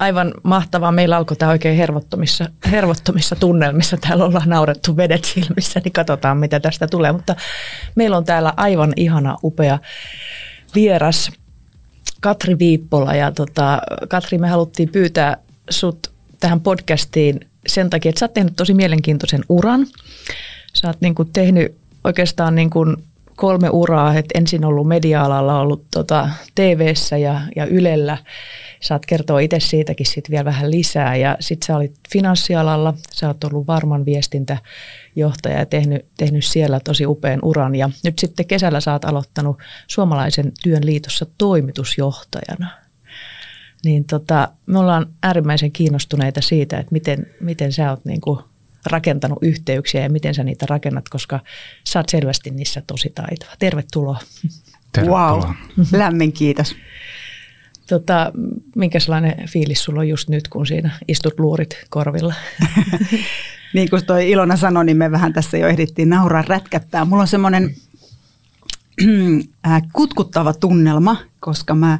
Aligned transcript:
aivan 0.00 0.34
mahtavaa. 0.42 0.92
Meillä 0.92 1.16
alkoi 1.16 1.36
tämä 1.36 1.50
oikein 1.50 1.76
hervottomissa, 1.76 2.48
hervottomissa 2.70 3.36
tunnelmissa. 3.36 3.96
Täällä 3.96 4.24
ollaan 4.24 4.48
naurettu 4.48 4.96
vedet 4.96 5.24
silmissä, 5.24 5.80
niin 5.84 5.92
katsotaan 5.92 6.36
mitä 6.36 6.60
tästä 6.60 6.86
tulee. 6.86 7.12
Mutta 7.12 7.36
meillä 7.94 8.16
on 8.16 8.24
täällä 8.24 8.52
aivan 8.56 8.92
ihana, 8.96 9.36
upea 9.44 9.78
vieras 10.74 11.30
Katri 12.20 12.58
Viippola. 12.58 13.14
Ja 13.14 13.32
tota, 13.32 13.82
Katri, 14.08 14.38
me 14.38 14.48
haluttiin 14.48 14.88
pyytää 14.92 15.36
sut 15.70 16.12
tähän 16.40 16.60
podcastiin 16.60 17.40
sen 17.66 17.90
takia, 17.90 18.08
että 18.08 18.18
sä 18.18 18.24
oot 18.24 18.34
tehnyt 18.34 18.56
tosi 18.56 18.74
mielenkiintoisen 18.74 19.44
uran. 19.48 19.86
Sä 20.74 20.88
oot 20.88 21.00
niin 21.00 21.14
kuin 21.14 21.32
tehnyt 21.32 21.74
oikeastaan 22.04 22.54
niin 22.54 22.70
kuin 22.70 22.96
kolme 23.40 23.70
uraa, 23.70 24.14
että 24.14 24.38
ensin 24.38 24.64
ollut 24.64 24.88
media-alalla, 24.88 25.60
ollut 25.60 25.86
tota 25.90 26.28
tv 26.54 26.94
ja, 27.22 27.40
ja 27.56 27.66
Ylellä. 27.66 28.18
Saat 28.80 29.06
kertoa 29.06 29.40
itse 29.40 29.60
siitäkin 29.60 30.06
sit 30.06 30.30
vielä 30.30 30.44
vähän 30.44 30.70
lisää. 30.70 31.16
Ja 31.16 31.36
sitten 31.40 31.66
sä 31.66 31.76
olit 31.76 31.94
finanssialalla, 32.12 32.94
sä 33.12 33.28
oot 33.28 33.44
ollut 33.44 33.66
varman 33.66 34.04
viestintäjohtaja 34.04 35.58
ja 35.58 35.66
tehnyt, 35.66 36.06
tehnyt 36.16 36.44
siellä 36.44 36.80
tosi 36.80 37.06
upean 37.06 37.38
uran. 37.42 37.74
Ja 37.74 37.90
nyt 38.04 38.18
sitten 38.18 38.46
kesällä 38.46 38.80
sä 38.80 38.92
oot 38.92 39.04
aloittanut 39.04 39.58
Suomalaisen 39.86 40.52
työn 40.62 40.86
liitossa 40.86 41.26
toimitusjohtajana. 41.38 42.70
Niin 43.84 44.04
tota, 44.04 44.48
me 44.66 44.78
ollaan 44.78 45.06
äärimmäisen 45.22 45.72
kiinnostuneita 45.72 46.40
siitä, 46.40 46.78
että 46.78 46.92
miten, 46.92 47.26
miten 47.40 47.72
sä 47.72 47.90
oot 47.90 48.04
niin 48.04 48.20
kuin 48.20 48.38
rakentanut 48.86 49.38
yhteyksiä 49.42 50.02
ja 50.02 50.10
miten 50.10 50.34
sä 50.34 50.44
niitä 50.44 50.66
rakennat, 50.68 51.08
koska 51.08 51.40
sä 51.84 51.98
oot 51.98 52.08
selvästi 52.08 52.50
niissä 52.50 52.82
tosi 52.86 53.12
taitava. 53.14 53.50
Tervetuloa. 53.58 54.18
Tervetuloa. 54.92 55.36
Wow, 55.36 55.54
lämmin 55.92 56.32
kiitos. 56.32 56.76
Tota, 57.86 58.32
minkälainen 58.76 59.48
fiilis 59.48 59.84
sulla 59.84 60.00
on 60.00 60.08
just 60.08 60.28
nyt, 60.28 60.48
kun 60.48 60.66
siinä 60.66 60.90
istut 61.08 61.40
luurit 61.40 61.86
korvilla? 61.88 62.34
niin 63.74 63.90
kuin 63.90 64.06
toi 64.06 64.30
Ilona 64.30 64.56
sanoi, 64.56 64.84
niin 64.84 64.96
me 64.96 65.10
vähän 65.10 65.32
tässä 65.32 65.58
jo 65.58 65.68
ehdittiin 65.68 66.08
nauraa 66.08 66.44
rätkättää. 66.48 67.04
Mulla 67.04 67.22
on 67.22 67.28
semmoinen 67.28 67.74
äh, 69.66 69.82
kutkuttava 69.92 70.54
tunnelma, 70.54 71.16
koska 71.40 71.74
mä 71.74 71.98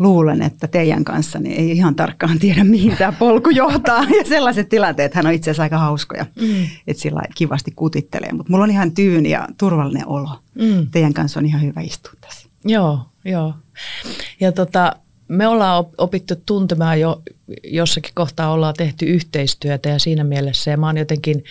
luulen, 0.00 0.42
että 0.42 0.68
teidän 0.68 1.04
kanssa 1.04 1.38
niin 1.38 1.60
ei 1.60 1.70
ihan 1.70 1.94
tarkkaan 1.94 2.38
tiedä, 2.38 2.64
mihin 2.64 2.96
tämä 2.96 3.12
polku 3.12 3.50
johtaa. 3.50 4.04
Ja 4.04 4.24
sellaiset 4.28 4.68
tilanteet 4.68 5.14
hän 5.14 5.26
on 5.26 5.32
itse 5.32 5.50
asiassa 5.50 5.62
aika 5.62 5.78
hauskoja, 5.78 6.26
mm. 6.40 6.66
että 6.86 7.02
sillä 7.02 7.22
kivasti 7.34 7.70
kutittelee. 7.76 8.32
Mutta 8.32 8.52
mulla 8.52 8.64
on 8.64 8.70
ihan 8.70 8.92
tyyni 8.92 9.30
ja 9.30 9.48
turvallinen 9.58 10.08
olo. 10.08 10.38
Mm. 10.54 10.86
Teidän 10.90 11.14
kanssa 11.14 11.40
on 11.40 11.46
ihan 11.46 11.62
hyvä 11.62 11.80
istua 11.80 12.12
tässä. 12.20 12.48
Joo, 12.64 13.00
joo. 13.24 13.54
Ja 14.40 14.52
tota, 14.52 14.92
me 15.28 15.48
ollaan 15.48 15.84
opittu 15.98 16.34
tuntemaan 16.46 17.00
jo 17.00 17.22
jossakin 17.64 18.14
kohtaa, 18.14 18.52
ollaan 18.52 18.74
tehty 18.74 19.06
yhteistyötä 19.06 19.88
ja 19.88 19.98
siinä 19.98 20.24
mielessä. 20.24 20.70
Ja 20.70 20.76
mä 20.76 20.86
oon 20.86 20.96
jotenkin 20.96 21.44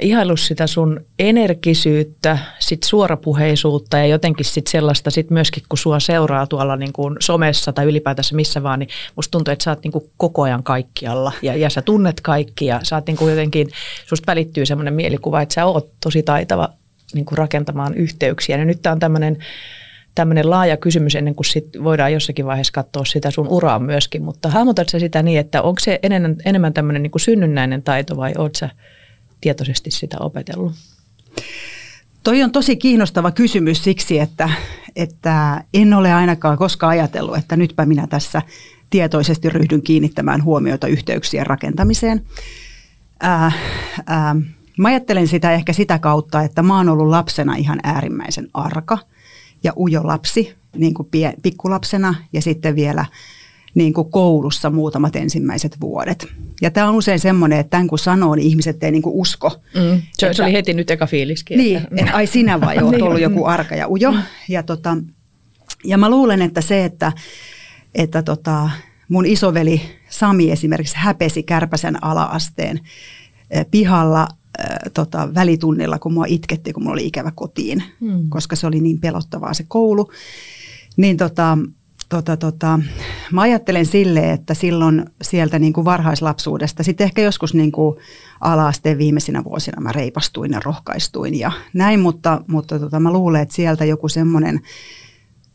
ihaillut 0.00 0.40
sitä 0.40 0.66
sun 0.66 1.04
energisyyttä, 1.18 2.38
sit 2.58 2.82
suorapuheisuutta 2.82 3.98
ja 3.98 4.06
jotenkin 4.06 4.44
sit 4.44 4.66
sellaista 4.66 5.10
sit 5.10 5.30
myöskin, 5.30 5.62
kun 5.68 5.78
sua 5.78 6.00
seuraa 6.00 6.46
tuolla 6.46 6.76
niin 6.76 6.92
kuin 6.92 7.16
somessa 7.20 7.72
tai 7.72 7.84
ylipäätänsä 7.84 8.36
missä 8.36 8.62
vaan, 8.62 8.78
niin 8.78 8.88
musta 9.16 9.30
tuntuu, 9.30 9.52
että 9.52 9.64
sä 9.64 9.70
oot 9.70 9.82
niin 9.84 9.92
kuin 9.92 10.04
koko 10.16 10.42
ajan 10.42 10.62
kaikkialla 10.62 11.32
ja, 11.42 11.56
ja 11.56 11.70
sä 11.70 11.82
tunnet 11.82 12.20
kaikki 12.20 12.66
ja 12.66 12.80
sä 12.82 12.96
oot 12.96 13.06
niin 13.06 13.16
kuin 13.16 13.30
jotenkin, 13.30 13.68
susta 14.06 14.26
välittyy 14.26 14.66
semmoinen 14.66 14.94
mielikuva, 14.94 15.42
että 15.42 15.54
sä 15.54 15.66
oot 15.66 15.90
tosi 16.00 16.22
taitava 16.22 16.68
niin 17.14 17.24
kuin 17.24 17.38
rakentamaan 17.38 17.94
yhteyksiä. 17.94 18.58
Ja 18.58 18.64
nyt 18.64 18.82
tämä 18.82 18.92
on 18.92 19.00
tämmöinen 19.00 19.38
tämmöinen 20.14 20.50
laaja 20.50 20.76
kysymys 20.76 21.14
ennen 21.14 21.34
kuin 21.34 21.46
sit 21.46 21.68
voidaan 21.84 22.12
jossakin 22.12 22.46
vaiheessa 22.46 22.72
katsoa 22.72 23.04
sitä 23.04 23.30
sun 23.30 23.48
uraa 23.48 23.78
myöskin, 23.78 24.24
mutta 24.24 24.48
hahmotat 24.48 24.88
sä 24.88 24.98
sitä 24.98 25.22
niin, 25.22 25.40
että 25.40 25.62
onko 25.62 25.80
se 25.80 25.98
enemmän, 26.02 26.36
enemmän 26.44 26.72
tämmöinen 26.72 27.02
niin 27.02 27.12
synnynnäinen 27.16 27.82
taito 27.82 28.16
vai 28.16 28.32
oot 28.38 28.54
sä 28.54 28.70
tietoisesti 29.42 29.90
sitä 29.90 30.16
opetellut? 30.20 30.72
Toi 32.24 32.42
on 32.42 32.52
tosi 32.52 32.76
kiinnostava 32.76 33.30
kysymys 33.30 33.84
siksi, 33.84 34.18
että, 34.18 34.50
että 34.96 35.64
en 35.74 35.94
ole 35.94 36.12
ainakaan 36.12 36.58
koskaan 36.58 36.90
ajatellut, 36.90 37.36
että 37.36 37.56
nytpä 37.56 37.86
minä 37.86 38.06
tässä 38.06 38.42
tietoisesti 38.90 39.48
ryhdyn 39.48 39.82
kiinnittämään 39.82 40.44
huomiota 40.44 40.86
yhteyksien 40.86 41.46
rakentamiseen. 41.46 42.22
Ää, 43.20 43.52
ää, 44.06 44.36
mä 44.78 44.88
ajattelen 44.88 45.28
sitä 45.28 45.52
ehkä 45.52 45.72
sitä 45.72 45.98
kautta, 45.98 46.42
että 46.42 46.62
mä 46.62 46.76
oon 46.76 46.88
ollut 46.88 47.08
lapsena 47.08 47.56
ihan 47.56 47.80
äärimmäisen 47.82 48.48
arka 48.54 48.98
ja 49.64 49.72
ujo 49.76 50.06
lapsi, 50.06 50.54
niin 50.76 50.94
kuin 50.94 51.08
pie, 51.10 51.34
pikkulapsena 51.42 52.14
ja 52.32 52.42
sitten 52.42 52.76
vielä– 52.76 53.06
niin 53.74 53.92
kuin 53.92 54.10
koulussa 54.10 54.70
muutamat 54.70 55.16
ensimmäiset 55.16 55.80
vuodet. 55.80 56.26
Ja 56.60 56.70
tämä 56.70 56.88
on 56.88 56.94
usein 56.94 57.20
semmoinen, 57.20 57.58
että 57.58 57.70
tämän 57.70 57.86
kun 57.86 57.98
sanoo, 57.98 58.34
niin 58.34 58.48
ihmiset 58.48 58.84
ei 58.84 58.90
niin 58.90 59.02
kuin 59.02 59.14
usko. 59.14 59.50
Mm. 59.74 60.02
Se, 60.12 60.26
että, 60.26 60.36
se 60.36 60.42
oli 60.42 60.52
heti 60.52 60.74
nyt 60.74 60.90
eka 60.90 61.06
fiiliskin. 61.06 61.58
Niin, 61.58 61.76
että, 61.76 61.88
että 61.96 62.16
ai 62.16 62.26
sinä 62.26 62.60
vai 62.60 62.78
olet 62.78 62.90
niin. 62.90 63.02
ollut 63.02 63.20
joku 63.20 63.44
arka 63.44 63.74
ja 63.74 63.88
ujo. 63.88 64.12
Mm. 64.12 64.22
Ja, 64.48 64.62
tota, 64.62 64.96
ja 65.84 65.98
mä 65.98 66.10
luulen, 66.10 66.42
että 66.42 66.60
se, 66.60 66.84
että, 66.84 67.12
että 67.94 68.22
tota, 68.22 68.70
mun 69.08 69.26
isoveli 69.26 69.82
Sami 70.08 70.50
esimerkiksi 70.50 70.96
häpesi 70.98 71.42
Kärpäsen 71.42 72.04
alaasteen 72.04 72.80
eh, 73.50 73.66
pihalla 73.70 74.20
äh, 74.60 74.76
tota, 74.94 75.28
välitunnilla, 75.34 75.98
kun 75.98 76.12
mua 76.12 76.24
itketti, 76.28 76.72
kun 76.72 76.82
mulla 76.82 76.94
oli 76.94 77.06
ikävä 77.06 77.32
kotiin, 77.34 77.82
mm. 78.00 78.28
koska 78.28 78.56
se 78.56 78.66
oli 78.66 78.80
niin 78.80 79.00
pelottavaa 79.00 79.54
se 79.54 79.64
koulu. 79.68 80.10
Niin 80.96 81.16
tota, 81.16 81.58
tota, 82.12 82.36
tota, 82.36 82.78
mä 83.32 83.40
ajattelen 83.40 83.86
sille, 83.86 84.32
että 84.32 84.54
silloin 84.54 85.04
sieltä 85.22 85.58
niin 85.58 85.72
kuin 85.72 85.84
varhaislapsuudesta, 85.84 86.82
sitten 86.82 87.04
ehkä 87.04 87.22
joskus 87.22 87.54
niin 87.54 87.72
kuin 87.72 87.96
ala-asteen 88.40 88.98
viimeisinä 88.98 89.44
vuosina 89.44 89.80
mä 89.80 89.92
reipastuin 89.92 90.52
ja 90.52 90.60
rohkaistuin 90.64 91.38
ja 91.38 91.52
näin, 91.74 92.00
mutta, 92.00 92.44
mutta 92.46 92.78
tota, 92.78 93.00
mä 93.00 93.12
luulen, 93.12 93.42
että 93.42 93.54
sieltä 93.54 93.84
joku 93.84 94.08
semmoinen 94.08 94.60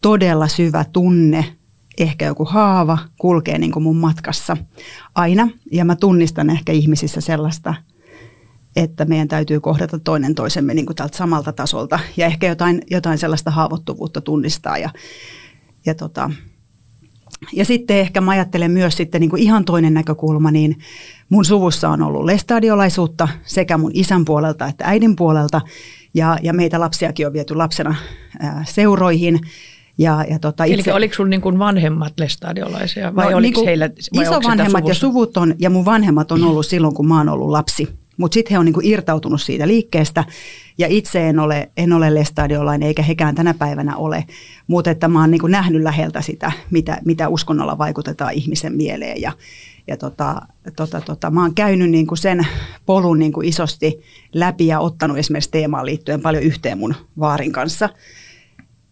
todella 0.01 0.47
syvä 0.47 0.85
tunne, 0.94 1.45
ehkä 1.97 2.25
joku 2.25 2.45
haava 2.45 2.97
kulkee 3.18 3.57
niin 3.57 3.72
kuin 3.72 3.84
mun 3.84 3.97
matkassa 3.97 4.57
aina. 5.16 5.50
Ja 5.72 5.85
mä 5.85 5.95
tunnistan 5.95 6.50
ehkä 6.50 6.72
ihmisissä 6.72 7.22
sellaista, 7.22 7.74
että 8.75 9.06
meidän 9.06 9.28
täytyy 9.28 9.59
kohdata 9.59 10.00
toinen 10.00 10.35
toisemme 10.35 10.74
niin 10.74 10.85
kuin 10.85 10.95
tältä 10.95 11.18
samalta 11.18 11.53
tasolta 11.53 12.00
ja 12.18 12.25
ehkä 12.25 12.47
jotain, 12.47 12.81
jotain 12.91 13.18
sellaista 13.18 13.51
haavoittuvuutta 13.51 14.22
tunnistaa 14.22 14.78
ja 14.78 14.89
ja, 15.88 15.96
tota, 15.96 16.31
ja 17.53 17.66
sitten 17.66 17.98
ehkä 17.98 18.22
mä 18.22 18.31
ajattelen 18.31 18.72
myös 18.72 18.98
sitten 18.98 19.22
niin 19.22 19.30
kuin 19.30 19.42
ihan 19.42 19.66
toinen 19.66 19.94
näkökulma, 19.94 20.52
niin 20.52 20.80
mun 21.30 21.46
suvussa 21.46 21.90
on 21.90 22.02
ollut 22.02 22.25
lestadiolaisuutta 22.25 23.28
sekä 23.44 23.78
mun 23.78 23.92
isän 23.94 24.25
puolelta 24.25 24.68
että 24.68 24.86
äidin 24.88 25.16
puolelta. 25.16 25.62
Ja, 26.14 26.38
ja 26.42 26.53
meitä 26.53 26.80
lapsiakin 26.80 27.28
on 27.28 27.34
viety 27.34 27.56
lapsena 27.56 27.96
ää, 28.40 28.64
seuroihin. 28.68 29.40
Ja, 29.98 30.25
ja 30.30 30.40
tota, 30.40 30.64
itse, 30.64 30.90
Eli 30.90 30.96
oliko 30.96 31.14
sun 31.14 31.30
niin 31.30 31.42
kuin 31.42 31.59
vanhemmat 31.59 32.14
lestadiolaisia 32.19 33.16
vai 33.16 33.31
no, 33.31 33.38
oliko 33.38 33.59
niin 33.59 33.68
heillä 33.68 33.90
vai 34.16 34.24
Isovanhemmat 34.24 34.88
ja 34.88 34.94
suvut 34.94 35.38
on, 35.38 35.56
ja 35.59 35.69
mun 35.69 35.86
vanhemmat 35.86 36.31
on 36.31 36.44
ollut 36.44 36.66
silloin, 36.66 36.94
kun 36.94 37.08
mä 37.08 37.18
oon 37.18 37.30
ollut 37.30 37.50
lapsi. 37.50 38.06
Mutta 38.18 38.34
sitten 38.34 38.52
he 38.52 38.60
on 38.60 38.66
niinku 38.66 38.82
irtautunut 38.84 39.42
siitä 39.42 39.68
liikkeestä 39.68 40.24
ja 40.78 40.88
itse 40.90 41.30
en 41.30 41.40
ole, 41.40 41.72
en 41.78 41.94
ole 41.94 42.14
lestadiolainen 42.14 42.88
eikä 42.88 43.04
hekään 43.04 43.36
tänä 43.36 43.54
päivänä 43.54 43.96
ole. 43.96 44.26
Mutta 44.68 44.92
että 44.92 45.08
mä 45.08 45.20
oon 45.20 45.32
niinku 45.32 45.48
nähnyt 45.48 45.84
läheltä 45.84 46.22
sitä, 46.22 46.52
mitä, 46.72 46.98
mitä 47.06 47.30
uskonnolla 47.30 47.78
vaikutetaan 47.78 48.34
ihmisen 48.34 48.74
mieleen 48.74 49.22
ja, 49.22 49.32
ja 49.88 49.98
tota, 49.98 50.42
tota, 50.76 51.02
tota, 51.02 51.32
mä 51.32 51.42
oon 51.42 51.56
käynyt 51.56 51.90
niinku 51.90 52.16
sen 52.16 52.48
polun 52.86 53.20
niinku 53.20 53.42
isosti 53.42 54.02
läpi 54.34 54.68
ja 54.68 54.80
ottanut 54.80 55.18
esimerkiksi 55.18 55.52
teemaan 55.52 55.86
liittyen 55.86 56.22
paljon 56.22 56.44
yhteen 56.44 56.78
mun 56.78 56.96
vaarin 57.20 57.52
kanssa. 57.52 57.90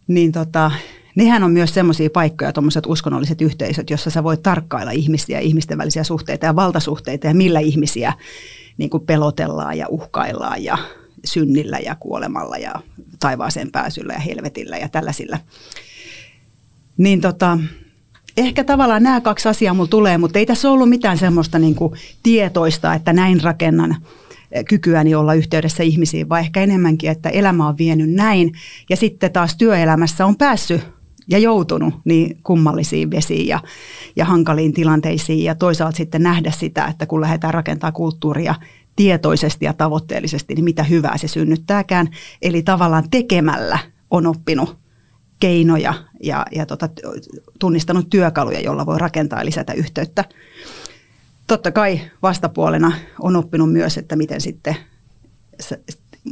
Niin 0.06 0.32
tota, 0.32 0.70
nehän 1.16 1.42
on 1.42 1.50
myös 1.50 1.74
semmoisia 1.74 2.10
paikkoja, 2.10 2.52
tuommoiset 2.52 2.86
uskonnolliset 2.86 3.42
yhteisöt, 3.42 3.90
jossa 3.90 4.10
sä 4.10 4.24
voit 4.24 4.42
tarkkailla 4.42 4.90
ihmisiä, 4.90 5.40
ihmisten 5.40 5.78
välisiä 5.78 6.04
suhteita 6.04 6.46
ja 6.46 6.56
valtasuhteita 6.56 7.26
ja 7.26 7.34
millä 7.34 7.60
ihmisiä 7.60 8.12
niin 8.78 8.90
kuin 8.90 9.06
pelotellaan 9.06 9.78
ja 9.78 9.86
uhkaillaan 9.88 10.64
ja 10.64 10.78
synnillä 11.24 11.78
ja 11.78 11.94
kuolemalla 11.94 12.56
ja 12.56 12.74
taivaaseen 13.20 13.72
pääsyllä 13.72 14.12
ja 14.12 14.18
helvetillä 14.18 14.76
ja 14.76 14.88
tällaisilla. 14.88 15.38
Niin 16.96 17.20
tota, 17.20 17.58
ehkä 18.36 18.64
tavallaan 18.64 19.02
nämä 19.02 19.20
kaksi 19.20 19.48
asiaa 19.48 19.74
mulla 19.74 19.88
tulee, 19.88 20.18
mutta 20.18 20.38
ei 20.38 20.46
tässä 20.46 20.70
ollut 20.70 20.88
mitään 20.88 21.18
semmoista 21.18 21.58
niin 21.58 21.74
kuin 21.74 21.92
tietoista, 22.22 22.94
että 22.94 23.12
näin 23.12 23.42
rakennan 23.42 23.96
kykyäni 24.68 25.14
olla 25.14 25.34
yhteydessä 25.34 25.82
ihmisiin, 25.82 26.28
vaan 26.28 26.40
ehkä 26.40 26.62
enemmänkin, 26.62 27.10
että 27.10 27.28
elämä 27.28 27.68
on 27.68 27.78
vienyt 27.78 28.10
näin. 28.10 28.52
Ja 28.90 28.96
sitten 28.96 29.32
taas 29.32 29.56
työelämässä 29.56 30.26
on 30.26 30.36
päässyt 30.36 30.95
ja 31.28 31.38
joutunut 31.38 31.94
niin 32.04 32.38
kummallisiin 32.42 33.10
vesiin 33.10 33.46
ja, 33.46 33.60
ja 34.16 34.24
hankaliin 34.24 34.72
tilanteisiin 34.72 35.44
ja 35.44 35.54
toisaalta 35.54 35.96
sitten 35.96 36.22
nähdä 36.22 36.50
sitä, 36.50 36.84
että 36.86 37.06
kun 37.06 37.20
lähdetään 37.20 37.54
rakentamaan 37.54 37.92
kulttuuria 37.92 38.54
tietoisesti 38.96 39.64
ja 39.64 39.72
tavoitteellisesti, 39.72 40.54
niin 40.54 40.64
mitä 40.64 40.82
hyvää 40.82 41.18
se 41.18 41.28
synnyttääkään. 41.28 42.08
Eli 42.42 42.62
tavallaan 42.62 43.10
tekemällä 43.10 43.78
on 44.10 44.26
oppinut 44.26 44.76
keinoja 45.40 45.94
ja, 46.22 46.46
ja 46.52 46.66
tota, 46.66 46.88
tunnistanut 47.58 48.10
työkaluja, 48.10 48.60
joilla 48.60 48.86
voi 48.86 48.98
rakentaa 48.98 49.38
ja 49.38 49.44
lisätä 49.44 49.72
yhteyttä. 49.72 50.24
Totta 51.46 51.72
kai 51.72 52.00
vastapuolena 52.22 52.92
on 53.20 53.36
oppinut 53.36 53.72
myös, 53.72 53.98
että 53.98 54.16
miten 54.16 54.40
sitten, 54.40 54.76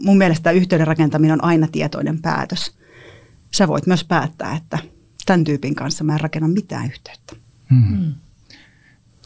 mun 0.03 0.19
mielestä 0.19 0.51
yhteyden 0.51 0.87
rakentaminen 0.87 1.33
on 1.33 1.45
aina 1.45 1.69
tietoinen 1.73 2.23
päätös. 2.23 2.84
Sä 3.55 3.69
voit 3.69 3.87
myös 3.87 4.05
päättää, 4.05 4.57
että 4.57 4.79
tämän 5.27 5.45
tyypin 5.45 5.75
kanssa 5.75 6.05
mä 6.05 6.13
en 6.13 6.21
rakenna 6.21 6.49
mitään 6.49 6.87
yhteyttä. 6.87 7.37
Hmm. 7.71 7.89
hmm. 7.89 8.15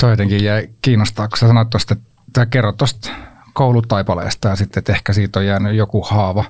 Tuo 0.00 0.10
jotenkin 0.10 0.44
jäi 0.44 0.68
kiinnostaa, 0.82 1.28
kun 1.28 1.38
sä 1.38 1.46
sanoit 1.46 1.70
tuosta, 1.70 1.96
että 2.28 2.46
kerrot 2.46 2.76
tuosta 2.76 3.10
koulutaipaleesta 3.52 4.48
ja 4.48 4.56
sitten, 4.56 4.80
että 4.80 4.92
ehkä 4.92 5.12
siitä 5.12 5.38
on 5.38 5.46
jäänyt 5.46 5.76
joku 5.76 6.02
haava. 6.02 6.44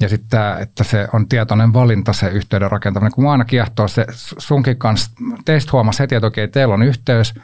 Ja 0.00 0.08
sitten 0.08 0.30
tämä, 0.30 0.58
että 0.58 0.84
se 0.84 1.08
on 1.12 1.28
tietoinen 1.28 1.72
valinta 1.72 2.12
se 2.12 2.28
yhteyden 2.28 2.70
rakentaminen, 2.70 3.12
kun 3.12 3.24
mä 3.24 3.32
aina 3.32 3.44
kiehtoo 3.44 3.88
se 3.88 4.06
sunkin 4.38 4.76
kanssa, 4.76 5.10
teistä 5.44 5.72
huomasi 5.72 5.98
heti, 5.98 6.14
että 6.14 6.26
okei, 6.26 6.48
teillä 6.48 6.74
on 6.74 6.82
yhteys, 6.82 7.34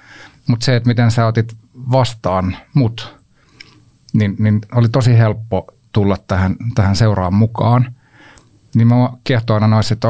mutta 0.46 0.64
se, 0.64 0.76
että 0.76 0.88
miten 0.88 1.11
sä 1.11 1.26
otit 1.26 1.56
vastaan 1.93 2.56
mut, 2.75 3.17
niin, 4.12 4.37
niin 4.38 4.61
oli 4.75 4.88
tosi 4.88 5.19
helppo 5.19 5.67
tulla 5.93 6.17
tähän, 6.26 6.56
tähän 6.75 6.96
seuraan 6.96 7.35
mukaan. 7.35 7.94
Niin 8.75 8.88
mä 8.88 9.11
kiehtoo 9.25 9.55
aina 9.55 9.69
noissa, 9.69 9.93
että 9.93 10.09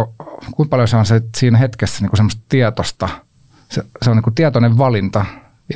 kuinka 0.57 0.71
paljon 0.71 0.89
se 0.89 0.97
on 0.97 1.07
se 1.07 1.23
siinä 1.37 1.59
hetkessä 1.59 2.01
niin 2.01 2.11
kuin 2.11 2.17
semmoista 2.17 2.43
tietosta, 2.49 3.09
se, 3.69 3.83
se 4.03 4.11
on 4.11 4.17
niin 4.17 4.25
kuin 4.25 4.35
tietoinen 4.35 4.79
valinta 4.79 5.25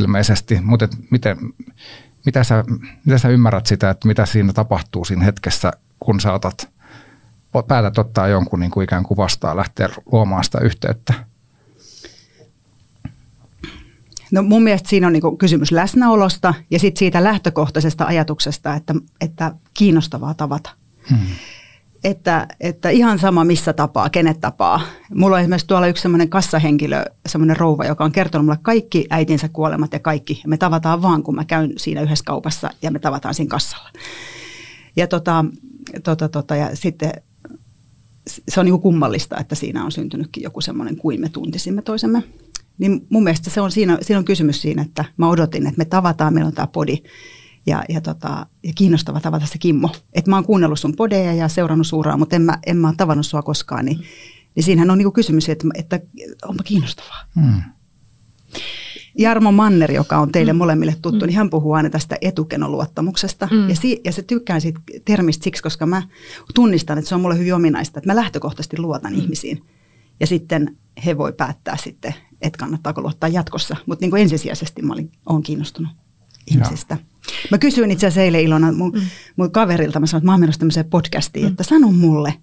ilmeisesti, 0.01 0.61
mutta 0.61 0.85
et 0.85 0.97
miten, 1.11 1.39
mitä, 2.27 2.45
sä, 2.45 2.65
mitä 3.05 3.19
sä 3.19 3.29
ymmärrät 3.29 3.67
sitä, 3.67 3.91
että 3.91 4.09
mitä 4.09 4.27
siinä 4.27 4.53
tapahtuu 4.53 5.05
siinä 5.05 5.25
hetkessä, 5.25 5.73
kun 6.01 6.21
sä 6.21 6.33
otat, 6.33 6.69
päätät 7.69 7.99
ottaa 7.99 8.29
jonkun 8.29 8.61
niin 8.61 8.71
kuin 8.71 8.85
ikään 8.85 9.05
kuin 9.05 9.17
vastaan 9.17 9.57
lähteä 9.57 9.89
luomaan 10.13 10.45
sitä 10.45 10.59
yhteyttä? 10.59 11.15
No 14.31 14.43
mun 14.43 14.63
mielestä 14.63 14.89
siinä 14.89 15.07
on 15.07 15.13
niin 15.13 15.39
kysymys 15.39 15.73
läsnäolosta 15.73 16.55
ja 16.71 16.79
sitten 16.79 16.99
siitä 16.99 17.25
lähtökohtaisesta 17.25 18.05
ajatuksesta, 18.05 18.75
että, 18.75 18.95
että 19.21 19.53
kiinnostavaa 19.75 20.35
tavata. 20.35 20.71
Hmm. 21.11 21.19
Että, 22.09 22.47
että 22.61 22.91
ihan 22.91 23.19
sama 23.19 23.45
missä 23.45 23.73
tapaa, 23.73 24.11
kenet 24.11 24.41
tapaa. 24.41 24.81
Mulla 25.15 25.37
on 25.37 25.41
esimerkiksi 25.41 25.67
tuolla 25.67 25.87
yksi 25.87 26.03
semmoinen 26.03 26.29
kassahenkilö, 26.29 27.05
semmoinen 27.27 27.57
rouva, 27.57 27.85
joka 27.85 28.05
on 28.05 28.13
kertonut 28.13 28.45
mulle 28.45 28.59
kaikki 28.63 29.07
äitinsä 29.11 29.49
kuolemat 29.49 29.93
ja 29.93 29.99
kaikki. 29.99 30.43
Me 30.47 30.57
tavataan 30.57 31.03
vaan, 31.03 31.23
kun 31.23 31.35
mä 31.35 31.45
käyn 31.45 31.73
siinä 31.77 32.01
yhdessä 32.01 32.25
kaupassa 32.25 32.71
ja 32.83 32.91
me 32.91 32.99
tavataan 32.99 33.35
siinä 33.35 33.49
kassalla. 33.49 33.91
Ja, 34.97 35.07
tota, 35.07 35.45
tota, 36.05 36.29
tota, 36.29 36.57
ja 36.57 36.77
sitten 36.77 37.13
se 38.49 38.61
on 38.61 38.67
niin 38.67 38.81
kummallista, 38.81 39.37
että 39.39 39.55
siinä 39.55 39.85
on 39.85 39.93
syntynytkin 39.93 40.43
joku 40.43 40.61
semmoinen 40.61 40.97
kuin 40.97 41.21
me 41.21 41.29
tuntisimme 41.29 41.83
toisemme. 41.83 42.23
Niin 42.79 43.07
mun 43.11 43.25
mielestä 43.25 43.51
se 43.51 43.61
on 43.61 43.71
siinä, 43.71 43.99
siinä 44.03 44.19
on 44.19 44.25
kysymys 44.25 44.63
siinä, 44.63 44.83
että 44.83 45.05
mä 45.17 45.29
odotin, 45.29 45.67
että 45.67 45.79
me 45.79 45.85
tavataan, 45.85 46.35
meillä 46.35 46.49
on 46.49 46.55
tämä 46.55 46.67
podi 46.67 46.97
ja, 47.67 47.85
ja, 47.89 48.01
tota, 48.01 48.47
ja 48.65 48.73
kiinnostava 48.75 49.21
tavata 49.21 49.47
se 49.47 49.59
Kimmo. 49.59 49.91
Että 50.13 50.31
mä 50.31 50.37
oon 50.37 50.45
kuunnellut 50.45 50.81
sun 50.81 50.97
podeja 50.97 51.35
ja 51.35 51.49
seurannut 51.49 51.87
suuraa, 51.87 52.17
mutta 52.17 52.37
en 52.37 52.43
mä, 52.43 52.59
en 52.67 52.77
mä 52.77 52.89
ole 52.89 52.97
tavannut 52.97 53.27
sua 53.27 53.43
koskaan, 53.43 53.85
niin, 53.85 53.99
niin 54.55 54.65
siinähän 54.65 54.91
on 54.91 54.99
niinku 54.99 55.13
kysymys, 55.13 55.49
että, 55.49 55.69
että 55.75 56.01
onpa 56.45 56.63
kiinnostavaa. 56.63 57.25
Hmm. 57.41 57.63
Jarmo 59.19 59.53
Manner, 59.53 59.93
joka 59.93 60.19
on 60.19 60.33
teille 60.33 60.53
mm. 60.53 60.57
molemmille 60.57 60.97
tuttu, 61.03 61.25
mm. 61.25 61.27
niin 61.27 61.37
hän 61.37 61.51
puhuu 61.51 61.73
aina 61.73 61.91
tästä 61.91 62.17
etukenoluottamuksesta. 62.21 63.49
Mm. 63.51 63.69
Ja, 63.69 63.75
si, 63.77 64.01
ja 64.05 64.13
se 64.13 64.23
tykkään 64.23 64.61
siitä 64.61 64.81
termistä 65.05 65.45
siksi, 65.45 65.63
koska 65.63 65.87
mä 65.87 66.03
tunnistan, 66.55 66.99
että 66.99 67.09
se 67.09 67.15
on 67.15 67.21
mulle 67.21 67.39
hyvin 67.39 67.55
ominaista, 67.55 67.99
että 67.99 68.11
mä 68.11 68.17
lähtökohtaisesti 68.17 68.79
luotan 68.79 69.13
mm. 69.13 69.19
ihmisiin. 69.19 69.65
Ja 70.21 70.27
sitten 70.27 70.77
he 71.07 71.19
voi 71.19 71.33
päättää 71.33 71.77
sitten, 71.77 72.15
että 72.41 72.59
kannattaako 72.59 73.01
luottaa 73.01 73.29
jatkossa. 73.29 73.77
Mutta 73.87 74.07
niin 74.07 74.17
ensisijaisesti 74.17 74.83
mä 74.83 74.93
olin, 74.93 75.13
olen 75.27 75.43
kiinnostunut 75.43 75.93
ihmisistä. 76.51 76.95
Ja. 76.95 77.18
Mä 77.51 77.59
kysyin 77.59 77.91
itse 77.91 78.07
asiassa 78.07 78.23
eilen 78.23 78.41
Ilona 78.41 78.73
mun, 78.73 78.93
mm. 78.93 79.01
mun 79.37 79.51
kaverilta, 79.51 80.01
mä 80.01 80.07
sanoin, 80.07 80.21
että 80.21 80.27
mä 80.27 80.33
oon 80.33 80.41
menossa 80.41 80.59
tämmöiseen 80.59 80.91
podcastiin, 80.91 81.45
mm. 81.45 81.51
että 81.51 81.63
sano 81.63 81.93
mulle, 81.93 82.35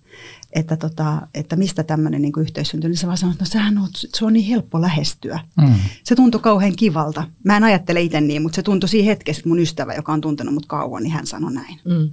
että, 0.54 0.78
tota, 0.78 1.28
että 1.34 1.56
mistä 1.56 1.84
tämmöinen 1.84 2.22
niin 2.22 2.34
yhteys 2.40 2.70
syntyy. 2.70 2.90
Niin 2.90 2.98
se 2.98 3.08
vaan 3.08 3.18
sanoi, 3.18 3.34
että 3.34 3.44
no 3.44 3.50
sehän 3.50 3.78
on, 3.78 3.88
se 3.94 4.26
on 4.26 4.34
niin 4.34 4.46
helppo 4.46 4.82
lähestyä. 4.82 5.40
Mm. 5.62 5.74
Se 6.04 6.16
tuntui 6.16 6.42
kauhean 6.42 6.76
kivalta. 6.76 7.24
Mä 7.44 7.58
en 7.58 7.64
ajattele 7.64 8.02
itse 8.02 8.22
niin, 8.22 8.42
mutta 8.42 8.56
se 8.56 8.62
tuntui 8.64 8.90
siinä 8.90 9.06
hetkessä, 9.06 9.40
että 9.40 9.50
mun 9.50 9.60
ystävä, 9.60 9.94
joka 9.94 10.14
on 10.14 10.22
tuntenut 10.22 10.54
mut 10.54 10.66
kauan, 10.66 11.04
niin 11.04 11.14
hän 11.14 11.28
sanoi 11.28 11.54
näin. 11.54 11.80
Mm. 11.86 12.12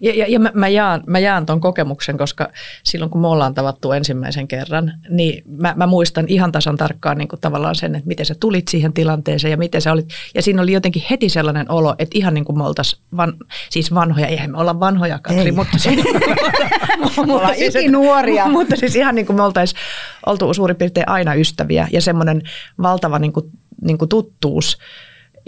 Ja, 0.00 0.14
ja, 0.14 0.26
ja 0.28 0.40
mä, 0.40 0.50
mä, 0.54 0.68
jaan, 0.68 1.02
mä 1.06 1.18
jaan 1.18 1.46
ton 1.46 1.60
kokemuksen, 1.60 2.18
koska 2.18 2.48
silloin 2.84 3.10
kun 3.10 3.20
me 3.20 3.28
ollaan 3.28 3.54
tavattu 3.54 3.92
ensimmäisen 3.92 4.48
kerran, 4.48 4.92
niin 5.10 5.42
mä, 5.46 5.74
mä 5.76 5.86
muistan 5.86 6.24
ihan 6.28 6.52
tasan 6.52 6.76
tarkkaan 6.76 7.18
niin 7.18 7.28
kuin 7.28 7.40
tavallaan 7.40 7.74
sen, 7.74 7.94
että 7.94 8.08
miten 8.08 8.26
sä 8.26 8.34
tulit 8.40 8.68
siihen 8.68 8.92
tilanteeseen 8.92 9.50
ja 9.50 9.56
miten 9.56 9.82
sä 9.82 9.92
olit. 9.92 10.08
Ja 10.34 10.42
siinä 10.42 10.62
oli 10.62 10.72
jotenkin 10.72 11.02
heti 11.10 11.28
sellainen 11.28 11.70
olo, 11.70 11.94
että 11.98 12.18
ihan 12.18 12.34
niin 12.34 12.44
kuin 12.44 12.58
me 12.58 12.64
oltaisiin 12.64 13.02
van, 13.16 13.32
siis 13.70 13.94
vanhoja, 13.94 14.26
eihän 14.26 14.50
me 14.50 14.58
olla 14.58 14.80
vanhoja 14.80 15.18
Katri, 15.18 15.44
Ei. 15.44 15.52
mutta, 15.52 15.78
siis, 15.78 15.96
mutta 17.26 17.54
siis, 17.54 17.90
nuoria. 17.90 18.48
mutta 18.58 18.76
siis 18.76 18.96
ihan 18.96 19.14
niin 19.14 19.26
kuin 19.26 19.36
me 19.36 19.42
oltaisiin 19.42 19.80
oltu 20.26 20.54
suurin 20.54 20.76
piirtein 20.76 21.08
aina 21.08 21.34
ystäviä 21.34 21.88
ja 21.92 22.00
semmoinen 22.00 22.42
valtava 22.82 23.18
niin 23.18 23.32
kuin, 23.32 23.50
niin 23.82 23.98
kuin 23.98 24.08
tuttuus 24.08 24.78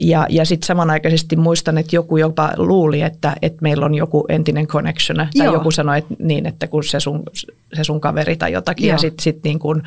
ja, 0.00 0.26
ja 0.28 0.44
sitten 0.44 0.66
samanaikaisesti 0.66 1.36
muistan, 1.36 1.78
että 1.78 1.96
joku 1.96 2.16
jopa 2.16 2.52
luuli, 2.56 3.02
että, 3.02 3.36
että 3.42 3.58
meillä 3.62 3.86
on 3.86 3.94
joku 3.94 4.24
entinen 4.28 4.66
connection. 4.66 5.16
Tai 5.16 5.46
Joo. 5.46 5.54
joku 5.54 5.70
sanoi 5.70 5.98
että 5.98 6.14
niin, 6.18 6.46
että 6.46 6.66
kun 6.66 6.84
se 6.84 7.00
sun, 7.00 7.22
se 7.72 7.84
sun 7.84 8.00
kaveri 8.00 8.36
tai 8.36 8.52
jotakin. 8.52 8.86
Joo. 8.86 8.94
Ja 8.94 8.98
sitten 8.98 9.22
sit 9.22 9.44
niin 9.44 9.58
kuin 9.58 9.82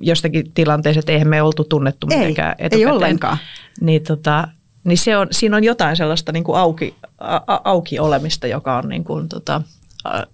jostakin 0.00 0.52
tilanteessa, 0.54 0.98
että 0.98 1.12
eihän 1.12 1.28
me 1.28 1.42
oltu 1.42 1.64
tunnettu 1.64 2.06
ei, 2.10 2.18
mitenkään 2.18 2.54
etukäteen. 2.58 2.80
Ei 2.80 2.86
ollenkaan. 2.86 3.38
Niin, 3.80 4.02
tota, 4.02 4.48
niin 4.84 4.98
se 4.98 5.16
on, 5.16 5.28
siinä 5.30 5.56
on 5.56 5.64
jotain 5.64 5.96
sellaista 5.96 6.32
niin 6.32 6.44
kuin 6.44 6.58
auki, 6.58 6.94
a, 7.18 7.60
auki 7.64 7.98
olemista, 7.98 8.46
joka 8.46 8.78
on 8.78 8.88
niin 8.88 9.04
kuin, 9.04 9.28
tota, 9.28 9.62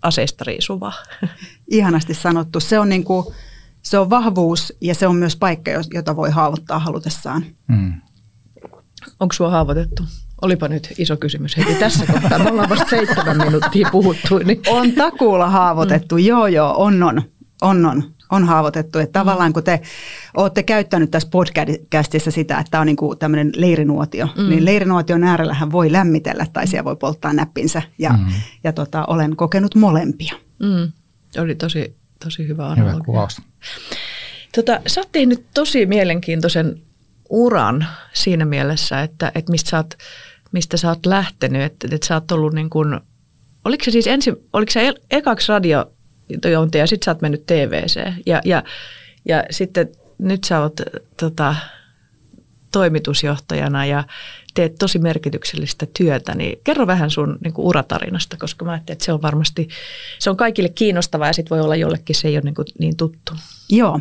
aseista 0.02 0.44
riisuvaa. 0.44 0.92
Ihanasti 1.70 2.14
sanottu. 2.14 2.60
Se 2.60 2.78
on, 2.78 2.88
niin 2.88 3.04
kuin, 3.04 3.26
se 3.82 3.98
on 3.98 4.10
vahvuus 4.10 4.72
ja 4.80 4.94
se 4.94 5.06
on 5.06 5.16
myös 5.16 5.36
paikka, 5.36 5.70
jota 5.94 6.16
voi 6.16 6.30
haavoittaa 6.30 6.78
halutessaan. 6.78 7.44
Mm. 7.68 7.92
Onko 9.22 9.32
sua 9.32 9.50
haavoitettu? 9.50 10.02
Olipa 10.42 10.68
nyt 10.68 10.92
iso 10.98 11.16
kysymys 11.16 11.56
heti 11.56 11.74
tässä 11.74 12.06
kohtaa. 12.06 12.38
Me 12.38 12.50
ollaan 12.50 12.68
vasta 12.68 12.90
seitsemän 12.90 13.36
minuuttia 13.36 13.88
puhuttu. 13.92 14.38
Niin. 14.38 14.60
On 14.68 14.92
takuulla 14.92 15.50
haavoitettu, 15.50 16.14
mm. 16.14 16.24
joo 16.24 16.46
joo, 16.46 16.74
on 16.76 17.02
on, 17.02 17.22
on 17.62 17.86
on, 17.86 18.02
on 18.30 18.44
haavoitettu. 18.44 18.98
Että 18.98 19.20
tavallaan 19.20 19.52
kun 19.52 19.64
te 19.64 19.80
olette 20.36 20.62
käyttänyt 20.62 21.10
tässä 21.10 21.28
podcastissa 21.32 22.30
sitä, 22.30 22.58
että 22.58 22.70
tämä 22.70 22.80
on 22.80 22.86
niin 22.86 22.96
kuin 22.96 23.18
tämmöinen 23.18 23.52
leirinuotio, 23.56 24.28
mm. 24.36 24.48
niin 24.48 24.64
leirinuotion 24.64 25.24
äärellähän 25.24 25.72
voi 25.72 25.92
lämmitellä 25.92 26.46
tai 26.52 26.66
siellä 26.66 26.84
voi 26.84 26.96
polttaa 26.96 27.32
näppinsä. 27.32 27.82
Ja, 27.98 28.10
mm. 28.10 28.26
ja 28.64 28.72
tota, 28.72 29.04
olen 29.06 29.36
kokenut 29.36 29.74
molempia. 29.74 30.34
Mm. 30.58 30.92
Oli 31.42 31.54
tosi, 31.54 31.96
tosi 32.24 32.48
hyvä 32.48 32.66
analogia. 32.66 32.92
Hyvä 32.92 33.04
kuvaus. 33.04 33.42
Tota, 34.54 34.80
sä 34.86 35.00
oot 35.00 35.12
tehnyt 35.12 35.46
tosi 35.54 35.86
mielenkiintoisen 35.86 36.82
uran 37.32 37.86
siinä 38.12 38.44
mielessä, 38.44 39.02
että, 39.02 39.32
että 39.34 39.50
mistä, 39.50 39.70
sä 39.70 39.76
oot, 39.76 39.94
mistä 40.52 40.76
sä 40.76 40.88
oot 40.88 41.06
lähtenyt, 41.06 41.62
että, 41.62 41.88
että 41.90 42.06
sä 42.06 42.14
oot 42.14 42.32
ollut 42.32 42.52
niin 42.54 42.70
kuin, 42.70 43.00
oliko 43.64 43.84
se 43.84 43.90
siis 43.90 44.06
ensin, 44.06 44.36
oliko 44.52 44.72
se 44.72 44.94
ekaksi 45.10 45.52
radio 45.52 45.92
ja 46.74 46.86
sitten 46.86 47.04
sä 47.04 47.10
oot 47.10 47.22
mennyt 47.22 47.46
TVC 47.46 48.12
ja, 48.26 48.40
ja, 48.44 48.62
ja 49.24 49.44
sitten 49.50 49.88
nyt 50.18 50.44
sä 50.44 50.60
oot 50.60 50.80
tota, 51.20 51.54
toimitusjohtajana 52.72 53.86
ja 53.86 54.04
teet 54.54 54.74
tosi 54.78 54.98
merkityksellistä 54.98 55.86
työtä, 55.98 56.34
niin 56.34 56.58
kerro 56.64 56.86
vähän 56.86 57.10
sun 57.10 57.38
niin 57.44 57.54
kuin 57.54 57.66
uratarinasta, 57.66 58.36
koska 58.36 58.64
mä 58.64 58.70
ajattelin, 58.70 58.94
että 58.94 59.04
se 59.04 59.12
on 59.12 59.22
varmasti, 59.22 59.68
se 60.18 60.30
on 60.30 60.36
kaikille 60.36 60.68
kiinnostavaa 60.68 61.26
ja 61.26 61.32
sitten 61.32 61.56
voi 61.56 61.64
olla 61.64 61.76
jollekin 61.76 62.16
se 62.16 62.28
ei 62.28 62.36
ole 62.36 62.42
niin, 62.44 62.54
kuin 62.54 62.66
niin 62.78 62.96
tuttu. 62.96 63.32
Joo. 63.70 64.00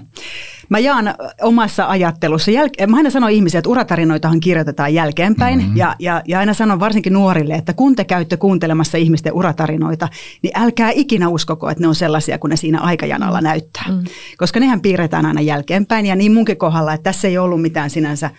Mä 0.69 0.79
jaan 0.79 1.15
omassa 1.41 1.87
ajattelussa. 1.87 2.51
Jäl- 2.51 2.87
mä 2.87 2.97
aina 2.97 3.09
sanon 3.09 3.29
ihmisille, 3.29 3.59
että 3.59 3.69
uratarinoitahan 3.69 4.39
kirjoitetaan 4.39 4.93
jälkeenpäin. 4.93 5.59
Mm-hmm. 5.59 5.77
Ja, 5.77 5.95
ja, 5.99 6.21
ja 6.27 6.39
aina 6.39 6.53
sanon 6.53 6.79
varsinkin 6.79 7.13
nuorille, 7.13 7.53
että 7.53 7.73
kun 7.73 7.95
te 7.95 8.03
käytte 8.03 8.37
kuuntelemassa 8.37 8.97
ihmisten 8.97 9.33
uratarinoita, 9.33 10.07
niin 10.41 10.51
älkää 10.55 10.91
ikinä 10.95 11.29
uskoko, 11.29 11.69
että 11.69 11.81
ne 11.83 11.87
on 11.87 11.95
sellaisia, 11.95 12.37
kun 12.37 12.49
ne 12.49 12.55
siinä 12.55 12.79
aikajanalla 12.79 13.41
näyttää. 13.41 13.85
Mm-hmm. 13.87 14.05
Koska 14.37 14.59
nehän 14.59 14.81
piirretään 14.81 15.25
aina 15.25 15.41
jälkeenpäin. 15.41 16.05
Ja 16.05 16.15
niin 16.15 16.33
munkin 16.33 16.57
kohdalla, 16.57 16.93
että 16.93 17.03
tässä 17.03 17.27
ei 17.27 17.37
ollut 17.37 17.61
mitään 17.61 17.89
sinänsä 17.89 18.29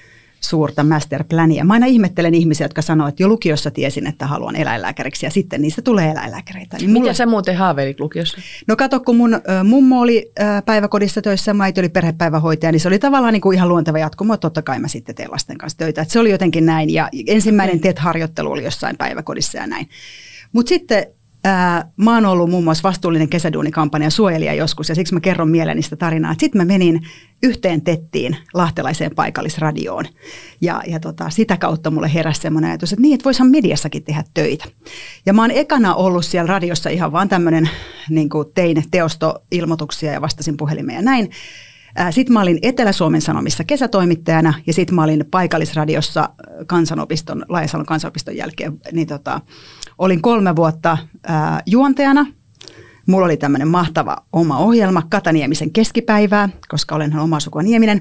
suurta 0.45 0.83
masterplania. 0.83 1.65
Mä 1.65 1.73
aina 1.73 1.87
ihmettelen 1.87 2.35
ihmisiä, 2.35 2.65
jotka 2.65 2.83
sanoo, 2.83 3.09
että 3.09 3.23
jo 3.23 3.29
lukiossa 3.29 3.71
tiesin, 3.71 4.07
että 4.07 4.27
haluan 4.27 4.57
eläinlääkäriksi 4.57 5.27
ja 5.27 5.31
sitten 5.31 5.63
niistä 5.63 5.83
tulee 5.83 6.11
eläinlääkäreitä. 6.11 6.77
Niin 6.77 6.91
mulla... 6.91 7.01
Mitä 7.01 7.15
sä 7.15 7.27
muuten 7.27 7.57
haaveilit 7.57 8.01
lukiossa? 8.01 8.39
No 8.69 8.77
kato, 8.77 9.01
kun 9.01 9.17
mun 9.17 9.41
mummo 9.65 10.01
oli 10.01 10.33
päiväkodissa 10.65 11.23
töissä, 11.23 11.55
mä 11.55 11.65
oli 11.79 11.89
perhepäivähoitaja, 11.89 12.73
niin 12.73 12.81
se 12.81 12.89
oli 12.89 12.99
tavallaan 12.99 13.33
niin 13.33 13.41
kuin 13.41 13.57
ihan 13.57 13.69
luonteva 13.69 13.99
jatkumo. 13.99 14.37
Totta 14.37 14.63
kai 14.63 14.79
mä 14.79 14.89
sitten 14.89 15.15
teen 15.15 15.31
lasten 15.31 15.59
kanssa 15.59 15.79
töitä. 15.79 16.03
Et 16.03 16.11
se 16.11 16.19
oli 16.19 16.31
jotenkin 16.31 16.67
näin 16.67 16.91
ja 16.91 17.09
ensimmäinen 17.27 17.81
TET-harjoittelu 17.81 18.51
oli 18.51 18.65
jossain 18.65 18.97
päiväkodissa 18.97 19.59
ja 19.59 19.67
näin. 19.67 19.89
Mutta 20.53 20.69
sitten 20.69 21.07
ää, 21.45 21.91
mä 21.97 22.15
oon 22.15 22.27
ollut 22.27 22.51
muun 22.51 22.65
muassa 22.65 22.89
vastuullinen 22.89 23.29
kesäduunikampanja 23.29 24.11
suojelija 24.11 24.55
joskus 24.55 24.89
ja 24.89 24.95
siksi 24.95 25.15
mä 25.15 25.21
kerron 25.21 25.51
mieleni 25.51 25.83
sitä 25.83 25.97
tarinaa. 25.97 26.35
Sitten 26.39 26.61
mä 26.61 26.65
menin 26.65 27.01
yhteen 27.43 27.83
tettiin 27.83 28.37
lahtelaiseen 28.55 29.15
paikallisradioon 29.15 30.05
ja, 30.61 30.83
ja 30.87 31.01
tota, 31.01 31.31
sitä 31.31 31.57
kautta 31.57 31.91
mulle 31.91 32.15
heräsi 32.15 32.41
semmoinen 32.41 32.71
ajatus, 32.71 32.93
että 32.93 33.03
niin, 33.03 33.15
että 33.15 33.25
voisihan 33.25 33.51
mediassakin 33.51 34.05
tehdä 34.05 34.25
töitä. 34.35 34.65
Ja 35.27 35.33
mä 35.33 35.43
oon 35.43 35.51
ekana 35.51 35.95
ollut 35.95 36.25
siellä 36.25 36.49
radiossa 36.49 36.91
ihan 36.91 37.13
vaan 37.13 37.29
tämmöinen, 37.29 37.71
niin 38.11 38.29
tein 38.55 38.85
teostoilmoituksia 38.91 40.13
ja 40.13 40.21
vastasin 40.21 40.57
puhelimeen 40.57 40.97
ja 40.97 41.03
näin. 41.03 41.31
Sitten 42.11 42.33
mä 42.33 42.41
olin 42.41 42.59
Etelä-Suomen 42.63 43.21
Sanomissa 43.21 43.65
kesätoimittajana 43.65 44.55
ja 44.67 44.73
sitten 44.73 44.95
mä 44.95 45.05
olin 45.05 45.25
paikallisradiossa 45.31 46.29
kansanopiston, 46.67 47.45
Laajasalon 47.49 47.87
kansanopiston 47.87 48.37
jälkeen, 48.37 48.81
niin 48.93 49.07
tota, 49.07 49.41
olin 49.99 50.23
kolme 50.23 50.57
vuotta 50.57 50.99
ää, 51.27 51.63
juontajana. 51.67 52.27
Mulla 53.07 53.27
oli 53.27 53.37
tämmöinen 53.37 53.69
mahtava 53.69 54.17
oma 54.33 54.59
ohjelma, 54.59 55.03
Kataniemisen 55.09 55.71
keskipäivää, 55.71 56.49
koska 56.69 56.95
olen 56.95 57.19
oma 57.19 57.41
sukua 57.41 57.63
Nieminen, 57.63 58.01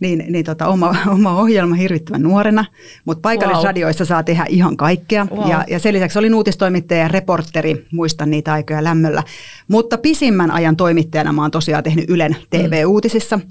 niin, 0.00 0.24
niin 0.28 0.44
tota, 0.44 0.68
oma, 0.68 0.94
oma 1.14 1.40
ohjelma 1.40 1.74
hirvittävän 1.74 2.22
nuorena, 2.22 2.64
mutta 3.04 3.22
paikallisradioissa 3.22 4.04
wow. 4.04 4.08
saa 4.08 4.22
tehdä 4.22 4.46
ihan 4.48 4.76
kaikkea. 4.76 5.26
Wow. 5.30 5.50
Ja, 5.50 5.64
ja 5.68 5.78
sen 5.78 5.94
lisäksi 5.94 6.18
olin 6.18 6.34
uutistoimittaja 6.34 7.00
ja 7.00 7.08
reporteri, 7.08 7.86
muistan 7.92 8.30
niitä 8.30 8.52
aikoja 8.52 8.84
lämmöllä. 8.84 9.22
Mutta 9.68 9.98
pisimmän 9.98 10.50
ajan 10.50 10.76
toimittajana 10.76 11.32
mä 11.32 11.42
oon 11.42 11.50
tosiaan 11.50 11.84
tehnyt 11.84 12.10
Ylen 12.10 12.36
TV-uutisissa. 12.50 13.36
Mm. 13.36 13.42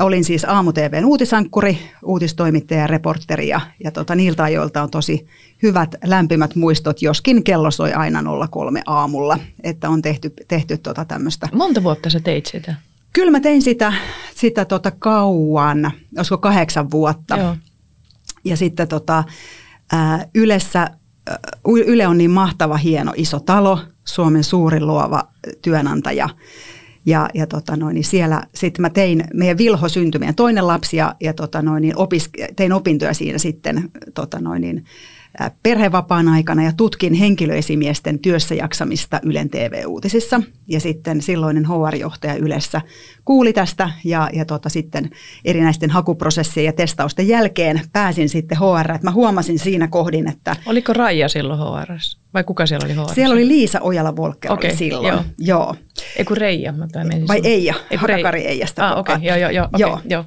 Olin 0.00 0.24
siis 0.24 0.44
aamu-TVn 0.44 1.04
uutisankkuri, 1.04 1.78
uutistoimittaja 2.04 2.80
ja 2.80 2.86
reporteri 2.86 3.48
ja, 3.48 3.60
ja 3.84 3.90
tota, 3.90 4.14
niiltä 4.14 4.42
ajoilta 4.44 4.82
on 4.82 4.90
tosi 4.90 5.26
hyvät 5.62 5.94
lämpimät 6.04 6.54
muistot, 6.54 7.02
joskin 7.02 7.44
kello 7.44 7.70
soi 7.70 7.92
aina 7.92 8.24
03 8.50 8.82
aamulla, 8.86 9.38
että 9.62 9.90
on 9.90 10.02
tehty, 10.02 10.32
tehty 10.48 10.78
tota 10.78 11.04
tämmöistä. 11.04 11.48
Monta 11.52 11.82
vuotta 11.82 12.10
sä 12.10 12.20
teit 12.20 12.46
sitä? 12.46 12.74
Kyllä 13.12 13.30
mä 13.30 13.40
tein 13.40 13.62
sitä, 13.62 13.92
sitä 14.34 14.64
tota 14.64 14.90
kauan, 14.90 15.92
olisiko 16.16 16.38
kahdeksan 16.38 16.90
vuotta. 16.90 17.36
Joo. 17.36 17.56
Ja 18.44 18.56
sitten 18.56 18.88
tota, 18.88 19.24
ää, 19.92 20.26
Ylessä, 20.34 20.90
Yle 21.86 22.06
on 22.06 22.18
niin 22.18 22.30
mahtava, 22.30 22.76
hieno, 22.76 23.12
iso 23.16 23.40
talo, 23.40 23.78
Suomen 24.04 24.44
suurin 24.44 24.86
luova 24.86 25.28
työnantaja– 25.62 26.28
ja, 27.06 27.28
ja 27.34 27.46
tota 27.46 27.76
noin, 27.76 27.94
niin 27.94 28.04
siellä 28.04 28.42
sitten 28.54 28.82
mä 28.82 28.90
tein, 28.90 29.24
meidän 29.34 29.58
Vilho 29.58 29.88
syntyi 29.88 30.18
meidän 30.18 30.34
toinen 30.34 30.66
lapsi 30.66 30.96
ja, 30.96 31.14
ja 31.20 31.34
tota 31.34 31.62
noin, 31.62 31.80
niin 31.80 31.96
opis, 31.96 32.30
tein 32.56 32.72
opintoja 32.72 33.14
siinä 33.14 33.38
sitten 33.38 33.90
tota 34.14 34.40
noin, 34.40 34.60
niin, 34.60 34.84
perhevapaan 35.62 36.28
aikana 36.28 36.62
ja 36.62 36.72
tutkin 36.76 37.14
henkilöesimiesten 37.14 38.18
työssä 38.18 38.54
jaksamista 38.54 39.20
Ylen 39.22 39.50
TV-uutisissa. 39.50 40.40
Ja 40.68 40.80
sitten 40.80 41.22
silloinen 41.22 41.66
HR-johtaja 41.66 42.34
Ylessä 42.34 42.80
kuuli 43.24 43.52
tästä 43.52 43.90
ja, 44.04 44.30
ja 44.32 44.44
tota, 44.44 44.68
sitten 44.68 45.10
erinäisten 45.44 45.90
hakuprosessien 45.90 46.66
ja 46.66 46.72
testausten 46.72 47.28
jälkeen 47.28 47.80
pääsin 47.92 48.28
sitten 48.28 48.58
HR. 48.58 48.92
Että 48.92 49.06
mä 49.06 49.12
huomasin 49.12 49.58
siinä 49.58 49.88
kohdin, 49.88 50.28
että... 50.28 50.56
Oliko 50.66 50.92
Raija 50.92 51.28
silloin 51.28 51.60
HR? 51.60 51.92
Vai 52.34 52.44
kuka 52.44 52.66
siellä 52.66 52.84
oli 52.84 52.94
HR? 52.94 53.14
Siellä 53.14 53.32
oli 53.32 53.48
Liisa 53.48 53.80
Ojala-Volker 53.80 54.52
okay, 54.52 54.76
silloin. 54.76 55.06
Joo. 55.06 55.24
joo. 55.38 55.74
Eiku 56.16 56.34
Reija? 56.34 56.72
Mä 56.72 56.86
Vai 57.28 57.40
Eija, 57.44 57.74
Hakakari 57.96 58.46
Eijasta. 58.46 58.88
Ah, 58.88 58.98
okei, 58.98 59.14
okay. 59.14 59.26
joo, 59.26 59.36
joo, 59.36 59.50
joo. 59.50 59.66
Okay, 59.66 59.80
joo. 59.80 60.00
joo. 60.08 60.24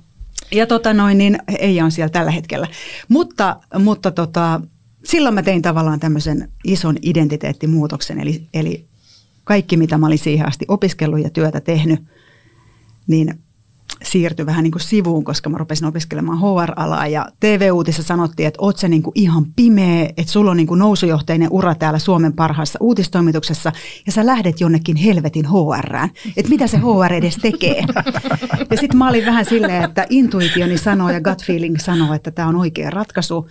Ja 0.52 0.68
tota 0.68 0.94
noin, 0.94 1.18
niin 1.18 1.40
Eija 1.60 1.86
on 1.86 1.92
siellä 1.92 2.10
tällä 2.10 2.32
hetkellä. 2.32 2.68
Mutta, 3.08 3.56
mutta 3.80 4.12
tota, 4.12 4.62
silloin 5.04 5.36
mä 5.36 5.44
tein 5.44 5.62
tavallaan 5.62 6.00
tämmöisen 6.00 6.52
ison 6.64 6.96
identiteettimuutoksen, 7.02 8.20
eli, 8.20 8.48
eli 8.54 8.86
kaikki 9.44 9.78
mitä 9.78 9.98
mä 9.98 10.08
olin 10.08 10.20
siihen 10.20 10.48
asti 10.48 10.66
opiskellut 10.68 11.20
ja 11.20 11.30
työtä 11.30 11.62
tehnyt, 11.62 12.04
niin 13.08 13.40
siirtyi 14.04 14.46
vähän 14.46 14.64
niin 14.64 14.72
kuin 14.72 14.82
sivuun, 14.82 15.24
koska 15.24 15.50
mä 15.50 15.58
rupesin 15.58 15.88
opiskelemaan 15.88 16.40
HR-alaa 16.40 17.08
ja 17.08 17.30
TV-uutissa 17.40 18.04
sanottiin, 18.04 18.48
että 18.48 18.62
oot 18.62 18.78
sä 18.78 18.88
niin 18.88 19.04
kuin 19.04 19.12
ihan 19.16 19.46
pimeä, 19.56 20.10
että 20.18 20.32
sulla 20.32 20.52
on 20.52 20.58
niin 20.58 20.68
kuin 20.68 20.80
nousujohteinen 20.80 21.48
ura 21.52 21.76
täällä 21.76 22.00
Suomen 22.00 22.34
parhaassa 22.34 22.80
uutistoimituksessa 22.82 23.72
ja 24.06 24.12
sä 24.12 24.26
lähdet 24.26 24.62
jonnekin 24.62 24.96
helvetin 24.96 25.46
HRään, 25.46 26.10
että 26.38 26.50
mitä 26.50 26.68
se 26.68 26.78
HR 26.78 27.14
edes 27.14 27.36
tekee. 27.36 27.84
Ja 28.72 28.78
sitten 28.78 28.98
mä 28.98 29.10
olin 29.10 29.26
vähän 29.26 29.46
silleen, 29.46 29.84
että 29.84 30.06
intuitioni 30.10 30.78
sanoo 30.78 31.10
ja 31.10 31.22
gut 31.22 31.46
feeling 31.46 31.78
sanoo, 31.78 32.14
että 32.14 32.32
tämä 32.32 32.48
on 32.48 32.56
oikea 32.56 32.90
ratkaisu 32.90 33.48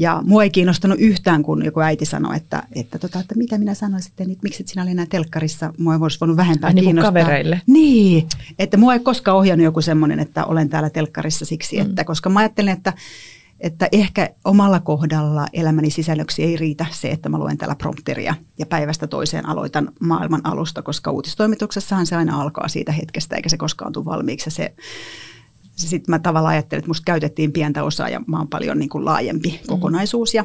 ja 0.00 0.22
mua 0.24 0.42
ei 0.42 0.50
kiinnostanut 0.50 0.98
yhtään, 1.00 1.42
kun 1.42 1.64
joku 1.64 1.80
äiti 1.80 2.04
sanoi, 2.04 2.36
että, 2.36 2.62
että, 2.72 2.98
tota, 2.98 3.20
että 3.20 3.34
mitä 3.34 3.58
minä 3.58 3.74
sanoin 3.74 4.02
sitten, 4.02 4.30
että 4.30 4.42
miksi 4.42 4.64
sinä 4.66 4.82
oli 4.82 4.90
enää 4.90 5.06
telkkarissa, 5.06 5.72
mua 5.78 5.92
ei 5.92 6.00
voisi 6.00 6.20
voinut 6.20 6.36
vähempää 6.36 6.72
niin 6.72 6.84
kiinnostaa. 6.84 7.12
kavereille. 7.12 7.62
Niin, 7.66 8.28
että 8.58 8.76
mua 8.76 8.92
ei 8.92 9.00
koskaan 9.00 9.36
ohjannut 9.36 9.64
joku 9.64 9.80
semmoinen, 9.80 10.20
että 10.20 10.44
olen 10.44 10.68
täällä 10.68 10.90
telkkarissa 10.90 11.44
siksi, 11.44 11.76
mm. 11.76 11.82
että 11.82 12.04
koska 12.04 12.30
mä 12.30 12.40
ajattelin, 12.40 12.72
että 12.72 12.92
että 13.60 13.88
ehkä 13.92 14.30
omalla 14.44 14.80
kohdalla 14.80 15.46
elämäni 15.52 15.90
sisällöksi 15.90 16.42
ei 16.44 16.56
riitä 16.56 16.86
se, 16.90 17.10
että 17.10 17.28
mä 17.28 17.38
luen 17.38 17.58
täällä 17.58 17.74
prompteria 17.74 18.34
ja 18.58 18.66
päivästä 18.66 19.06
toiseen 19.06 19.48
aloitan 19.48 19.92
maailman 20.00 20.40
alusta, 20.44 20.82
koska 20.82 21.10
uutistoimituksessahan 21.10 22.06
se 22.06 22.16
aina 22.16 22.40
alkaa 22.40 22.68
siitä 22.68 22.92
hetkestä, 22.92 23.36
eikä 23.36 23.48
se 23.48 23.56
koskaan 23.56 23.92
tule 23.92 24.04
valmiiksi. 24.04 24.50
Se 24.50 24.74
sitten 25.88 26.12
mä 26.12 26.18
tavallaan 26.18 26.52
ajattelin, 26.52 26.80
että 26.80 26.90
musta 26.90 27.04
käytettiin 27.04 27.52
pientä 27.52 27.84
osaa 27.84 28.08
ja 28.08 28.20
mä 28.26 28.38
oon 28.38 28.48
paljon 28.48 28.78
niin 28.78 28.88
kuin 28.88 29.04
laajempi 29.04 29.48
mm-hmm. 29.48 29.66
kokonaisuus. 29.66 30.34
Ja, 30.34 30.44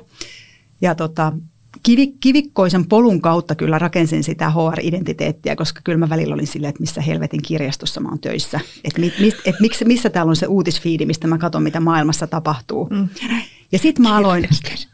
ja 0.81 0.95
tota, 0.95 1.33
kivi, 1.85 2.13
kivikkoisen 2.19 2.85
polun 2.85 3.21
kautta 3.21 3.55
kyllä 3.55 3.79
rakensin 3.79 4.23
sitä 4.23 4.49
HR-identiteettiä, 4.49 5.55
koska 5.55 5.81
kyllä 5.83 5.97
mä 5.97 6.09
välillä 6.09 6.33
olin 6.33 6.47
silleen, 6.47 6.69
että 6.69 6.81
missä 6.81 7.01
helvetin 7.01 7.41
kirjastossa 7.41 8.01
mä 8.01 8.09
oon 8.09 8.19
töissä. 8.19 8.59
Että 8.83 9.01
mi, 9.01 9.13
mi, 9.19 9.31
et 9.45 9.55
missä, 9.59 9.85
missä 9.85 10.09
täällä 10.09 10.29
on 10.29 10.35
se 10.35 10.47
uutisfiidi, 10.47 11.05
mistä 11.05 11.27
mä 11.27 11.37
katson, 11.37 11.63
mitä 11.63 11.79
maailmassa 11.79 12.27
tapahtuu. 12.27 12.87
Mm. 12.91 13.09
Ja 13.71 13.79
sitten 13.79 14.03
mä 14.03 14.17
aloin, 14.17 14.47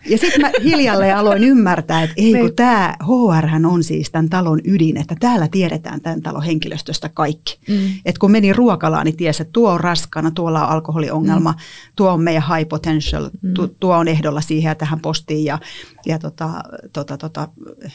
ja 0.09 0.17
sitten 0.17 0.41
mä 0.41 0.51
hiljalleen 0.63 1.17
aloin 1.17 1.43
ymmärtää, 1.43 2.03
että 2.03 2.15
ei 2.17 2.33
kun 2.33 2.55
tämä 2.55 2.95
HR 3.03 3.65
on 3.67 3.83
siis 3.83 4.11
tämän 4.11 4.29
talon 4.29 4.59
ydin, 4.65 4.97
että 4.97 5.15
täällä 5.19 5.47
tiedetään 5.47 6.01
tämän 6.01 6.21
talon 6.21 6.43
henkilöstöstä 6.43 7.09
kaikki. 7.13 7.59
Mm. 7.69 7.75
Että 8.05 8.19
kun 8.19 8.31
meni 8.31 8.53
ruokalaan, 8.53 9.05
niin 9.05 9.17
tiesi, 9.17 9.41
että 9.41 9.51
tuo 9.51 9.71
on 9.71 9.79
raskana, 9.79 10.31
tuolla 10.31 10.65
on 10.65 10.71
alkoholiongelma, 10.71 11.51
mm. 11.51 11.57
tuo 11.95 12.11
on 12.11 12.21
meidän 12.21 12.43
high 12.55 12.69
potential, 12.69 13.29
mm. 13.41 13.53
tu, 13.53 13.67
tuo 13.67 13.95
on 13.95 14.07
ehdolla 14.07 14.41
siihen 14.41 14.69
ja 14.69 14.75
tähän 14.75 14.99
postiin 14.99 15.45
ja, 15.45 15.59
ja 16.05 16.19
tota, 16.19 16.63
tota, 16.93 17.17
tota, 17.17 17.47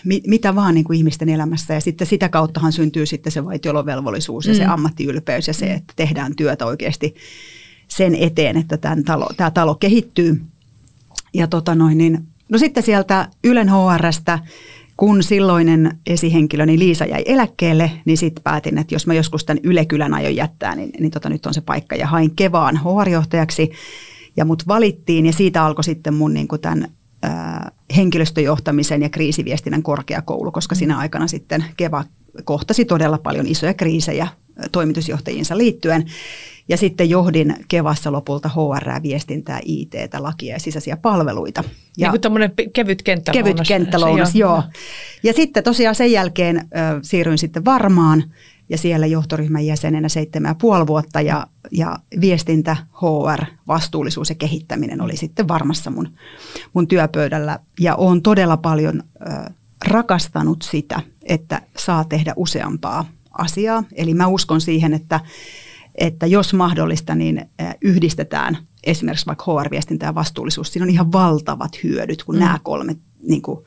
mit, 0.04 0.26
mitä 0.26 0.54
vaan 0.54 0.74
niin 0.74 0.84
kuin 0.84 0.96
ihmisten 0.96 1.28
elämässä. 1.28 1.74
Ja 1.74 1.80
sitten 1.80 2.06
sitä 2.06 2.28
kauttahan 2.28 2.72
syntyy 2.72 3.06
sitten 3.06 3.32
se 3.32 3.44
vaitiolovelvollisuus 3.44 4.46
ja 4.46 4.52
mm. 4.52 4.56
se 4.56 4.64
ammattiylpeys 4.64 5.46
ja 5.46 5.54
se, 5.54 5.72
että 5.72 5.92
tehdään 5.96 6.36
työtä 6.36 6.66
oikeasti 6.66 7.14
sen 7.88 8.14
eteen, 8.14 8.56
että 8.56 8.76
tämän 8.76 9.04
talo, 9.04 9.28
tämä 9.36 9.50
talo 9.50 9.74
kehittyy– 9.74 10.40
ja 11.36 11.46
tota 11.46 11.74
noin, 11.74 11.98
niin, 11.98 12.26
no 12.48 12.58
sitten 12.58 12.82
sieltä 12.82 13.28
Ylen 13.44 13.68
HRstä, 13.68 14.38
kun 14.96 15.22
silloinen 15.22 15.98
esihenkilöni 16.06 16.78
Liisa 16.78 17.04
jäi 17.04 17.22
eläkkeelle, 17.26 17.90
niin 18.04 18.18
sitten 18.18 18.42
päätin, 18.42 18.78
että 18.78 18.94
jos 18.94 19.06
mä 19.06 19.14
joskus 19.14 19.44
tämän 19.44 19.60
Ylekylän 19.64 20.14
aion 20.14 20.36
jättää, 20.36 20.74
niin, 20.74 20.90
niin 21.00 21.10
tota, 21.10 21.28
nyt 21.28 21.46
on 21.46 21.54
se 21.54 21.60
paikka. 21.60 21.96
Ja 21.96 22.06
hain 22.06 22.36
Kevaan 22.36 22.80
HR-johtajaksi 22.84 23.70
ja 24.36 24.44
mut 24.44 24.68
valittiin 24.68 25.26
ja 25.26 25.32
siitä 25.32 25.64
alkoi 25.64 25.84
sitten 25.84 26.14
mun 26.14 26.34
niin 26.34 26.48
kuin 26.48 26.60
tämän 26.60 26.88
henkilöstöjohtamisen 27.96 29.02
ja 29.02 29.08
kriisiviestinnän 29.08 29.82
korkeakoulu, 29.82 30.52
koska 30.52 30.74
mm. 30.74 30.78
siinä 30.78 30.98
aikana 30.98 31.26
sitten 31.26 31.64
Keva 31.76 32.04
kohtasi 32.44 32.84
todella 32.84 33.18
paljon 33.18 33.46
isoja 33.46 33.74
kriisejä 33.74 34.28
toimitusjohtajiinsa 34.72 35.58
liittyen. 35.58 36.04
Ja 36.68 36.76
sitten 36.76 37.10
johdin 37.10 37.56
Kevassa 37.68 38.12
lopulta 38.12 38.48
HR, 38.48 39.02
viestintää, 39.02 39.60
IT, 39.64 39.94
lakia 40.18 40.54
ja 40.54 40.60
sisäisiä 40.60 40.96
palveluita. 40.96 41.64
Ja 41.96 42.06
niin 42.06 42.10
kuin 42.10 42.20
tämmöinen 42.20 42.52
kevyt 42.72 43.02
kenttälounas. 43.02 43.44
Kevyt 43.44 43.68
kenttälounas, 43.68 44.34
joo. 44.34 44.54
joo. 44.54 44.62
Ja 45.22 45.32
sitten 45.32 45.64
tosiaan 45.64 45.94
sen 45.94 46.12
jälkeen 46.12 46.56
ö, 46.56 46.62
siirryin 47.02 47.38
sitten 47.38 47.64
Varmaan 47.64 48.24
ja 48.68 48.78
siellä 48.78 49.06
johtoryhmän 49.06 49.66
jäsenenä 49.66 50.08
seitsemän 50.08 50.50
ja 50.50 50.54
puoli 50.54 50.86
vuotta 50.86 51.20
ja, 51.20 51.46
ja 51.72 51.98
viestintä, 52.20 52.76
HR, 52.92 53.44
vastuullisuus 53.68 54.28
ja 54.28 54.34
kehittäminen 54.34 55.00
oli 55.00 55.16
sitten 55.16 55.48
varmassa 55.48 55.90
mun, 55.90 56.08
mun 56.72 56.88
työpöydällä. 56.88 57.58
Ja 57.80 57.94
olen 57.94 58.22
todella 58.22 58.56
paljon 58.56 59.02
ö, 59.02 59.50
rakastanut 59.86 60.62
sitä, 60.62 61.00
että 61.22 61.62
saa 61.78 62.04
tehdä 62.04 62.32
useampaa 62.36 63.04
asiaa. 63.38 63.84
Eli 63.92 64.14
mä 64.14 64.26
uskon 64.26 64.60
siihen, 64.60 64.94
että 64.94 65.20
että 65.98 66.26
jos 66.26 66.54
mahdollista, 66.54 67.14
niin 67.14 67.50
yhdistetään 67.82 68.58
esimerkiksi 68.84 69.26
vaikka 69.26 69.44
HR-viestintä 69.44 70.06
ja 70.06 70.14
vastuullisuus. 70.14 70.72
Siinä 70.72 70.84
on 70.84 70.90
ihan 70.90 71.12
valtavat 71.12 71.82
hyödyt, 71.84 72.24
kun 72.24 72.34
mm. 72.34 72.38
nämä 72.38 72.58
kolme 72.62 72.96
niin 73.22 73.42
kuin, 73.42 73.64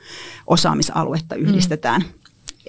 osaamisaluetta 0.48 1.36
mm. 1.36 1.42
yhdistetään. 1.42 2.02
Mm. 2.02 2.19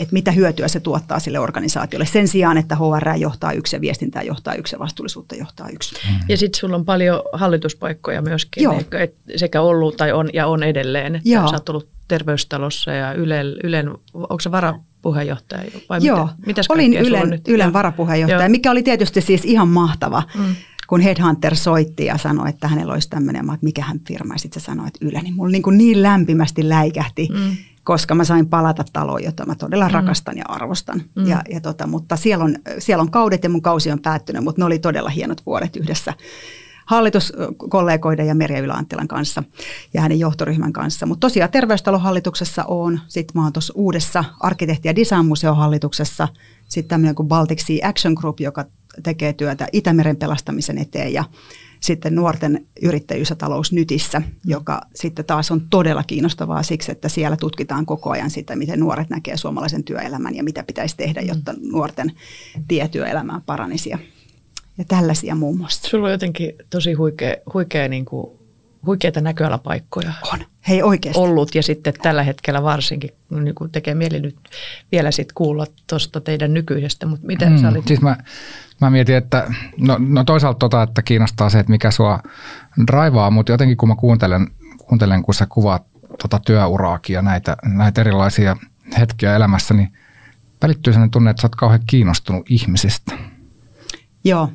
Että 0.01 0.13
mitä 0.13 0.33
hyötyä 0.33 0.69
se 0.69 0.81
tuottaa 0.81 1.19
sille 1.19 1.39
organisaatiolle 1.39 2.07
sen 2.07 2.29
sijaan, 2.29 2.59
että 2.59 2.77
HR 2.77 3.19
johtaa 3.19 3.53
yksi 3.53 3.77
ja 3.77 3.81
viestintää 3.81 4.23
johtaa 4.23 4.55
yksi 4.55 4.75
ja 4.75 4.79
vastuullisuutta 4.79 5.35
johtaa 5.35 5.69
yksi. 5.69 5.95
Mm. 5.95 6.21
Ja 6.29 6.37
sitten 6.37 6.59
sulla 6.59 6.77
on 6.77 6.85
paljon 6.85 7.23
hallituspaikkoja 7.33 8.23
myöskin, 8.23 8.63
Joo. 8.63 8.81
sekä 9.37 9.61
ollut 9.61 9.97
tai 9.97 10.13
on 10.13 10.31
ja 10.33 10.47
on 10.47 10.63
edelleen. 10.63 11.21
Joo. 11.25 11.49
Sä 11.49 11.55
oot 11.57 11.69
ollut 11.69 11.89
terveystalossa 12.09 12.91
ja 12.93 13.13
Ylen, 13.13 13.47
Ylen 13.65 13.91
onko 14.15 14.41
se 14.41 14.51
varapuheenjohtaja? 14.51 15.71
Vai 15.89 15.99
Joo, 16.03 16.25
mitä, 16.25 16.47
mitäs 16.47 16.67
olin 16.69 16.95
Ylen, 16.95 17.31
nyt? 17.31 17.49
Ylen 17.49 17.73
varapuheenjohtaja, 17.73 18.41
Joo. 18.41 18.49
mikä 18.49 18.71
oli 18.71 18.83
tietysti 18.83 19.21
siis 19.21 19.45
ihan 19.45 19.69
mahtava. 19.69 20.23
Mm 20.35 20.55
kun 20.91 21.01
Headhunter 21.01 21.57
soitti 21.57 22.05
ja 22.05 22.19
sanoi, 22.19 22.49
että 22.49 22.69
hänellä 22.69 22.93
olisi 22.93 23.11
tämmöinen, 23.11 23.51
että 23.51 23.65
mikä 23.65 23.83
hän 23.83 24.01
firma, 24.09 24.35
ja 24.35 24.39
sitten 24.39 24.63
se 24.63 24.65
sanoi, 24.65 24.87
että 24.89 24.99
Yle, 25.07 25.23
niin 25.23 25.35
mulla 25.35 25.51
niin, 25.51 25.63
kuin 25.63 25.79
niin 25.79 26.03
lämpimästi 26.03 26.69
läikähti, 26.69 27.29
mm. 27.33 27.57
Koska 27.85 28.15
mä 28.15 28.25
sain 28.25 28.47
palata 28.49 28.85
taloon, 28.93 29.25
jota 29.25 29.47
mä 29.47 29.55
todella 29.55 29.89
mm. 29.89 29.95
rakastan 29.95 30.39
ja 30.39 30.45
arvostan. 30.49 31.03
Mm. 31.17 31.27
Ja, 31.27 31.43
ja 31.51 31.61
tota, 31.61 31.87
mutta 31.87 32.17
siellä 32.17 32.45
on, 32.45 32.57
siellä 32.79 33.03
on 33.03 33.11
kaudet 33.11 33.45
ja 33.45 33.51
mun 33.51 33.63
kausi 33.63 33.93
on 33.93 34.01
päättynyt, 34.01 34.45
mutta 34.45 34.61
ne 34.61 34.65
oli 34.65 34.79
todella 34.79 35.09
hienot 35.09 35.47
vuodet 35.47 35.77
yhdessä 35.77 36.15
hallituskollegoiden 36.91 38.27
ja 38.27 38.35
Merja 38.35 38.61
Ylä-Anttilan 38.61 39.09
kanssa 39.09 39.43
ja 39.95 40.01
hänen 40.01 40.19
johtoryhmän 40.19 40.73
kanssa. 40.73 41.07
Mutta 41.07 41.21
tosiaan 41.21 41.51
terveystalohallituksessa 41.51 42.65
on, 42.65 43.01
sitten 43.09 43.41
mä 43.41 43.43
oon 43.43 43.53
tuossa 43.53 43.73
uudessa 43.77 44.25
arkkitehti- 44.41 44.89
ja 44.89 44.97
design 44.97 45.57
hallituksessa, 45.57 46.29
sitten 46.69 46.89
tämmöinen 46.89 47.15
kuin 47.15 47.29
Baltic 47.29 47.67
Sea 47.67 47.89
Action 47.89 48.15
Group, 48.15 48.41
joka 48.41 48.65
tekee 49.03 49.33
työtä 49.33 49.67
Itämeren 49.73 50.17
pelastamisen 50.17 50.79
eteen 50.79 51.13
ja 51.13 51.25
sitten 51.81 52.15
nuorten 52.15 52.67
yrittäjyys 52.83 53.31
ja 53.31 53.37
talous 53.37 53.73
nytissä, 53.73 54.23
joka 54.45 54.81
sitten 54.95 55.25
taas 55.25 55.51
on 55.51 55.61
todella 55.71 56.05
kiinnostavaa 56.05 56.63
siksi, 56.63 56.93
että 56.93 57.09
siellä 57.09 57.37
tutkitaan 57.37 57.87
koko 57.87 58.11
ajan 58.11 58.31
sitä, 58.31 58.57
miten 58.57 58.81
nuoret 58.81 59.11
näkee 59.11 59.37
suomalaisen 59.37 59.85
työelämän 59.85 60.37
ja 60.37 60.45
mitä 60.45 60.63
pitäisi 60.63 60.97
tehdä, 60.97 61.21
jotta 61.21 61.55
nuorten 61.73 62.13
tie 62.69 62.89
työelämään 62.89 63.43
paranisi 63.43 63.91
ja, 63.91 63.99
ja 64.79 64.85
tällaisia 64.85 65.35
muun 65.35 65.59
muassa. 65.59 65.89
Sulla 65.89 66.07
on 66.07 66.13
jotenkin 66.13 66.53
tosi 66.71 66.93
huikea, 66.93 67.37
huikea 67.55 67.89
niin 67.89 68.05
kuin 68.05 68.41
huikeita 68.87 69.21
näköalapaikkoja 69.21 70.13
on. 70.33 70.39
Hei 70.69 70.83
oikeasti. 70.83 71.21
ollut 71.21 71.55
ja 71.55 71.63
sitten 71.63 71.95
tällä 72.03 72.23
hetkellä 72.23 72.63
varsinkin 72.63 73.11
niin 73.31 73.55
kuin 73.55 73.71
tekee 73.71 73.95
mieli 73.95 74.21
nyt 74.21 74.37
vielä 74.93 75.11
sitten 75.11 75.35
kuulla 75.35 75.67
tuosta 75.87 76.21
teidän 76.21 76.55
nykyisestä, 76.55 77.07
mutta 77.07 77.27
miten 77.27 77.53
mm, 77.53 77.59
sä 77.59 77.69
olit? 77.69 77.87
Siis 77.87 78.01
mä, 78.01 78.17
mä 78.81 78.91
mietin, 78.91 79.17
että 79.17 79.51
no, 79.77 79.97
no 79.99 80.25
toisaalta 80.25 80.59
tota, 80.59 80.83
että 80.83 81.03
kiinnostaa 81.03 81.51
se, 81.51 81.59
että 81.59 81.71
mikä 81.71 81.91
sua 81.91 82.21
draivaa, 82.87 83.31
mutta 83.31 83.53
jotenkin 83.53 83.77
kun 83.77 83.89
mä 83.89 83.97
kuuntelen, 83.97 84.49
kuuntelen 84.79 85.23
kun 85.23 85.35
sä 85.35 85.47
kuvaat 85.49 85.83
tota 86.23 86.41
työuraakin 86.47 87.15
ja 87.15 87.23
näitä, 87.23 87.57
näitä 87.65 88.01
erilaisia 88.01 88.57
hetkiä 88.99 89.37
elämässä, 89.37 89.75
niin 89.75 89.93
välittyy 90.63 90.93
sellainen 90.93 91.11
tunne, 91.11 91.31
että 91.31 91.41
sä 91.41 91.47
oot 91.47 91.57
kauhean 91.57 91.83
kiinnostunut 91.87 92.51
ihmisistä. 92.51 93.19
Joo, 94.25 94.53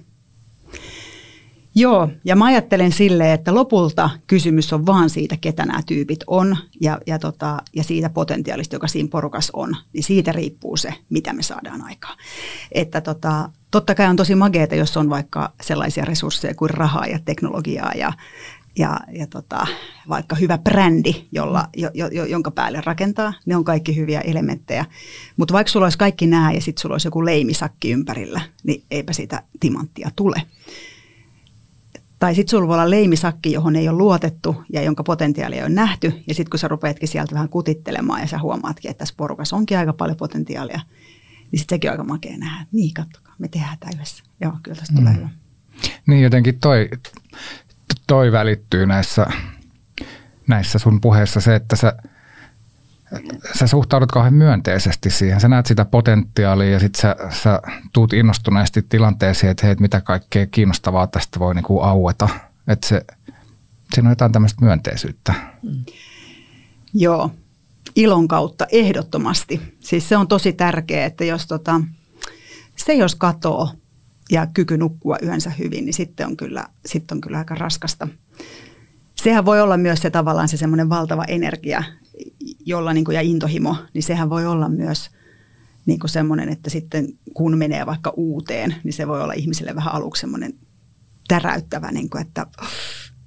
Joo, 1.77 2.09
ja 2.25 2.35
mä 2.35 2.45
ajattelen 2.45 2.91
silleen, 2.91 3.31
että 3.31 3.55
lopulta 3.55 4.09
kysymys 4.27 4.73
on 4.73 4.85
vaan 4.85 5.09
siitä, 5.09 5.37
ketä 5.41 5.65
nämä 5.65 5.81
tyypit 5.85 6.19
on 6.27 6.57
ja, 6.81 6.99
ja, 7.07 7.19
tota, 7.19 7.57
ja 7.75 7.83
siitä 7.83 8.09
potentiaalista, 8.09 8.75
joka 8.75 8.87
siinä 8.87 9.09
porukassa 9.11 9.51
on. 9.55 9.75
Niin 9.93 10.03
siitä 10.03 10.31
riippuu 10.31 10.77
se, 10.77 10.93
mitä 11.09 11.33
me 11.33 11.43
saadaan 11.43 11.81
aikaan. 11.81 12.17
Että 12.71 13.01
tota, 13.01 13.49
totta 13.71 13.95
kai 13.95 14.07
on 14.07 14.15
tosi 14.15 14.35
mageeta, 14.35 14.75
jos 14.75 14.97
on 14.97 15.09
vaikka 15.09 15.53
sellaisia 15.61 16.05
resursseja 16.05 16.55
kuin 16.55 16.69
rahaa 16.69 17.05
ja 17.05 17.19
teknologiaa 17.25 17.91
ja, 17.95 18.13
ja, 18.77 18.99
ja 19.11 19.27
tota, 19.27 19.67
vaikka 20.09 20.35
hyvä 20.35 20.57
brändi, 20.57 21.27
jolla, 21.31 21.69
jo, 21.77 21.89
jo, 21.93 22.25
jonka 22.25 22.51
päälle 22.51 22.81
rakentaa. 22.85 23.33
Ne 23.45 23.55
on 23.55 23.63
kaikki 23.63 23.95
hyviä 23.95 24.21
elementtejä. 24.21 24.85
Mutta 25.37 25.53
vaikka 25.53 25.71
sulla 25.71 25.85
olisi 25.85 25.97
kaikki 25.97 26.27
nämä 26.27 26.51
ja 26.51 26.61
sitten 26.61 26.81
sulla 26.81 26.93
olisi 26.93 27.07
joku 27.07 27.25
leimisakki 27.25 27.91
ympärillä, 27.91 28.41
niin 28.63 28.83
eipä 28.91 29.13
sitä 29.13 29.43
timanttia 29.59 30.09
tule. 30.15 30.41
Tai 32.19 32.35
sitten 32.35 32.51
sulla 32.51 32.67
voi 32.67 32.75
olla 32.75 32.89
leimisakki, 32.89 33.51
johon 33.51 33.75
ei 33.75 33.89
ole 33.89 33.97
luotettu 33.97 34.63
ja 34.73 34.81
jonka 34.81 35.03
potentiaalia 35.03 35.65
on 35.65 35.75
nähty. 35.75 36.23
Ja 36.27 36.33
sitten 36.33 36.49
kun 36.49 36.59
sä 36.59 36.67
rupeatkin 36.67 37.07
sieltä 37.07 37.33
vähän 37.33 37.49
kutittelemaan 37.49 38.21
ja 38.21 38.27
sä 38.27 38.39
huomaatkin, 38.39 38.91
että 38.91 38.99
tässä 38.99 39.13
porukassa 39.17 39.55
onkin 39.55 39.77
aika 39.77 39.93
paljon 39.93 40.17
potentiaalia, 40.17 40.79
niin 41.51 41.59
sitten 41.59 41.75
sekin 41.75 41.89
on 41.89 41.93
aika 41.93 42.03
makea 42.03 42.37
nähdä. 42.37 42.65
Niin, 42.71 42.93
kattokaa, 42.93 43.35
me 43.39 43.47
tehdään 43.47 43.77
tämä 43.79 43.91
yhdessä. 43.95 44.23
Joo, 44.41 44.53
kyllä 44.63 44.77
tästä 44.77 44.93
mm. 44.93 44.99
tulee 44.99 45.15
hyvä. 45.15 45.29
Niin 46.07 46.23
jotenkin 46.23 46.59
toi, 46.59 46.89
toi 48.07 48.31
välittyy 48.31 48.85
näissä, 48.85 49.27
näissä 50.47 50.79
sun 50.79 51.01
puheissa 51.01 51.41
se, 51.41 51.55
että 51.55 51.75
sä– 51.75 51.93
sä 53.59 53.67
suhtaudut 53.67 54.11
kauhean 54.11 54.33
myönteisesti 54.33 55.09
siihen. 55.09 55.39
Sä 55.39 55.47
näet 55.47 55.65
sitä 55.65 55.85
potentiaalia 55.85 56.71
ja 56.71 56.79
sitten 56.79 57.01
sä, 57.01 57.15
sä 57.41 57.61
tuut 57.93 58.13
innostuneesti 58.13 58.81
tilanteeseen, 58.89 59.51
että 59.51 59.67
hei, 59.67 59.75
mitä 59.79 60.01
kaikkea 60.01 60.47
kiinnostavaa 60.47 61.07
tästä 61.07 61.39
voi 61.39 61.55
niinku 61.55 61.81
aueta. 61.81 62.29
Että 62.67 62.87
se, 62.87 63.05
siinä 63.93 64.09
on 64.09 64.11
jotain 64.11 64.31
tämmöistä 64.31 64.65
myönteisyyttä. 64.65 65.33
Mm. 65.63 65.85
Joo, 66.93 67.31
ilon 67.95 68.27
kautta 68.27 68.67
ehdottomasti. 68.71 69.61
Siis 69.79 70.09
se 70.09 70.17
on 70.17 70.27
tosi 70.27 70.53
tärkeää, 70.53 71.05
että 71.05 71.25
jos 71.25 71.47
tota, 71.47 71.81
se 72.75 72.93
jos 72.93 73.15
katoo 73.15 73.69
ja 74.31 74.47
kyky 74.53 74.77
nukkua 74.77 75.17
yönsä 75.23 75.49
hyvin, 75.49 75.85
niin 75.85 75.93
sitten 75.93 76.27
on 76.27 76.37
kyllä, 76.37 76.67
sitten 76.85 77.15
on 77.15 77.21
kyllä 77.21 77.37
aika 77.37 77.55
raskasta. 77.55 78.07
Sehän 79.15 79.45
voi 79.45 79.61
olla 79.61 79.77
myös 79.77 79.99
se 79.99 80.09
tavallaan 80.09 80.47
se 80.47 80.57
semmoinen 80.57 80.89
valtava 80.89 81.23
energia, 81.27 81.83
jolla 82.65 82.93
niin 82.93 83.05
kuin, 83.05 83.15
ja 83.15 83.21
intohimo, 83.21 83.75
niin 83.93 84.03
sehän 84.03 84.29
voi 84.29 84.45
olla 84.45 84.69
myös 84.69 85.09
niin 85.85 85.99
kuin 85.99 86.09
semmoinen, 86.09 86.49
että 86.49 86.69
sitten 86.69 87.07
kun 87.33 87.57
menee 87.57 87.85
vaikka 87.85 88.13
uuteen, 88.15 88.75
niin 88.83 88.93
se 88.93 89.07
voi 89.07 89.21
olla 89.21 89.33
ihmisille 89.33 89.75
vähän 89.75 89.93
aluksi 89.93 90.19
semmoinen 90.19 90.53
täräyttävä, 91.27 91.91
niin 91.91 92.09
kuin, 92.09 92.21
että, 92.21 92.45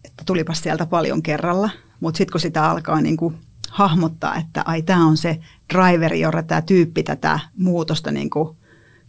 että 0.05 0.24
tulipas 0.27 0.62
sieltä 0.62 0.87
paljon 0.87 1.22
kerralla. 1.22 1.70
Mutta 2.01 2.18
sitten 2.18 2.33
kun 2.33 2.40
sitä 2.40 2.70
alkaa 2.70 3.01
niin 3.01 3.16
kuin 3.16 3.35
hahmottaa, 3.70 4.37
että 4.37 4.62
ai 4.66 4.83
tämä 4.83 5.07
on 5.07 5.16
se 5.16 5.38
driveri, 5.74 6.20
jolla 6.20 6.42
tämä 6.42 6.62
tyyppi 6.62 7.03
tätä 7.03 7.40
muutosta 7.57 8.11
niin 8.11 8.31
kuin 8.31 8.57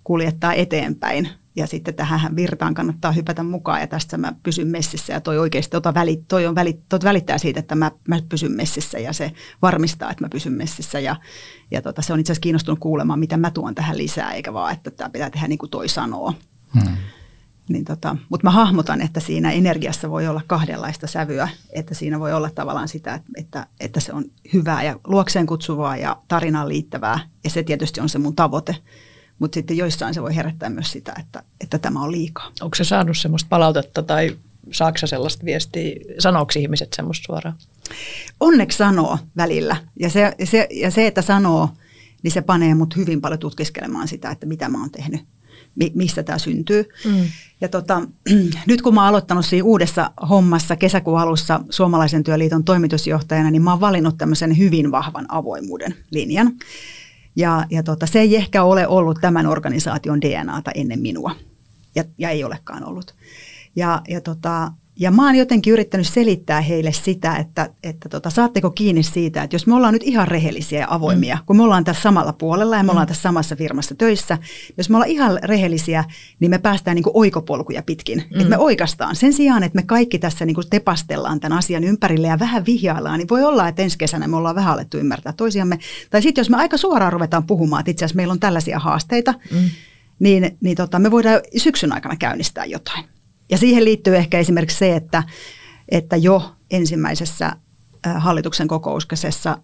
kuljettaa 0.04 0.54
eteenpäin, 0.54 1.30
ja 1.60 1.68
sitten 1.68 1.94
tähän 1.94 2.36
virtaan 2.36 2.74
kannattaa 2.74 3.12
hypätä 3.12 3.44
mukaan 3.44 3.82
ja 3.82 3.88
tästä 3.88 4.18
mä 4.18 4.34
pysyn 4.44 4.68
messissä. 4.68 5.14
Ja 5.14 5.22
toi 5.22 5.38
oikeasti 5.40 5.72
tota 5.72 5.94
välit, 5.94 6.28
toi 6.28 6.46
on 6.48 6.56
välit, 6.56 6.80
toi 6.90 7.00
välittää 7.04 7.38
siitä, 7.38 7.60
että 7.60 7.76
mä, 7.76 7.92
mä 8.08 8.20
pysyn 8.30 8.52
messissä 8.52 9.00
ja 9.00 9.14
se 9.14 9.32
varmistaa, 9.62 10.12
että 10.12 10.24
mä 10.24 10.30
pysyn 10.30 10.54
messissä. 10.54 11.00
Ja, 11.00 11.16
ja 11.72 11.82
tota, 11.82 12.02
se 12.02 12.14
on 12.14 12.20
itse 12.20 12.32
asiassa 12.32 12.42
kiinnostunut 12.42 12.80
kuulemaan, 12.80 13.20
mitä 13.20 13.38
mä 13.38 13.52
tuon 13.52 13.76
tähän 13.76 13.98
lisää, 13.98 14.34
eikä 14.34 14.54
vaan, 14.54 14.74
että 14.74 14.92
tämä 14.92 15.10
pitää 15.10 15.30
tehdä 15.30 15.48
niin 15.48 15.60
kuin 15.60 15.70
toi 15.70 15.90
sanoo. 15.90 16.34
Hmm. 16.74 16.98
Niin 17.70 17.86
tota, 17.86 18.18
mutta 18.30 18.48
mä 18.48 18.52
hahmotan, 18.52 19.02
että 19.02 19.20
siinä 19.20 19.52
energiassa 19.52 20.10
voi 20.10 20.28
olla 20.28 20.42
kahdenlaista 20.48 21.08
sävyä, 21.08 21.50
että 21.74 21.94
siinä 21.94 22.20
voi 22.20 22.34
olla 22.34 22.50
tavallaan 22.50 22.88
sitä, 22.88 23.14
että, 23.14 23.32
että, 23.38 23.68
että 23.80 24.00
se 24.00 24.14
on 24.14 24.26
hyvää 24.54 24.84
ja 24.84 25.00
luokseen 25.08 25.46
kutsuvaa 25.46 25.98
ja 25.98 26.18
tarinaan 26.28 26.70
liittävää. 26.70 27.20
Ja 27.44 27.50
se 27.50 27.64
tietysti 27.64 28.02
on 28.02 28.10
se 28.10 28.20
mun 28.20 28.36
tavoite 28.36 28.76
mutta 29.40 29.56
sitten 29.56 29.78
joissain 29.78 30.14
se 30.14 30.22
voi 30.22 30.36
herättää 30.36 30.70
myös 30.70 30.92
sitä, 30.92 31.14
että, 31.20 31.44
että 31.62 31.80
tämä 31.80 32.04
on 32.04 32.12
liikaa. 32.12 32.52
Onko 32.62 32.76
se 32.76 32.84
saanut 32.84 33.18
semmoista 33.18 33.48
palautetta 33.50 34.04
tai 34.04 34.38
saaksa 34.72 35.08
sellaista 35.08 35.46
viestiä, 35.46 35.96
sanooko 36.20 36.52
ihmiset 36.58 36.94
semmoista 36.94 37.26
suoraan? 37.26 37.56
Onneksi 38.40 38.78
sanoo 38.78 39.18
välillä. 39.38 39.78
Ja 40.00 40.10
se, 40.10 40.36
se, 40.44 40.68
ja 40.72 40.92
se, 40.92 41.08
että 41.08 41.22
sanoo, 41.22 41.70
niin 42.24 42.32
se 42.32 42.42
panee 42.42 42.76
mut 42.76 42.96
hyvin 42.96 43.22
paljon 43.22 43.40
tutkiskelemaan 43.40 44.08
sitä, 44.08 44.32
että 44.32 44.46
mitä 44.46 44.70
mä 44.70 44.80
oon 44.80 44.92
tehnyt, 44.92 45.22
mi, 45.76 45.92
missä 45.96 46.24
tämä 46.24 46.38
syntyy. 46.38 46.90
Mm. 47.06 47.26
Ja 47.62 47.70
tota, 47.70 48.02
nyt 48.68 48.82
kun 48.82 48.94
mä 48.94 49.02
oon 49.02 49.10
aloittanut 49.10 49.46
siinä 49.46 49.66
uudessa 49.66 50.12
hommassa 50.30 50.76
kesäkuun 50.76 51.20
alussa 51.20 51.62
Suomalaisen 51.70 52.24
työliiton 52.24 52.64
toimitusjohtajana, 52.64 53.52
niin 53.52 53.62
mä 53.62 53.72
oon 53.72 53.80
valinnut 53.80 54.18
tämmöisen 54.18 54.58
hyvin 54.58 54.92
vahvan 54.92 55.26
avoimuuden 55.30 55.96
linjan. 56.12 56.52
Ja, 57.36 57.66
ja 57.70 57.84
tota, 57.84 58.06
se 58.06 58.20
ei 58.20 58.36
ehkä 58.36 58.64
ole 58.64 58.88
ollut 58.88 59.18
tämän 59.22 59.48
organisaation 59.48 60.22
DNAta 60.22 60.72
ennen 60.76 61.00
minua. 61.00 61.36
Ja, 61.96 62.04
ja 62.18 62.30
ei 62.30 62.44
olekaan 62.44 62.86
ollut. 62.86 63.16
Ja, 63.76 64.02
ja 64.10 64.22
tota, 64.22 64.72
ja 65.00 65.12
mä 65.12 65.26
oon 65.26 65.36
jotenkin 65.36 65.74
yrittänyt 65.74 66.08
selittää 66.08 66.62
heille 66.62 66.92
sitä, 66.92 67.36
että, 67.36 67.70
että 67.84 68.10
tota, 68.10 68.30
saatteko 68.30 68.70
kiinni 68.72 69.04
siitä, 69.04 69.44
että 69.44 69.56
jos 69.56 69.68
me 69.68 69.76
ollaan 69.76 69.94
nyt 69.94 70.04
ihan 70.04 70.28
rehellisiä 70.28 70.80
ja 70.80 70.88
avoimia, 70.90 71.36
mm. 71.36 71.42
kun 71.46 71.58
me 71.58 71.64
ollaan 71.64 71.84
tässä 71.84 72.02
samalla 72.02 72.34
puolella 72.34 72.78
ja 72.78 72.84
me 72.84 72.92
ollaan 72.92 73.06
mm. 73.06 73.08
tässä 73.08 73.22
samassa 73.22 73.56
firmassa 73.56 73.96
töissä, 73.96 74.38
jos 74.78 74.90
me 74.90 74.96
ollaan 74.96 75.12
ihan 75.12 75.40
rehellisiä, 75.44 76.04
niin 76.40 76.52
me 76.52 76.58
päästään 76.58 76.96
niin 76.96 77.04
kuin 77.04 77.18
oikopolkuja 77.18 77.84
pitkin. 77.84 78.18
Mm. 78.18 78.40
Että 78.40 78.50
me 78.50 78.58
oikeastaan 78.58 79.16
sen 79.16 79.34
sijaan, 79.34 79.64
että 79.64 79.76
me 79.76 79.84
kaikki 79.84 80.20
tässä 80.20 80.46
niin 80.46 80.56
kuin 80.56 80.70
tepastellaan 80.70 81.40
tämän 81.40 81.58
asian 81.58 81.84
ympärille 81.84 82.28
ja 82.28 82.40
vähän 82.40 82.66
vihjaillaan, 82.66 83.20
niin 83.20 83.30
voi 83.30 83.44
olla, 83.44 83.68
että 83.68 83.82
ensi 83.82 83.98
kesänä 83.98 84.28
me 84.28 84.36
ollaan 84.36 84.56
vähän 84.56 84.74
alettu 84.74 84.98
ymmärtää 84.98 85.34
toisiamme. 85.34 85.80
Tai 86.10 86.22
sitten 86.22 86.42
jos 86.42 86.50
me 86.50 86.58
aika 86.58 86.78
suoraan 86.78 87.14
ruvetaan 87.14 87.48
puhumaan, 87.48 87.80
että 87.80 87.92
itse 87.92 88.06
asiassa 88.06 88.16
meillä 88.16 88.32
on 88.32 88.40
tällaisia 88.40 88.80
haasteita, 88.80 89.34
mm. 89.52 89.70
niin, 90.20 90.58
niin 90.62 90.78
tota, 90.78 91.00
me 91.00 91.12
voidaan 91.12 91.42
syksyn 91.58 91.94
aikana 91.94 92.16
käynnistää 92.16 92.66
jotain. 92.66 93.19
Ja 93.52 93.58
siihen 93.58 93.86
liittyy 93.86 94.18
ehkä 94.18 94.40
esimerkiksi 94.40 94.78
se, 94.78 94.96
että, 94.96 95.24
että 95.90 96.16
jo 96.16 96.56
ensimmäisessä 96.72 97.52
hallituksen 98.18 98.68
kokouskesessa 98.68 99.58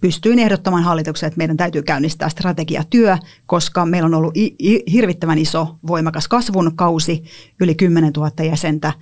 pystyin 0.00 0.38
ehdottamaan 0.38 0.84
hallitukseen, 0.84 1.28
että 1.28 1.38
meidän 1.38 1.56
täytyy 1.56 1.82
käynnistää 1.82 2.28
strategiatyö, 2.28 3.18
koska 3.46 3.86
meillä 3.86 4.06
on 4.06 4.14
ollut 4.14 4.34
hirvittävän 4.92 5.38
iso 5.38 5.78
voimakas 5.86 6.28
kasvun 6.28 6.76
kausi, 6.76 7.24
yli 7.60 7.74
10 7.74 8.12
000 8.16 8.44
jäsentä, 8.44 8.92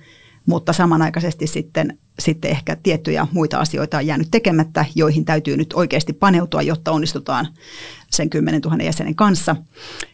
mutta 0.45 0.73
samanaikaisesti 0.73 1.47
sitten, 1.47 1.97
sitten 2.19 2.51
ehkä 2.51 2.75
tiettyjä 2.75 3.27
muita 3.31 3.59
asioita 3.59 3.97
on 3.97 4.07
jäänyt 4.07 4.27
tekemättä, 4.31 4.85
joihin 4.95 5.25
täytyy 5.25 5.57
nyt 5.57 5.73
oikeasti 5.73 6.13
paneutua, 6.13 6.61
jotta 6.61 6.91
onnistutaan 6.91 7.47
sen 8.11 8.29
10 8.29 8.61
000 8.61 8.83
jäsenen 8.83 9.15
kanssa, 9.15 9.55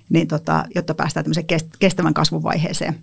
niin 0.10 0.28
tota, 0.28 0.66
jotta 0.76 0.96
päästään 0.96 1.24
tämmöiseen 1.24 1.48
kestävän 1.80 2.14
kasvun 2.14 2.44
vaiheeseen. 2.44 2.96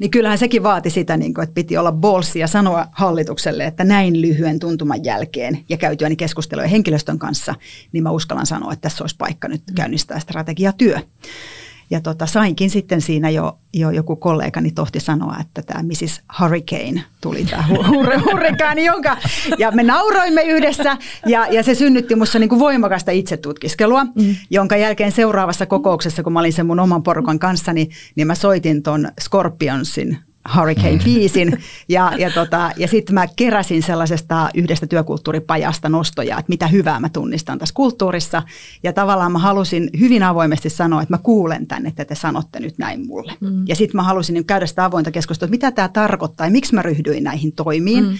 Niin 0.00 0.10
kyllähän 0.10 0.38
sekin 0.38 0.62
vaati 0.62 0.90
sitä, 0.90 1.16
niin 1.16 1.34
kuin, 1.34 1.42
että 1.42 1.54
piti 1.54 1.76
olla 1.76 1.92
bolsi 1.92 2.38
ja 2.38 2.46
sanoa 2.46 2.86
hallitukselle, 2.92 3.64
että 3.64 3.84
näin 3.84 4.22
lyhyen 4.22 4.58
tuntuman 4.58 5.04
jälkeen 5.04 5.64
ja 5.68 5.76
käytyäni 5.76 6.16
keskusteluja 6.16 6.68
henkilöstön 6.68 7.18
kanssa, 7.18 7.54
niin 7.92 8.02
mä 8.02 8.10
uskallan 8.10 8.46
sanoa, 8.46 8.72
että 8.72 8.82
tässä 8.82 9.04
olisi 9.04 9.16
paikka 9.18 9.48
nyt 9.48 9.62
käynnistää 9.74 10.20
strategiatyö. 10.20 11.00
Ja 11.90 12.00
tota, 12.00 12.26
sainkin 12.26 12.70
sitten 12.70 13.00
siinä 13.00 13.30
jo, 13.30 13.58
jo 13.72 13.90
joku 13.90 14.16
kollegani 14.16 14.70
tohti 14.70 15.00
sanoa, 15.00 15.36
että 15.40 15.62
tämä 15.62 15.82
Mrs. 15.82 16.22
Hurricane 16.40 17.04
tuli 17.20 17.44
tämä 17.44 17.64
hurrikaani, 18.24 18.84
jonka, 18.84 19.16
ja 19.58 19.70
me 19.70 19.82
nauroimme 19.82 20.42
yhdessä 20.42 20.96
ja, 21.26 21.46
ja 21.46 21.62
se 21.62 21.74
synnytti 21.74 22.14
minussa 22.14 22.38
niin 22.38 22.58
voimakasta 22.58 23.10
itsetutkiskelua, 23.10 24.04
mm. 24.04 24.36
jonka 24.50 24.76
jälkeen 24.76 25.12
seuraavassa 25.12 25.66
kokouksessa, 25.66 26.22
kun 26.22 26.32
mä 26.32 26.40
olin 26.40 26.52
sen 26.52 26.66
mun 26.66 26.80
oman 26.80 27.02
porukan 27.02 27.38
kanssa, 27.38 27.72
niin, 27.72 27.90
niin 28.16 28.26
mä 28.26 28.34
soitin 28.34 28.82
ton 28.82 29.08
Scorpionsin 29.20 30.18
Hurricane-biisin. 30.56 31.50
Mm. 31.50 31.56
Ja, 31.88 32.12
ja, 32.18 32.30
tota, 32.30 32.70
ja 32.76 32.88
sitten 32.88 33.14
mä 33.14 33.26
keräsin 33.36 33.82
sellaisesta 33.82 34.48
yhdestä 34.54 34.86
työkulttuuripajasta 34.86 35.88
nostoja, 35.88 36.38
että 36.38 36.50
mitä 36.50 36.66
hyvää 36.66 37.00
mä 37.00 37.08
tunnistan 37.08 37.58
tässä 37.58 37.74
kulttuurissa. 37.74 38.42
Ja 38.82 38.92
tavallaan 38.92 39.32
mä 39.32 39.38
halusin 39.38 39.90
hyvin 39.98 40.22
avoimesti 40.22 40.70
sanoa, 40.70 41.02
että 41.02 41.14
mä 41.14 41.18
kuulen 41.18 41.66
tänne, 41.66 41.88
että 41.88 42.04
te 42.04 42.14
sanotte 42.14 42.60
nyt 42.60 42.78
näin 42.78 43.06
mulle. 43.06 43.32
Mm. 43.40 43.64
Ja 43.68 43.76
sitten 43.76 43.96
mä 43.96 44.02
halusin 44.02 44.34
niin 44.34 44.44
käydä 44.44 44.66
sitä 44.66 44.84
avointa 44.84 45.10
keskustelua, 45.10 45.46
että 45.46 45.66
mitä 45.66 45.70
tämä 45.70 45.88
tarkoittaa 45.88 46.46
ja 46.46 46.50
miksi 46.50 46.74
mä 46.74 46.82
ryhdyin 46.82 47.24
näihin 47.24 47.52
toimiin. 47.52 48.04
Mm. 48.04 48.14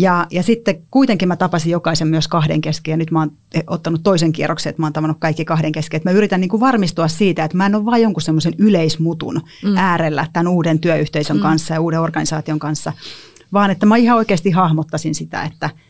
Ja, 0.00 0.26
ja 0.30 0.42
sitten 0.42 0.82
kuitenkin 0.90 1.28
mä 1.28 1.36
tapasin 1.36 1.72
jokaisen 1.72 2.08
myös 2.08 2.28
kahden 2.28 2.60
kesken 2.60 2.92
ja 2.92 2.96
nyt 2.96 3.10
mä 3.10 3.18
oon 3.18 3.32
ottanut 3.66 4.02
toisen 4.02 4.32
kierroksen, 4.32 4.70
että 4.70 4.82
mä 4.82 4.86
oon 4.86 4.92
tavannut 4.92 5.20
kaikki 5.20 5.44
kahden 5.44 5.72
kesken. 5.72 5.96
Että 5.98 6.08
mä 6.10 6.16
yritän 6.16 6.40
niin 6.40 6.48
kuin 6.48 6.60
varmistua 6.60 7.08
siitä, 7.08 7.44
että 7.44 7.56
mä 7.56 7.66
en 7.66 7.74
ole 7.74 7.84
vain 7.84 8.02
jonkun 8.02 8.22
semmoisen 8.22 8.54
yleismutun 8.58 9.40
mm. 9.64 9.76
äärellä 9.76 10.26
tämän 10.32 10.48
uuden 10.48 10.78
työyhteisön 10.78 11.36
mm. 11.36 11.42
kanssa 11.42 11.74
ja 11.74 11.80
uuden 11.80 12.00
organisaation 12.00 12.58
kanssa, 12.58 12.92
vaan 13.52 13.70
että 13.70 13.86
mä 13.86 13.96
ihan 13.96 14.16
oikeasti 14.16 14.50
hahmottasin 14.50 15.14
sitä, 15.14 15.42
että– 15.42 15.70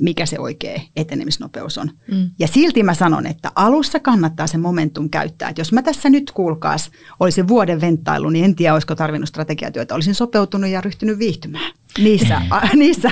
mikä 0.00 0.26
se 0.26 0.38
oikea 0.38 0.80
etenemisnopeus 0.96 1.78
on. 1.78 1.90
Mm. 2.10 2.30
Ja 2.38 2.48
silti 2.48 2.82
mä 2.82 2.94
sanon, 2.94 3.26
että 3.26 3.52
alussa 3.54 4.00
kannattaa 4.00 4.46
se 4.46 4.58
momentum 4.58 5.10
käyttää. 5.10 5.48
Että 5.48 5.60
jos 5.60 5.72
mä 5.72 5.82
tässä 5.82 6.10
nyt 6.10 6.30
kuulkaas 6.30 6.90
olisin 7.20 7.48
vuoden 7.48 7.80
venttailu, 7.80 8.30
niin 8.30 8.44
en 8.44 8.56
tiedä, 8.56 8.74
olisiko 8.74 8.94
tarvinnut 8.94 9.28
strategiatyötä. 9.28 9.94
Olisin 9.94 10.14
sopeutunut 10.14 10.70
ja 10.70 10.80
ryhtynyt 10.80 11.18
viihtymään 11.18 11.72
niissä, 11.98 12.42
a, 12.50 12.60
niissä 12.76 13.10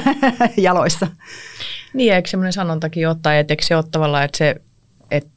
jaloissa. 0.56 1.06
Niin, 1.94 2.12
eikö 2.14 2.28
semmoinen 2.28 2.52
sanontakin 2.52 3.08
ottaa, 3.08 3.34
että 3.34 3.52
eikö 3.52 3.64
se 3.64 3.76
ole 3.76 3.84
tavallaan, 3.90 4.24
että 4.24 4.38
se, 4.38 4.56
että 5.10 5.30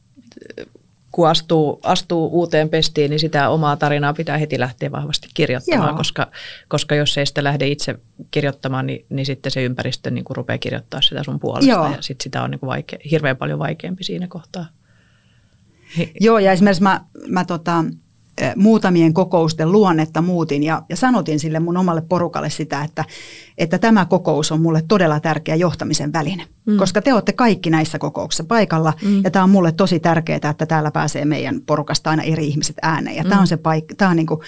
kun 1.12 1.28
astuu, 1.28 1.80
astuu 1.82 2.28
uuteen 2.32 2.68
pestiin, 2.68 3.10
niin 3.10 3.20
sitä 3.20 3.48
omaa 3.48 3.76
tarinaa 3.76 4.14
pitää 4.14 4.38
heti 4.38 4.60
lähteä 4.60 4.92
vahvasti 4.92 5.28
kirjoittamaan, 5.34 5.96
koska, 5.96 6.30
koska 6.68 6.94
jos 6.94 7.18
ei 7.18 7.26
sitä 7.26 7.44
lähde 7.44 7.68
itse 7.68 7.98
kirjoittamaan, 8.30 8.86
niin, 8.86 9.06
niin 9.08 9.26
sitten 9.26 9.52
se 9.52 9.64
ympäristö 9.64 10.10
niin 10.10 10.24
kuin 10.24 10.36
rupeaa 10.36 10.58
kirjoittaa 10.58 11.02
sitä 11.02 11.22
sun 11.22 11.40
puolesta 11.40 11.70
Joo. 11.70 11.86
ja 11.86 11.96
sitten 12.00 12.22
sitä 12.24 12.42
on 12.42 12.50
niin 12.50 12.58
kuin 12.58 12.68
vaikea, 12.68 12.98
hirveän 13.10 13.36
paljon 13.36 13.58
vaikeampi 13.58 14.04
siinä 14.04 14.26
kohtaa. 14.28 14.66
Joo, 16.20 16.38
ja 16.38 16.52
esimerkiksi 16.52 16.82
mä, 16.82 17.00
mä 17.28 17.44
tota, 17.44 17.84
muutamien 18.56 19.14
kokousten 19.14 19.72
luonnetta 19.72 20.22
muutin 20.22 20.62
ja, 20.62 20.82
ja 20.88 20.96
sanotin 20.96 21.40
sille 21.40 21.60
mun 21.60 21.76
omalle 21.76 22.02
porukalle 22.08 22.50
sitä, 22.50 22.84
että, 22.84 23.04
että 23.58 23.78
tämä 23.78 24.04
kokous 24.04 24.52
on 24.52 24.60
mulle 24.60 24.82
todella 24.88 25.20
tärkeä 25.20 25.54
johtamisen 25.54 26.12
väline. 26.12 26.46
Mm. 26.66 26.76
Koska 26.76 27.02
te 27.02 27.14
olette 27.14 27.32
kaikki 27.32 27.70
näissä 27.70 27.98
kokouksissa 27.98 28.44
paikalla 28.44 28.92
mm. 29.04 29.20
ja 29.24 29.30
tämä 29.30 29.42
on 29.42 29.50
mulle 29.50 29.72
tosi 29.72 30.00
tärkeää, 30.00 30.50
että 30.50 30.66
täällä 30.66 30.90
pääsee 30.90 31.24
meidän 31.24 31.60
porukasta 31.66 32.10
aina 32.10 32.22
eri 32.22 32.46
ihmiset 32.46 32.76
ääneen. 32.82 33.16
Ja 33.16 33.22
mm. 33.22 33.28
tämä 33.28 33.40
on 33.40 33.46
se 33.46 33.56
paikka, 33.56 33.94
tämä 33.94 34.10
on 34.10 34.16
niin 34.16 34.26
kuin, 34.26 34.40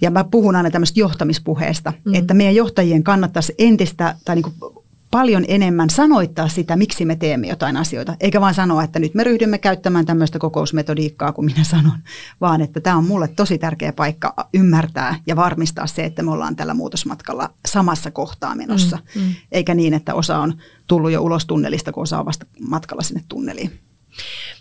ja 0.00 0.10
mä 0.10 0.24
puhun 0.24 0.56
aina 0.56 0.70
tämmöistä 0.70 1.00
johtamispuheesta, 1.00 1.92
mm. 2.04 2.14
että 2.14 2.34
meidän 2.34 2.54
johtajien 2.54 3.02
kannattaisi 3.02 3.54
entistä 3.58 4.14
tai 4.24 4.36
niin 4.36 4.42
kuin 4.42 4.71
paljon 5.12 5.44
enemmän 5.48 5.90
sanoittaa 5.90 6.48
sitä, 6.48 6.76
miksi 6.76 7.04
me 7.04 7.16
teemme 7.16 7.48
jotain 7.48 7.76
asioita, 7.76 8.16
eikä 8.20 8.40
vaan 8.40 8.54
sanoa, 8.54 8.84
että 8.84 8.98
nyt 8.98 9.14
me 9.14 9.24
ryhdymme 9.24 9.58
käyttämään 9.58 10.06
tämmöistä 10.06 10.38
kokousmetodiikkaa, 10.38 11.32
kun 11.32 11.44
minä 11.44 11.64
sanon, 11.64 11.98
vaan 12.40 12.60
että 12.60 12.80
tämä 12.80 12.96
on 12.96 13.04
mulle 13.04 13.28
tosi 13.28 13.58
tärkeä 13.58 13.92
paikka 13.92 14.34
ymmärtää 14.54 15.14
ja 15.26 15.36
varmistaa 15.36 15.86
se, 15.86 16.04
että 16.04 16.22
me 16.22 16.30
ollaan 16.30 16.56
tällä 16.56 16.74
muutosmatkalla 16.74 17.50
samassa 17.68 18.10
kohtaa 18.10 18.54
menossa, 18.54 18.98
mm, 19.14 19.22
mm. 19.22 19.34
eikä 19.52 19.74
niin, 19.74 19.94
että 19.94 20.14
osa 20.14 20.38
on 20.38 20.54
tullut 20.86 21.10
jo 21.10 21.22
ulos 21.22 21.46
tunnelista, 21.46 21.92
kun 21.92 22.02
osa 22.02 22.18
on 22.18 22.26
vasta 22.26 22.46
matkalla 22.68 23.02
sinne 23.02 23.22
tunneliin. 23.28 23.78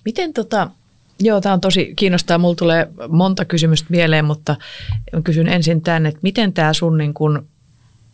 Miten 0.05 0.33
tota, 0.33 0.71
Joo, 1.23 1.41
tämä 1.41 1.53
on 1.53 1.61
tosi 1.61 1.93
kiinnostaa. 1.95 2.37
Mulla 2.37 2.55
tulee 2.55 2.87
monta 3.09 3.45
kysymystä 3.45 3.87
mieleen, 3.89 4.25
mutta 4.25 4.55
kysyn 5.23 5.47
ensin 5.47 5.81
tämän, 5.81 6.05
että 6.05 6.19
miten 6.23 6.53
tämä 6.53 6.73
sun 6.73 6.97
niin 6.97 7.13
kun 7.13 7.47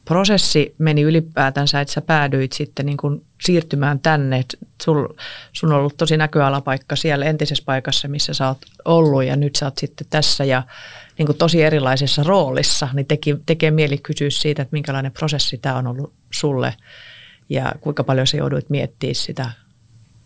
prosessi 0.08 0.76
meni 0.78 1.02
ylipäätänsä, 1.02 1.82
että 1.82 1.93
sä 1.93 2.02
päädyit 2.02 2.54
sitten 2.54 2.86
niin 2.86 2.98
kuin 2.98 3.26
siirtymään 3.41 4.00
tänne. 4.00 4.43
Sul, 4.84 5.08
sun 5.54 5.72
on 5.72 5.80
ollut 5.80 5.98
tosi 5.98 6.17
näköalapaikka 6.17 6.96
siellä 6.96 7.26
entisessä 7.26 7.63
paikassa, 7.65 8.08
missä 8.08 8.34
sä 8.34 8.48
oot 8.48 8.58
ollut 8.86 9.24
ja 9.24 9.36
nyt 9.36 9.56
sä 9.56 9.65
oot 9.65 9.78
sitten 9.78 10.08
tässä 10.10 10.43
ja 10.43 10.63
niin 11.17 11.26
kuin 11.26 11.38
tosi 11.38 11.63
erilaisessa 11.63 12.24
roolissa, 12.24 12.88
niin 12.93 13.06
teki, 13.06 13.36
tekee 13.46 13.72
mieli 13.72 13.98
kysyä 13.98 14.30
siitä, 14.30 14.62
että 14.62 14.74
minkälainen 14.74 15.12
prosessi 15.12 15.58
tämä 15.58 15.76
on 15.76 15.88
ollut 15.88 16.13
sulle 16.32 16.74
ja 17.50 17.72
kuinka 17.82 18.04
paljon 18.04 18.28
sä 18.28 18.38
jouduit 18.38 18.70
miettimään 18.70 19.15
sitä, 19.15 19.52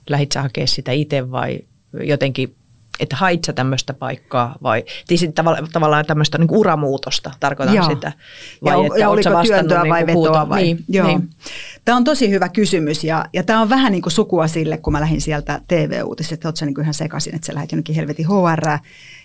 lähit 0.10 0.32
sä 0.32 0.42
hakea 0.42 0.68
sitä 0.68 0.92
itse 0.92 1.32
vai 1.32 1.60
jotenkin 2.04 2.56
että 3.00 3.16
hait 3.16 3.44
sä 3.44 3.54
tämmöistä 3.54 3.94
paikkaa 3.94 4.56
vai 4.64 4.84
siis 5.06 5.28
tavallaan, 5.36 5.68
tavallaan 5.74 6.06
tämmöistä 6.06 6.38
niin 6.38 6.52
uramuutosta, 6.52 7.32
tarkoitan 7.40 7.76
Joo. 7.76 7.90
sitä. 7.90 8.12
Vai 8.64 8.74
ja, 8.74 8.86
että 8.86 9.00
ja 9.00 9.10
oliko 9.10 9.30
työntöä 9.44 9.84
niin 9.84 9.90
vai 9.90 10.08
vetoa 10.08 10.50
vai? 10.50 10.64
Niin, 10.64 10.84
Joo. 10.90 11.08
Niin. 11.08 11.30
Tämä 11.86 11.96
on 11.96 12.04
tosi 12.04 12.30
hyvä 12.30 12.50
kysymys 12.50 13.04
ja, 13.04 13.26
ja 13.34 13.44
tämä 13.44 13.62
on 13.62 13.70
vähän 13.70 13.92
niin 13.92 14.02
kuin 14.02 14.14
sukua 14.14 14.48
sille, 14.48 14.78
kun 14.78 14.94
mä 14.94 15.02
lähdin 15.02 15.22
sieltä 15.22 15.62
TV-uutiset, 15.68 16.32
että 16.32 16.48
oot 16.48 16.58
sä 16.58 16.66
niin 16.66 16.76
kuin 16.76 16.84
ihan 16.84 16.94
sekaisin, 16.94 17.36
että 17.36 17.46
sä 17.46 17.54
lähdet 17.54 17.72
jonnekin 17.72 17.96
helvetin 17.96 18.28
HR 18.28 18.80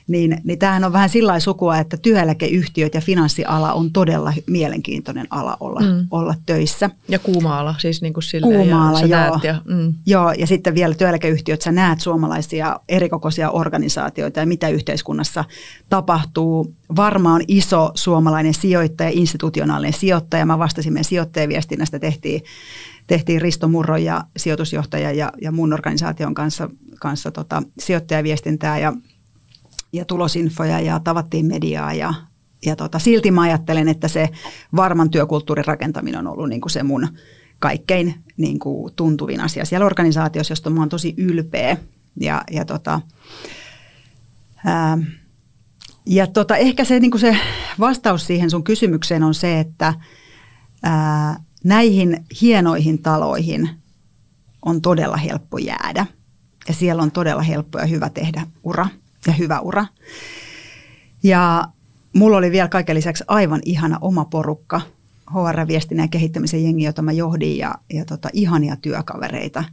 niin, 0.08 0.40
niin 0.44 0.58
tämähän 0.58 0.84
on 0.84 0.92
vähän 0.92 1.08
sillä 1.08 1.40
sukua, 1.40 1.78
että 1.78 1.96
työeläkeyhtiöt 1.96 2.94
ja 2.94 3.00
finanssiala 3.00 3.72
on 3.72 3.92
todella 3.92 4.32
mielenkiintoinen 4.46 5.26
ala 5.30 5.56
olla, 5.60 5.80
mm. 5.80 6.06
olla 6.10 6.34
töissä. 6.46 6.90
Ja 7.08 7.18
kuuma-ala, 7.18 7.74
siis 7.78 8.02
niin 8.02 8.12
kuin 8.12 8.24
kuuma-ala, 8.42 9.00
ja 9.00 9.26
joo. 9.26 9.40
Ja, 9.42 9.62
mm. 9.64 9.94
joo, 10.06 10.32
ja 10.32 10.46
sitten 10.46 10.74
vielä 10.74 10.94
työeläkeyhtiöt, 10.94 11.62
sä 11.62 11.72
näet 11.72 12.00
suomalaisia 12.00 12.80
erikokoisia 12.88 13.50
organisaatioita 13.50 14.40
ja 14.40 14.46
mitä 14.46 14.68
yhteiskunnassa 14.68 15.44
tapahtuu. 15.88 16.74
Varmaan 16.96 17.42
iso 17.48 17.90
suomalainen 17.94 18.54
sijoittaja, 18.54 19.10
institutionaalinen 19.12 19.92
sijoittaja. 19.92 20.46
Mä 20.46 20.58
vastasin 20.58 20.92
meidän 20.92 21.04
sijoittajaviestinnästä, 21.04 21.98
tehtiin 21.98 22.42
tehtiin 23.06 23.40
Risto 23.40 23.68
Murro 23.68 23.96
ja 23.96 24.24
sijoitusjohtaja 24.36 25.12
ja, 25.12 25.32
ja 25.42 25.52
mun 25.52 25.72
organisaation 25.72 26.34
kanssa, 26.34 26.70
kanssa 27.00 27.30
tota, 27.30 27.62
sijoittajaviestintää 27.78 28.78
ja 28.78 28.92
ja 29.96 30.04
tulosinfoja 30.04 30.80
ja 30.80 31.00
tavattiin 31.00 31.46
mediaa 31.46 31.92
ja, 31.92 32.14
ja 32.66 32.76
tota, 32.76 32.98
silti 32.98 33.30
mä 33.30 33.40
ajattelen, 33.40 33.88
että 33.88 34.08
se 34.08 34.28
varman 34.76 35.10
työkulttuurin 35.10 35.64
rakentaminen 35.64 36.20
on 36.20 36.32
ollut 36.32 36.48
niin 36.48 36.60
kuin 36.60 36.70
se 36.70 36.82
mun 36.82 37.08
kaikkein 37.58 38.14
niin 38.36 38.58
kuin 38.58 38.94
tuntuvin 38.96 39.40
asia 39.40 39.64
siellä 39.64 39.86
organisaatiossa, 39.86 40.52
josta 40.52 40.70
mä 40.70 40.80
oon 40.80 40.88
tosi 40.88 41.14
ylpeä. 41.16 41.76
Ja, 42.20 42.44
ja, 42.50 42.64
tota, 42.64 43.00
ää, 44.64 44.98
ja 46.06 46.26
tota, 46.26 46.56
ehkä 46.56 46.84
se, 46.84 47.00
niin 47.00 47.10
kuin 47.10 47.20
se 47.20 47.36
vastaus 47.80 48.26
siihen 48.26 48.50
sun 48.50 48.64
kysymykseen 48.64 49.22
on 49.22 49.34
se, 49.34 49.60
että 49.60 49.94
ää, 50.82 51.40
näihin 51.64 52.26
hienoihin 52.40 53.02
taloihin 53.02 53.70
on 54.62 54.82
todella 54.82 55.16
helppo 55.16 55.58
jäädä. 55.58 56.06
Ja 56.68 56.74
siellä 56.74 57.02
on 57.02 57.10
todella 57.10 57.42
helppo 57.42 57.78
ja 57.78 57.86
hyvä 57.86 58.10
tehdä 58.10 58.46
ura– 58.62 58.88
ja 59.26 59.32
hyvä 59.32 59.60
ura. 59.60 59.86
Ja 61.22 61.68
mulla 62.12 62.36
oli 62.36 62.50
vielä 62.50 62.68
kaiken 62.68 62.96
lisäksi 62.96 63.24
aivan 63.28 63.60
ihana 63.64 63.98
oma 64.00 64.24
porukka, 64.24 64.80
HR-viestinnän 65.30 66.04
ja 66.04 66.08
kehittämisen 66.08 66.64
jengi, 66.64 66.84
jota 66.84 67.02
mä 67.02 67.12
johdin 67.12 67.58
ja, 67.58 67.74
ja 67.92 68.04
tota, 68.04 68.28
ihania 68.32 68.76
työkavereita. 68.76 69.64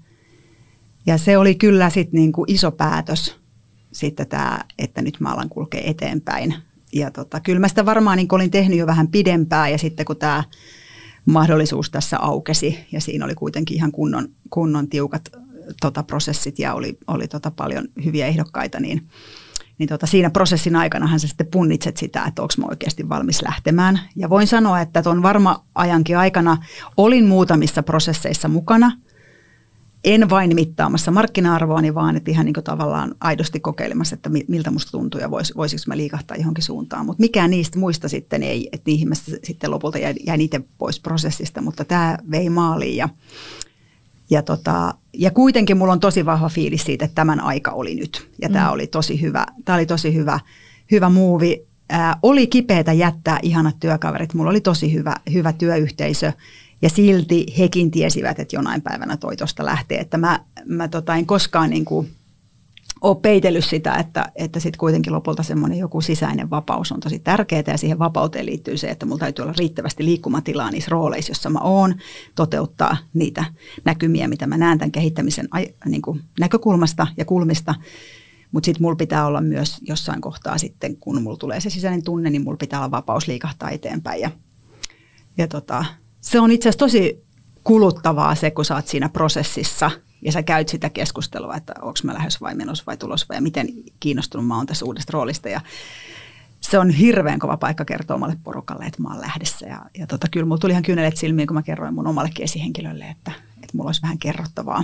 Ja 1.05 1.17
se 1.17 1.37
oli 1.37 1.55
kyllä 1.55 1.89
sitten 1.89 2.17
niinku 2.17 2.45
iso 2.47 2.71
päätös 2.71 3.43
sitten 3.91 4.27
tämä, 4.27 4.59
että 4.79 5.01
nyt 5.01 5.19
mä 5.19 5.33
alan 5.33 5.49
kulkea 5.49 5.81
eteenpäin. 5.85 6.55
Ja 6.93 7.11
tota, 7.11 7.39
kyllä 7.39 7.59
mä 7.59 7.67
sitä 7.67 7.85
varmaan 7.85 8.17
niin 8.17 8.27
olin 8.31 8.51
tehnyt 8.51 8.79
jo 8.79 8.87
vähän 8.87 9.07
pidempään 9.07 9.71
ja 9.71 9.77
sitten 9.77 10.05
kun 10.05 10.17
tämä 10.17 10.43
mahdollisuus 11.25 11.89
tässä 11.89 12.19
aukesi 12.19 12.79
ja 12.91 13.01
siinä 13.01 13.25
oli 13.25 13.35
kuitenkin 13.35 13.77
ihan 13.77 13.91
kunnon, 13.91 14.29
kunnon 14.49 14.89
tiukat 14.89 15.29
tota, 15.81 16.03
prosessit 16.03 16.59
ja 16.59 16.73
oli, 16.73 16.97
oli 17.07 17.27
tota, 17.27 17.51
paljon 17.51 17.87
hyviä 18.05 18.27
ehdokkaita, 18.27 18.79
niin, 18.79 19.07
niin 19.77 19.89
tota, 19.89 20.07
siinä 20.07 20.29
prosessin 20.29 20.75
aikanahan 20.75 21.19
sä 21.19 21.27
sitten 21.27 21.47
punnitset 21.47 21.97
sitä, 21.97 22.25
että 22.27 22.41
onko 22.41 22.53
mä 22.57 22.65
oikeasti 22.69 23.09
valmis 23.09 23.41
lähtemään. 23.41 23.99
Ja 24.15 24.29
voin 24.29 24.47
sanoa, 24.47 24.81
että 24.81 25.03
tuon 25.03 25.23
varma 25.23 25.65
ajankin 25.75 26.17
aikana 26.17 26.57
olin 26.97 27.25
muutamissa 27.25 27.83
prosesseissa 27.83 28.47
mukana– 28.47 28.91
en 30.03 30.29
vain 30.29 30.55
mittaamassa 30.55 31.11
markkina-arvoani, 31.11 31.95
vaan 31.95 32.15
että 32.15 32.31
ihan 32.31 32.45
niin 32.45 32.53
kuin 32.53 32.63
tavallaan 32.63 33.15
aidosti 33.19 33.59
kokeilemassa, 33.59 34.15
että 34.15 34.29
miltä 34.47 34.71
musta 34.71 34.91
tuntuu 34.91 35.21
ja 35.21 35.31
vois, 35.31 35.53
voisiko 35.57 35.83
mä 35.87 35.97
liikahtaa 35.97 36.37
johonkin 36.37 36.63
suuntaan. 36.63 37.05
Mutta 37.05 37.21
mikään 37.21 37.49
niistä 37.49 37.79
muista 37.79 38.09
sitten 38.09 38.43
ei, 38.43 38.69
että 38.71 38.91
niihin 38.91 39.09
mä 39.09 39.15
sitten 39.43 39.71
lopulta 39.71 39.97
jäin, 39.97 40.15
jäin 40.25 40.41
itse 40.41 40.61
pois 40.77 40.99
prosessista, 40.99 41.61
mutta 41.61 41.85
tämä 41.85 42.17
vei 42.31 42.49
maaliin 42.49 42.97
ja, 42.97 43.09
ja, 44.33 44.41
tota, 44.41 44.93
ja 45.13 45.31
kuitenkin 45.31 45.77
mulla 45.77 45.93
on 45.93 45.99
tosi 45.99 46.25
vahva 46.25 46.49
fiilis 46.49 46.83
siitä, 46.83 47.05
että 47.05 47.15
tämän 47.15 47.39
aika 47.39 47.71
oli 47.71 47.95
nyt. 47.95 48.29
Ja 48.41 48.49
tämä 48.49 48.65
mm. 48.65 48.71
oli 48.71 48.87
tosi 48.87 49.21
hyvä, 49.21 49.45
tämä 49.65 49.75
oli 49.75 49.85
tosi 49.85 50.13
hyvä, 50.13 50.39
hyvä 50.91 51.09
muuvi. 51.09 51.67
Oli 52.21 52.47
kipeätä 52.47 52.93
jättää 52.93 53.39
ihanat 53.41 53.75
työkaverit. 53.79 54.33
Mulla 54.33 54.49
oli 54.49 54.61
tosi 54.61 54.93
hyvä, 54.93 55.15
hyvä 55.33 55.53
työyhteisö 55.53 56.31
ja 56.81 56.89
silti 56.89 57.45
hekin 57.57 57.91
tiesivät, 57.91 58.39
että 58.39 58.55
jonain 58.55 58.81
päivänä 58.81 59.17
toi 59.17 59.35
tuosta 59.37 59.65
lähtee. 59.65 59.97
Että 59.97 60.17
mä, 60.17 60.39
mä 60.65 60.87
tota, 60.87 61.15
en 61.15 61.25
koskaan 61.25 61.69
niin 61.69 61.85
kuin 61.85 62.11
ole 63.03 63.17
peitellyt 63.21 63.65
sitä, 63.65 63.95
että, 63.95 64.31
että 64.35 64.59
sitten 64.59 64.79
kuitenkin 64.79 65.13
lopulta 65.13 65.43
semmoinen 65.43 65.79
joku 65.79 66.01
sisäinen 66.01 66.49
vapaus 66.49 66.91
on 66.91 66.99
tosi 66.99 67.19
tärkeää 67.19 67.63
ja 67.67 67.77
siihen 67.77 67.99
vapauteen 67.99 68.45
liittyy 68.45 68.77
se, 68.77 68.89
että 68.89 69.05
mulla 69.05 69.19
täytyy 69.19 69.43
olla 69.43 69.53
riittävästi 69.57 70.05
liikkumatilaa 70.05 70.71
niissä 70.71 70.89
rooleissa, 70.89 71.31
joissa 71.31 71.49
mä 71.49 71.59
oon, 71.59 71.95
toteuttaa 72.35 72.97
niitä 73.13 73.45
näkymiä, 73.85 74.27
mitä 74.27 74.47
mä 74.47 74.57
näen 74.57 74.77
tämän 74.77 74.91
kehittämisen 74.91 75.47
niin 75.85 76.01
kuin 76.01 76.21
näkökulmasta 76.39 77.07
ja 77.17 77.25
kulmista. 77.25 77.75
Mutta 78.51 78.65
sitten 78.65 78.81
mulla 78.81 78.95
pitää 78.95 79.25
olla 79.25 79.41
myös 79.41 79.77
jossain 79.81 80.21
kohtaa 80.21 80.57
sitten, 80.57 80.97
kun 80.97 81.21
mulla 81.21 81.37
tulee 81.37 81.59
se 81.59 81.69
sisäinen 81.69 82.03
tunne, 82.03 82.29
niin 82.29 82.43
mulla 82.43 82.57
pitää 82.57 82.79
olla 82.79 82.91
vapaus 82.91 83.27
liikahtaa 83.27 83.69
eteenpäin 83.69 84.21
ja, 84.21 84.31
ja 85.37 85.47
tota, 85.47 85.85
se 86.21 86.39
on 86.39 86.51
itse 86.51 86.69
asiassa 86.69 86.85
tosi 86.85 87.23
kuluttavaa 87.63 88.35
se, 88.35 88.51
kun 88.51 88.65
sä 88.65 88.75
oot 88.75 88.87
siinä 88.87 89.09
prosessissa 89.09 89.91
ja 90.25 90.31
sä 90.31 90.43
käyt 90.43 90.69
sitä 90.69 90.89
keskustelua, 90.89 91.55
että 91.55 91.73
onko 91.81 91.99
mä 92.03 92.13
lähes 92.13 92.41
vai 92.41 92.55
menossa 92.55 92.83
vai 92.87 92.97
tulos 92.97 93.29
vai 93.29 93.41
miten 93.41 93.67
kiinnostunut 93.99 94.47
mä 94.47 94.57
oon 94.57 94.65
tässä 94.65 94.85
uudesta 94.85 95.11
roolista. 95.13 95.49
Ja 95.49 95.61
se 96.61 96.79
on 96.79 96.89
hirveän 96.89 97.39
kova 97.39 97.57
paikka 97.57 97.85
kertoa 97.85 98.15
omalle 98.15 98.37
porukalle, 98.43 98.85
että 98.85 99.01
mä 99.01 99.09
oon 99.09 99.21
lähdessä. 99.21 99.67
Ja, 99.67 99.85
ja 99.97 100.07
tota, 100.07 100.27
kyllä 100.31 100.45
mulla 100.45 100.59
tuli 100.59 100.71
ihan 100.71 100.83
kyynelet 100.83 101.17
silmiin, 101.17 101.47
kun 101.47 101.55
mä 101.55 101.63
kerroin 101.63 101.93
mun 101.93 102.07
omalle 102.07 102.31
esihenkilölle, 102.39 103.05
että, 103.05 103.31
että 103.55 103.77
mulla 103.77 103.87
olisi 103.87 104.01
vähän 104.01 104.19
kerrottavaa. 104.19 104.83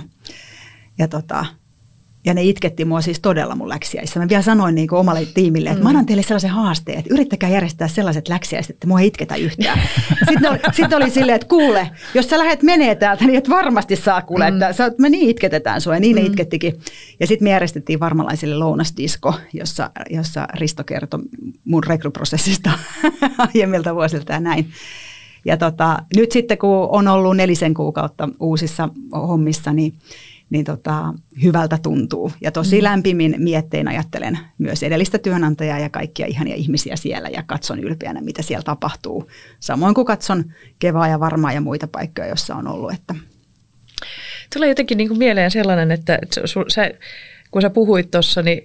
Ja 0.98 1.08
tota, 1.08 1.46
ja 2.24 2.34
ne 2.34 2.42
itketti 2.42 2.84
mua 2.84 3.00
siis 3.00 3.20
todella 3.20 3.54
mun 3.54 3.68
läksiäissä. 3.68 4.20
Mä 4.20 4.28
vielä 4.28 4.42
sanoin 4.42 4.74
niin 4.74 4.94
omalle 4.94 5.26
tiimille, 5.34 5.68
että 5.68 5.80
mm. 5.80 5.84
mä 5.84 5.88
annan 5.88 6.06
teille 6.06 6.22
sellaisen 6.22 6.50
haasteen, 6.50 6.98
että 6.98 7.14
yrittäkää 7.14 7.50
järjestää 7.50 7.88
sellaiset 7.88 8.28
läksiäiset, 8.28 8.70
että 8.70 8.86
mua 8.86 9.00
ei 9.00 9.06
itketä 9.06 9.36
yhtään. 9.36 9.80
Sitten 10.28 10.50
oli, 10.50 10.58
sit 10.72 10.92
oli 10.92 11.10
silleen, 11.10 11.36
että 11.36 11.48
kuule, 11.48 11.90
jos 12.14 12.30
sä 12.30 12.38
lähdet 12.38 12.62
menee 12.62 12.94
täältä, 12.94 13.24
niin 13.24 13.38
et 13.38 13.48
varmasti 13.48 13.96
saa 13.96 14.22
kuule, 14.22 14.50
mm. 14.50 14.56
että 14.56 14.72
sä, 14.72 14.92
me 14.98 15.08
niin 15.08 15.30
itketetään 15.30 15.80
sua 15.80 15.94
ja 15.94 16.00
niin 16.00 16.16
mm. 16.16 16.22
ne 16.22 16.26
itkettikin. 16.26 16.80
Ja 17.20 17.26
sitten 17.26 17.46
me 17.46 17.50
järjestettiin 17.50 18.00
varmalaisille 18.00 18.56
lounasdisko, 18.56 19.34
jossa, 19.52 19.90
jossa 20.10 20.48
Risto 20.54 20.84
kertoi 20.84 21.20
mun 21.64 21.84
rekryprosessista 21.84 22.70
aiemmilta 23.54 23.94
vuosilta 23.94 24.32
ja 24.32 24.40
näin. 24.40 24.70
Ja 25.44 25.56
tota, 25.56 25.98
nyt 26.16 26.32
sitten 26.32 26.58
kun 26.58 26.88
on 26.90 27.08
ollut 27.08 27.36
nelisen 27.36 27.74
kuukautta 27.74 28.28
uusissa 28.40 28.88
hommissa, 29.12 29.72
niin 29.72 29.94
niin 30.50 30.64
tota, 30.64 31.14
hyvältä 31.42 31.78
tuntuu. 31.82 32.32
Ja 32.40 32.52
tosi 32.52 32.78
mm. 32.78 32.84
lämpimin 32.84 33.34
miettein 33.38 33.88
ajattelen 33.88 34.38
myös 34.58 34.82
edellistä 34.82 35.18
työnantajaa 35.18 35.78
ja 35.78 35.90
kaikkia 35.90 36.26
ihania 36.26 36.54
ihmisiä 36.54 36.96
siellä 36.96 37.28
ja 37.28 37.42
katson 37.42 37.80
ylpeänä, 37.80 38.20
mitä 38.20 38.42
siellä 38.42 38.62
tapahtuu. 38.62 39.30
Samoin 39.60 39.94
kuin 39.94 40.04
katson 40.04 40.44
Kevaa 40.78 41.08
ja 41.08 41.20
Varmaa 41.20 41.52
ja 41.52 41.60
muita 41.60 41.88
paikkoja, 41.88 42.28
joissa 42.28 42.54
on 42.54 42.66
ollut. 42.66 42.92
Että. 42.92 43.14
Tulee 44.54 44.68
jotenkin 44.68 44.98
niin 44.98 45.08
kuin 45.08 45.18
mieleen 45.18 45.50
sellainen, 45.50 45.90
että 45.90 46.18
sä, 46.68 46.90
kun 47.50 47.62
sä 47.62 47.70
puhuit 47.70 48.10
tuossa, 48.10 48.42
niin 48.42 48.62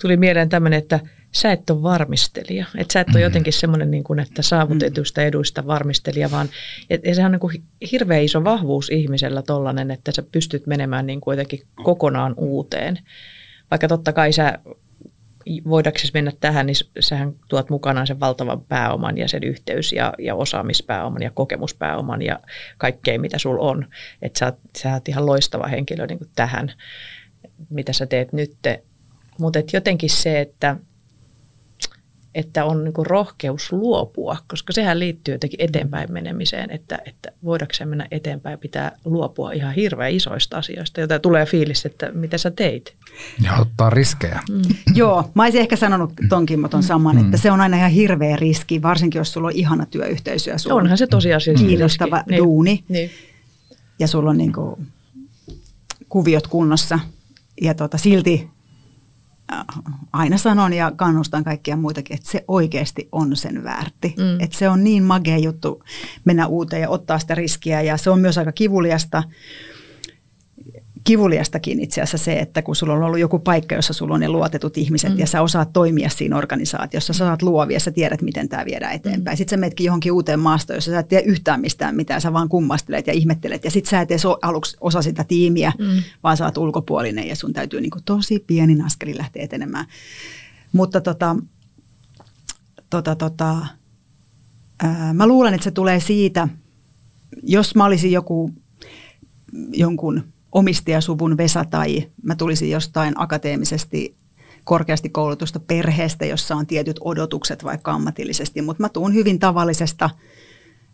tuli 0.00 0.16
mieleen 0.16 0.48
tämmöinen, 0.48 0.78
että– 0.78 1.00
sä 1.32 1.52
et 1.52 1.70
ole 1.70 1.82
varmistelija. 1.82 2.66
Että 2.78 2.92
sä 2.92 3.00
et 3.00 3.08
ole 3.08 3.16
mm. 3.16 3.22
jotenkin 3.22 3.52
semmoinen, 3.52 3.90
niin 3.90 4.04
kuin, 4.04 4.18
että 4.18 4.42
saavutetuista 4.42 5.22
eduista 5.22 5.66
varmistelija, 5.66 6.30
vaan 6.30 6.48
et, 6.90 7.04
ja 7.04 7.14
sehän 7.14 7.28
on 7.28 7.32
niin 7.32 7.40
kuin 7.40 7.62
hirveä 7.92 8.18
iso 8.18 8.44
vahvuus 8.44 8.90
ihmisellä 8.90 9.42
tollainen, 9.42 9.90
että 9.90 10.12
sä 10.12 10.22
pystyt 10.22 10.66
menemään 10.66 11.06
niin 11.06 11.20
kuin 11.20 11.38
jotenkin 11.38 11.66
kokonaan 11.82 12.34
uuteen. 12.36 12.98
Vaikka 13.70 13.88
totta 13.88 14.12
kai 14.12 14.32
sä 14.32 14.58
voidaksesi 15.68 16.12
mennä 16.14 16.32
tähän, 16.40 16.66
niin 16.66 16.76
sähän 17.00 17.32
tuot 17.48 17.70
mukanaan 17.70 18.06
sen 18.06 18.20
valtavan 18.20 18.60
pääoman 18.60 19.18
ja 19.18 19.28
sen 19.28 19.44
yhteys- 19.44 19.92
ja, 19.92 20.12
ja 20.18 20.34
osaamispääoman 20.34 21.22
ja 21.22 21.30
kokemuspääoman 21.30 22.22
ja 22.22 22.40
kaikkea, 22.78 23.20
mitä 23.20 23.38
sulla 23.38 23.62
on. 23.62 23.86
Että 24.22 24.38
sä, 24.38 24.52
sä 24.78 24.92
oot 24.92 25.08
ihan 25.08 25.26
loistava 25.26 25.66
henkilö 25.66 26.06
niin 26.06 26.18
kuin 26.18 26.30
tähän, 26.34 26.72
mitä 27.70 27.92
sä 27.92 28.06
teet 28.06 28.32
nyt. 28.32 28.56
Mutta 29.38 29.58
jotenkin 29.72 30.10
se, 30.10 30.40
että– 30.40 30.76
että 32.34 32.64
on 32.64 32.84
niin 32.84 33.06
rohkeus 33.06 33.72
luopua, 33.72 34.36
koska 34.48 34.72
sehän 34.72 34.98
liittyy 34.98 35.34
jotenkin 35.34 35.60
eteenpäin 35.60 36.12
menemiseen, 36.12 36.70
että, 36.70 36.98
että 37.06 37.32
voidakseen 37.44 37.88
mennä 37.88 38.06
eteenpäin 38.10 38.58
pitää 38.58 38.92
luopua 39.04 39.52
ihan 39.52 39.74
hirveän 39.74 40.12
isoista 40.12 40.58
asioista, 40.58 41.00
joita 41.00 41.18
tulee 41.18 41.46
fiilis, 41.46 41.86
että 41.86 42.12
mitä 42.12 42.38
sä 42.38 42.50
teit. 42.50 42.94
Ja 43.42 43.56
ottaa 43.56 43.90
riskejä. 43.90 44.40
Mm. 44.50 44.62
Joo, 44.94 45.30
mä 45.34 45.42
olisin 45.42 45.60
ehkä 45.60 45.76
sanonut 45.76 46.12
tonkin 46.28 46.68
ton 46.70 46.82
saman, 46.82 47.16
mm. 47.16 47.24
että 47.24 47.36
se 47.36 47.50
on 47.50 47.60
aina 47.60 47.76
ihan 47.76 47.90
hirveä 47.90 48.36
riski, 48.36 48.82
varsinkin 48.82 49.18
jos 49.18 49.32
sulla 49.32 49.46
on 49.46 49.56
ihana 49.56 49.86
työyhteisö 49.86 50.50
ja 50.50 50.58
sulla 50.58 50.76
Onhan 50.76 50.98
se 50.98 51.06
tosiasia. 51.06 51.54
Kiinnostava 51.54 52.16
riski. 52.16 52.30
Niin. 52.30 52.38
duuni 52.38 52.84
niin. 52.88 53.10
ja 53.98 54.08
sulla 54.08 54.30
on 54.30 54.38
niin 54.38 54.52
kuin 54.52 54.86
kuviot 56.08 56.46
kunnossa 56.46 56.98
ja 57.60 57.74
tota, 57.74 57.98
silti 57.98 58.48
aina 60.12 60.38
sanon 60.38 60.72
ja 60.72 60.92
kannustan 60.96 61.44
kaikkia 61.44 61.76
muitakin, 61.76 62.16
että 62.16 62.30
se 62.30 62.44
oikeasti 62.48 63.08
on 63.12 63.36
sen 63.36 63.64
väärti. 63.64 64.14
Mm. 64.18 64.40
Että 64.40 64.58
se 64.58 64.68
on 64.68 64.84
niin 64.84 65.02
magea 65.02 65.38
juttu 65.38 65.82
mennä 66.24 66.46
uuteen 66.46 66.82
ja 66.82 66.88
ottaa 66.88 67.18
sitä 67.18 67.34
riskiä 67.34 67.82
ja 67.82 67.96
se 67.96 68.10
on 68.10 68.18
myös 68.18 68.38
aika 68.38 68.52
kivuliasta 68.52 69.22
kivuliastakin 71.10 71.80
itse 71.80 72.00
asiassa 72.00 72.24
se, 72.24 72.38
että 72.38 72.62
kun 72.62 72.76
sulla 72.76 72.94
on 72.94 73.02
ollut 73.02 73.18
joku 73.18 73.38
paikka, 73.38 73.74
jossa 73.74 73.92
sulla 73.92 74.14
on 74.14 74.20
ne 74.20 74.28
luotetut 74.28 74.78
ihmiset 74.78 75.12
mm. 75.12 75.18
ja 75.18 75.26
sä 75.26 75.42
osaat 75.42 75.72
toimia 75.72 76.08
siinä 76.08 76.36
organisaatiossa, 76.36 77.12
sä 77.12 77.18
saat 77.18 77.42
luovia, 77.42 77.80
sä 77.80 77.90
tiedät, 77.90 78.22
miten 78.22 78.48
tämä 78.48 78.64
viedään 78.64 78.92
eteenpäin. 78.92 79.34
Mm. 79.34 79.38
Sitten 79.38 79.56
sä 79.56 79.60
menetkin 79.60 79.84
johonkin 79.84 80.12
uuteen 80.12 80.40
maastoon, 80.40 80.76
jossa 80.76 80.90
sä 80.90 80.98
et 80.98 81.08
tiedä 81.08 81.24
yhtään 81.26 81.60
mistään 81.60 81.96
mitään, 81.96 82.20
sä 82.20 82.32
vaan 82.32 82.48
kummastelet 82.48 83.06
ja 83.06 83.12
ihmettelet 83.12 83.64
ja 83.64 83.70
sitten 83.70 83.90
sä 83.90 84.00
et 84.00 84.10
edes 84.10 84.22
aluksi 84.42 84.76
osa 84.80 85.02
sitä 85.02 85.24
tiimiä, 85.24 85.72
mm. 85.78 86.02
vaan 86.22 86.36
sä 86.36 86.44
oot 86.44 86.58
ulkopuolinen 86.58 87.28
ja 87.28 87.36
sun 87.36 87.52
täytyy 87.52 87.80
niin 87.80 87.90
tosi 88.04 88.44
pienin 88.46 88.84
askelin 88.84 89.18
lähteä 89.18 89.42
etenemään. 89.42 89.86
Mutta 90.72 91.00
tota, 91.00 91.36
tota, 92.90 93.16
tota, 93.16 93.66
ää, 94.82 95.12
mä 95.12 95.26
luulen, 95.26 95.54
että 95.54 95.64
se 95.64 95.70
tulee 95.70 96.00
siitä, 96.00 96.48
jos 97.42 97.74
mä 97.74 97.84
olisin 97.84 98.12
joku 98.12 98.52
jonkun 99.72 100.24
omistajasuvun 100.52 101.36
Vesa 101.36 101.64
tai 101.64 102.06
mä 102.22 102.34
tulisin 102.34 102.70
jostain 102.70 103.14
akateemisesti 103.16 104.14
korkeasti 104.64 105.08
koulutusta 105.08 105.60
perheestä, 105.60 106.26
jossa 106.26 106.56
on 106.56 106.66
tietyt 106.66 106.96
odotukset 107.00 107.64
vaikka 107.64 107.92
ammatillisesti, 107.92 108.62
mutta 108.62 108.82
mä 108.82 108.88
tuun 108.88 109.14
hyvin 109.14 109.38
tavallisesta 109.38 110.10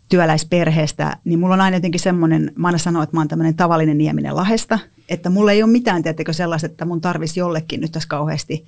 työläisperheestä, 0.09 1.17
niin 1.25 1.39
mulla 1.39 1.55
on 1.55 1.61
aina 1.61 1.77
jotenkin 1.77 2.01
semmoinen, 2.01 2.53
mä 2.57 2.69
aina 2.69 2.79
sanon, 2.79 3.03
että 3.03 3.17
mä 3.17 3.21
oon 3.21 3.29
tämmöinen 3.29 3.55
tavallinen 3.55 3.99
nieminen 3.99 4.37
lahesta, 4.37 4.79
että 5.09 5.31
mulla 5.31 5.53
ei 5.53 5.63
ole 5.63 5.71
mitään, 5.71 6.03
tiettekö 6.03 6.33
sellaista, 6.33 6.67
että 6.67 6.85
mun 6.85 7.01
tarvisi 7.01 7.41
jollekin 7.41 7.81
nyt 7.81 7.93
tässä 7.93 8.09
kauheasti 8.09 8.67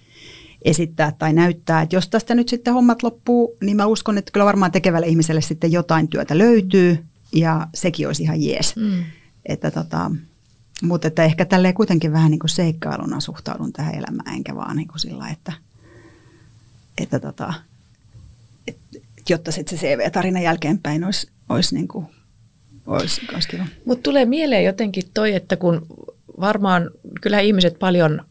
esittää 0.62 1.12
tai 1.18 1.33
näyttää, 1.33 1.83
että 1.83 1.96
jos 1.96 2.09
tästä 2.09 2.35
nyt 2.35 2.48
sitten 2.48 2.74
hommat 2.74 3.03
loppuu, 3.03 3.57
niin 3.62 3.77
mä 3.77 3.87
uskon, 3.87 4.18
että 4.18 4.33
kyllä 4.33 4.46
varmaan 4.46 4.72
tekevälle 4.72 5.07
ihmiselle 5.07 5.40
sitten 5.40 5.72
jotain 5.72 6.09
työtä 6.09 6.38
löytyy 6.38 7.05
ja 7.33 7.66
sekin 7.74 8.07
olisi 8.07 8.22
ihan 8.22 8.42
jees. 8.42 8.77
Mm. 8.77 9.05
Että 9.46 9.70
tota, 9.70 10.11
mutta 10.83 11.09
että 11.09 11.25
ehkä 11.25 11.45
tälleen 11.45 11.75
kuitenkin 11.75 12.12
vähän 12.12 12.31
niin 12.31 12.38
kuin 12.38 12.51
seikkailuna 12.51 13.21
suhtaudun 13.21 13.73
tähän 13.73 13.95
elämään, 13.95 14.35
enkä 14.35 14.55
vaan 14.55 14.77
niin 14.77 14.88
kuin 14.88 15.01
sillä, 15.01 15.29
että, 15.29 15.53
että 16.99 17.21
tota, 17.21 17.55
et, 18.67 18.77
jotta 19.29 19.53
sitten 19.53 19.79
se 19.79 19.87
CV-tarina 19.87 20.41
jälkeenpäin 20.41 21.05
olisi, 21.05 21.29
olisi, 21.49 21.75
niin 21.75 21.88
kuin, 21.88 22.07
olisi, 22.87 23.21
olisi 23.35 23.49
kiva. 23.49 23.67
Mutta 23.85 24.03
tulee 24.03 24.25
mieleen 24.25 24.64
jotenkin 24.64 25.05
toi, 25.14 25.35
että 25.35 25.57
kun 25.57 25.87
varmaan 26.41 26.91
kyllä 27.21 27.41
ihmiset 27.41 27.79
paljon, 27.79 28.25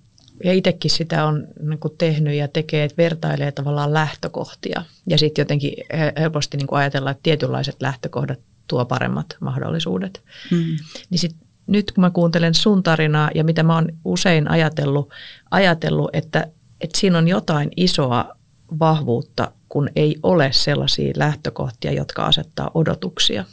ja 0.44 0.54
itsekin 0.54 0.92
sitä 0.92 1.26
on 1.26 1.48
niin 1.62 1.80
kuin 1.80 1.94
tehnyt 1.98 2.34
ja 2.34 2.48
tekee, 2.48 2.84
että 2.84 2.98
vertailee 2.98 3.52
tavallaan 3.52 3.94
lähtökohtia. 3.94 4.84
Ja 5.08 5.18
sitten 5.18 5.42
jotenkin 5.42 5.74
helposti 6.20 6.58
niin 6.58 6.68
kuin 6.68 6.80
ajatellaan, 6.80 7.12
että 7.12 7.24
tietynlaiset 7.24 7.76
lähtökohdat 7.80 8.40
tuo 8.68 8.86
paremmat 8.86 9.26
mahdollisuudet. 9.40 10.22
Hmm. 10.52 10.76
Niin 11.10 11.20
sitten 11.20 11.47
nyt 11.68 11.92
kun 11.92 12.02
mä 12.02 12.10
kuuntelen 12.10 12.54
sun 12.54 12.84
tarinaa 12.84 13.30
ja 13.36 13.44
mitä 13.44 13.64
mä 13.64 13.76
oon 13.76 13.88
usein 14.06 14.52
ajatellut, 14.52 15.10
ajatellut 15.52 16.10
että, 16.14 16.48
että 16.82 17.00
siinä 17.00 17.18
on 17.18 17.28
jotain 17.28 17.70
isoa 17.78 18.38
vahvuutta, 18.80 19.52
kun 19.70 19.90
ei 19.96 20.20
ole 20.24 20.52
sellaisia 20.52 21.14
lähtökohtia, 21.16 21.92
jotka 21.92 22.26
asettaa 22.26 22.72
odotuksia. 22.74 23.46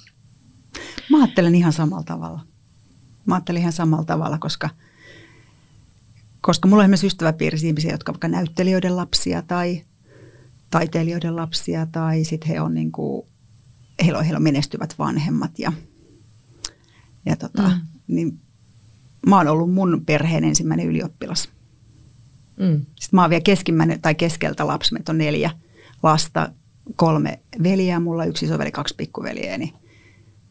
Mä 1.11 1.22
ajattelen 1.22 1.55
ihan 1.55 1.72
samalla 1.72 2.05
tavalla. 2.05 2.40
Mä 3.27 3.35
ajattelen 3.35 3.61
ihan 3.61 3.72
samalla 3.72 4.05
tavalla, 4.05 4.38
koska, 4.38 4.70
koska 6.40 6.68
mulla 6.68 6.83
on 6.83 6.90
myös 6.90 7.05
ystäväpiirissä 7.05 7.66
ihmisiä, 7.66 7.92
jotka 7.92 8.12
vaikka 8.12 8.29
näyttelijöiden 8.29 8.96
lapsia 8.96 9.42
tai 9.42 9.83
taiteilijoiden 10.70 11.37
lapsia 11.37 11.87
tai 11.87 12.24
sitten 12.24 12.48
he 12.48 12.61
on 12.61 12.74
niin 12.74 12.92
kuin, 12.92 13.27
heillä 14.03 14.18
on, 14.18 14.24
heillä 14.24 14.37
on 14.37 14.42
menestyvät 14.42 14.94
vanhemmat 14.98 15.59
ja, 15.59 15.72
ja 17.27 17.37
tota, 17.37 17.62
mm. 17.62 17.94
Niin 18.07 18.40
mä 19.27 19.37
oon 19.37 19.49
ollut 19.49 19.75
mun 19.75 20.03
perheen 20.07 20.45
ensimmäinen 20.45 20.87
ylioppilas. 20.87 21.49
Mm. 22.57 22.77
Sitten 22.77 23.11
mä 23.12 23.21
oon 23.21 23.31
vielä 23.31 23.43
keskimmäinen 23.43 24.01
tai 24.01 24.14
keskeltä 24.14 24.67
lapsi, 24.67 24.93
meitä 24.93 25.12
on 25.12 25.19
neljä 25.19 25.51
lasta, 26.03 26.53
kolme 26.97 27.40
veljeä, 27.62 28.01
mulla 28.01 28.25
yksi 28.25 28.45
isoveli, 28.45 28.73
kaksi 28.73 28.95
pikkuveliä, 28.97 29.59
niin 29.59 29.73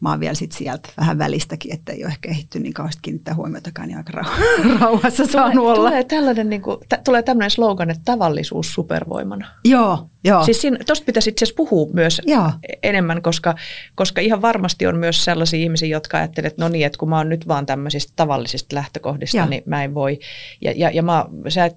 mä 0.04 0.10
oon 0.10 0.20
vielä 0.20 0.34
sit 0.34 0.52
sieltä 0.52 0.88
vähän 0.96 1.18
välistäkin, 1.18 1.74
että 1.74 1.92
ei 1.92 2.04
ole 2.04 2.10
ehkä 2.12 2.28
ehitty 2.28 2.60
niin 2.60 2.74
kauheasti 2.74 3.02
kiinnittää 3.02 3.34
huomiotakaan, 3.34 3.88
niin 3.88 3.98
aika 3.98 4.12
rauhassa 4.80 5.26
saanut 5.26 5.54
tulee, 5.54 5.72
olla. 5.72 5.88
Tulee, 5.88 6.04
tällainen, 6.04 6.50
niin 6.50 6.62
kuin, 6.62 6.76
t- 6.88 7.04
tulee 7.04 7.22
tämmöinen 7.22 7.50
slogan, 7.50 7.90
että 7.90 8.02
tavallisuus 8.04 8.74
supervoimana. 8.74 9.50
Joo, 9.64 10.10
joo. 10.24 10.44
Siis 10.44 10.60
siinä, 10.60 10.78
tosta 10.86 11.04
pitäisi 11.04 11.30
itse 11.30 11.44
asiassa 11.44 11.56
puhua 11.56 11.92
myös 11.92 12.22
joo. 12.26 12.50
enemmän, 12.82 13.22
koska, 13.22 13.54
koska 13.94 14.20
ihan 14.20 14.42
varmasti 14.42 14.86
on 14.86 14.96
myös 14.96 15.24
sellaisia 15.24 15.60
ihmisiä, 15.60 15.88
jotka 15.88 16.18
ajattelevat, 16.18 16.52
että 16.52 16.64
no 16.64 16.68
niin, 16.68 16.86
että 16.86 16.98
kun 16.98 17.08
mä 17.08 17.16
oon 17.16 17.28
nyt 17.28 17.48
vaan 17.48 17.66
tämmöisistä 17.66 18.12
tavallisista 18.16 18.76
lähtökohdista, 18.76 19.36
joo. 19.36 19.46
niin 19.46 19.62
mä 19.66 19.84
en 19.84 19.94
voi. 19.94 20.18
Ja, 20.60 20.72
ja, 20.76 20.90
ja 20.90 21.02
mä, 21.02 21.24
sä, 21.48 21.70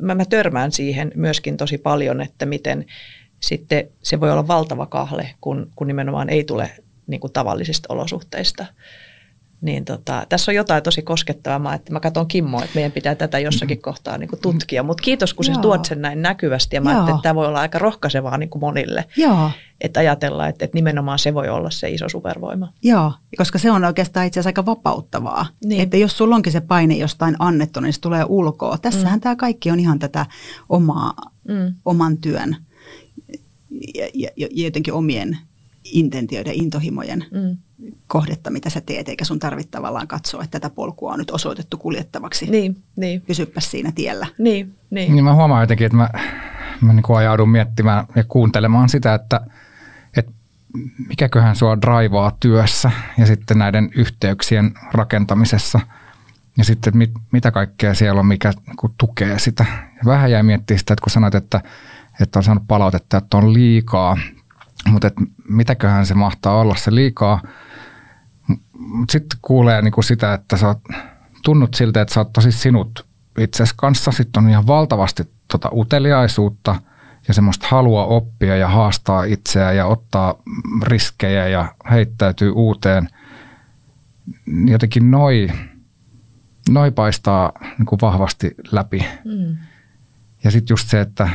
mä, 0.00 0.14
mä 0.14 0.24
törmään 0.24 0.72
siihen 0.72 1.12
myöskin 1.14 1.56
tosi 1.56 1.78
paljon, 1.78 2.20
että 2.20 2.46
miten 2.46 2.86
sitten 3.40 3.88
se 4.02 4.20
voi 4.20 4.32
olla 4.32 4.48
valtava 4.48 4.86
kahle, 4.86 5.30
kun, 5.40 5.70
kun 5.76 5.86
nimenomaan 5.86 6.28
ei 6.30 6.44
tule 6.44 6.70
niin 7.06 7.20
kuin 7.20 7.32
tavallisista 7.32 7.94
olosuhteista. 7.94 8.66
Niin 9.60 9.84
tota, 9.84 10.26
tässä 10.28 10.50
on 10.50 10.54
jotain 10.54 10.82
tosi 10.82 11.02
koskettavaa, 11.02 11.74
että 11.74 11.92
mä 11.92 12.00
katson 12.00 12.28
Kimmoa, 12.28 12.64
että 12.64 12.74
meidän 12.74 12.92
pitää 12.92 13.14
tätä 13.14 13.38
jossakin 13.38 13.82
kohtaa 13.82 14.18
niin 14.18 14.28
kuin 14.28 14.40
tutkia. 14.40 14.82
Mutta 14.82 15.02
kiitos, 15.02 15.34
kun 15.34 15.44
sä 15.44 15.52
Joo. 15.52 15.62
tuot 15.62 15.84
sen 15.84 16.02
näin 16.02 16.22
näkyvästi 16.22 16.76
ja 16.76 16.80
mä 16.80 16.90
ajattelin, 16.90 17.14
että 17.14 17.22
tämä 17.22 17.34
voi 17.34 17.46
olla 17.46 17.60
aika 17.60 17.78
rohkaisevaa 17.78 18.38
niin 18.38 18.48
kuin 18.48 18.60
monille. 18.60 19.04
Joo. 19.16 19.50
Että 19.80 20.00
ajatellaan, 20.00 20.48
että, 20.48 20.64
että 20.64 20.76
nimenomaan 20.76 21.18
se 21.18 21.34
voi 21.34 21.48
olla 21.48 21.70
se 21.70 21.90
iso 21.90 22.08
supervoima. 22.08 22.72
Joo, 22.82 23.12
koska 23.36 23.58
se 23.58 23.70
on 23.70 23.84
oikeastaan 23.84 24.26
itse 24.26 24.40
asiassa 24.40 24.48
aika 24.48 24.66
vapauttavaa. 24.66 25.46
Niin. 25.64 25.80
Että 25.80 25.96
jos 25.96 26.18
sulla 26.18 26.36
onkin 26.36 26.52
se 26.52 26.60
paine 26.60 26.96
jostain 26.96 27.36
annettu, 27.38 27.80
niin 27.80 27.92
se 27.92 28.00
tulee 28.00 28.24
ulkoa. 28.28 28.78
Tässähän 28.78 29.18
mm. 29.18 29.20
tämä 29.20 29.36
kaikki 29.36 29.70
on 29.70 29.80
ihan 29.80 29.98
tätä 29.98 30.26
omaa, 30.68 31.14
mm. 31.48 31.74
oman 31.84 32.18
työn 32.18 32.56
ja, 33.94 34.08
ja, 34.14 34.30
ja 34.36 34.64
jotenkin 34.64 34.94
omien 34.94 35.38
intentioiden, 35.92 36.54
intohimojen 36.54 37.24
mm. 37.30 37.56
kohdetta, 38.06 38.50
mitä 38.50 38.70
sä 38.70 38.80
teet, 38.80 39.08
eikä 39.08 39.24
sun 39.24 39.38
tarvitse 39.38 39.70
tavallaan 39.70 40.08
katsoa, 40.08 40.44
että 40.44 40.60
tätä 40.60 40.74
polkua 40.74 41.12
on 41.12 41.18
nyt 41.18 41.30
osoitettu 41.30 41.78
kuljettavaksi. 41.78 42.50
Niin, 42.50 42.82
niin. 42.96 43.20
Pysyppä 43.20 43.60
siinä 43.60 43.92
tiellä. 43.94 44.26
Niin, 44.38 44.74
niin. 44.90 45.12
niin 45.12 45.24
mä 45.24 45.34
huomaan 45.34 45.62
jotenkin, 45.62 45.86
että 45.86 45.96
mä, 45.96 46.08
mä 46.80 46.92
niin 46.92 47.02
kuin 47.02 47.16
ajaudun 47.16 47.48
miettimään 47.48 48.06
ja 48.14 48.24
kuuntelemaan 48.24 48.88
sitä, 48.88 49.14
että, 49.14 49.40
että 50.16 50.32
mikäköhän 51.08 51.56
sua 51.56 51.80
draivaa 51.80 52.36
työssä 52.40 52.90
ja 53.18 53.26
sitten 53.26 53.58
näiden 53.58 53.90
yhteyksien 53.94 54.74
rakentamisessa– 54.92 55.80
ja 56.58 56.64
sitten, 56.64 56.96
mit, 56.96 57.10
mitä 57.32 57.50
kaikkea 57.50 57.94
siellä 57.94 58.20
on, 58.20 58.26
mikä 58.26 58.52
niin 58.66 58.94
tukee 58.98 59.38
sitä. 59.38 59.64
Vähän 60.04 60.30
jäi 60.30 60.42
miettiä 60.42 60.78
sitä, 60.78 60.92
että 60.92 61.02
kun 61.02 61.10
sanoit, 61.10 61.34
että, 61.34 61.60
että 62.20 62.38
on 62.38 62.42
saanut 62.42 62.64
palautetta, 62.68 63.16
että 63.16 63.36
on 63.36 63.52
liikaa 63.52 64.18
mutta 64.86 65.10
mitäköhän 65.48 66.06
se 66.06 66.14
mahtaa 66.14 66.60
olla 66.60 66.74
se 66.74 66.94
liikaa. 66.94 67.40
Mutta 68.78 69.12
sitten 69.12 69.38
kuulee 69.42 69.82
niinku 69.82 70.02
sitä, 70.02 70.34
että 70.34 70.56
sä 70.56 70.66
oot, 70.66 70.80
tunnut 71.44 71.74
siltä, 71.74 72.00
että 72.00 72.14
sä 72.14 72.20
oot 72.20 72.32
tosi 72.32 72.52
sinut 72.52 73.06
itses 73.38 73.72
kanssa. 73.72 74.12
Sitten 74.12 74.44
on 74.44 74.50
ihan 74.50 74.66
valtavasti 74.66 75.22
tota 75.48 75.70
uteliaisuutta 75.72 76.76
ja 77.28 77.34
semmoista 77.34 77.66
halua 77.70 78.04
oppia 78.04 78.56
ja 78.56 78.68
haastaa 78.68 79.24
itseä 79.24 79.72
ja 79.72 79.86
ottaa 79.86 80.34
riskejä 80.82 81.48
ja 81.48 81.74
heittäytyy 81.90 82.50
uuteen. 82.50 83.08
Jotenkin 84.66 85.10
noi, 85.10 85.48
noi 86.68 86.90
paistaa 86.90 87.52
niin 87.78 88.00
vahvasti 88.02 88.54
läpi. 88.72 89.06
Mm. 89.24 89.56
Ja 90.44 90.50
sitten 90.50 90.72
just 90.72 90.88
se, 90.88 91.00
että 91.00 91.28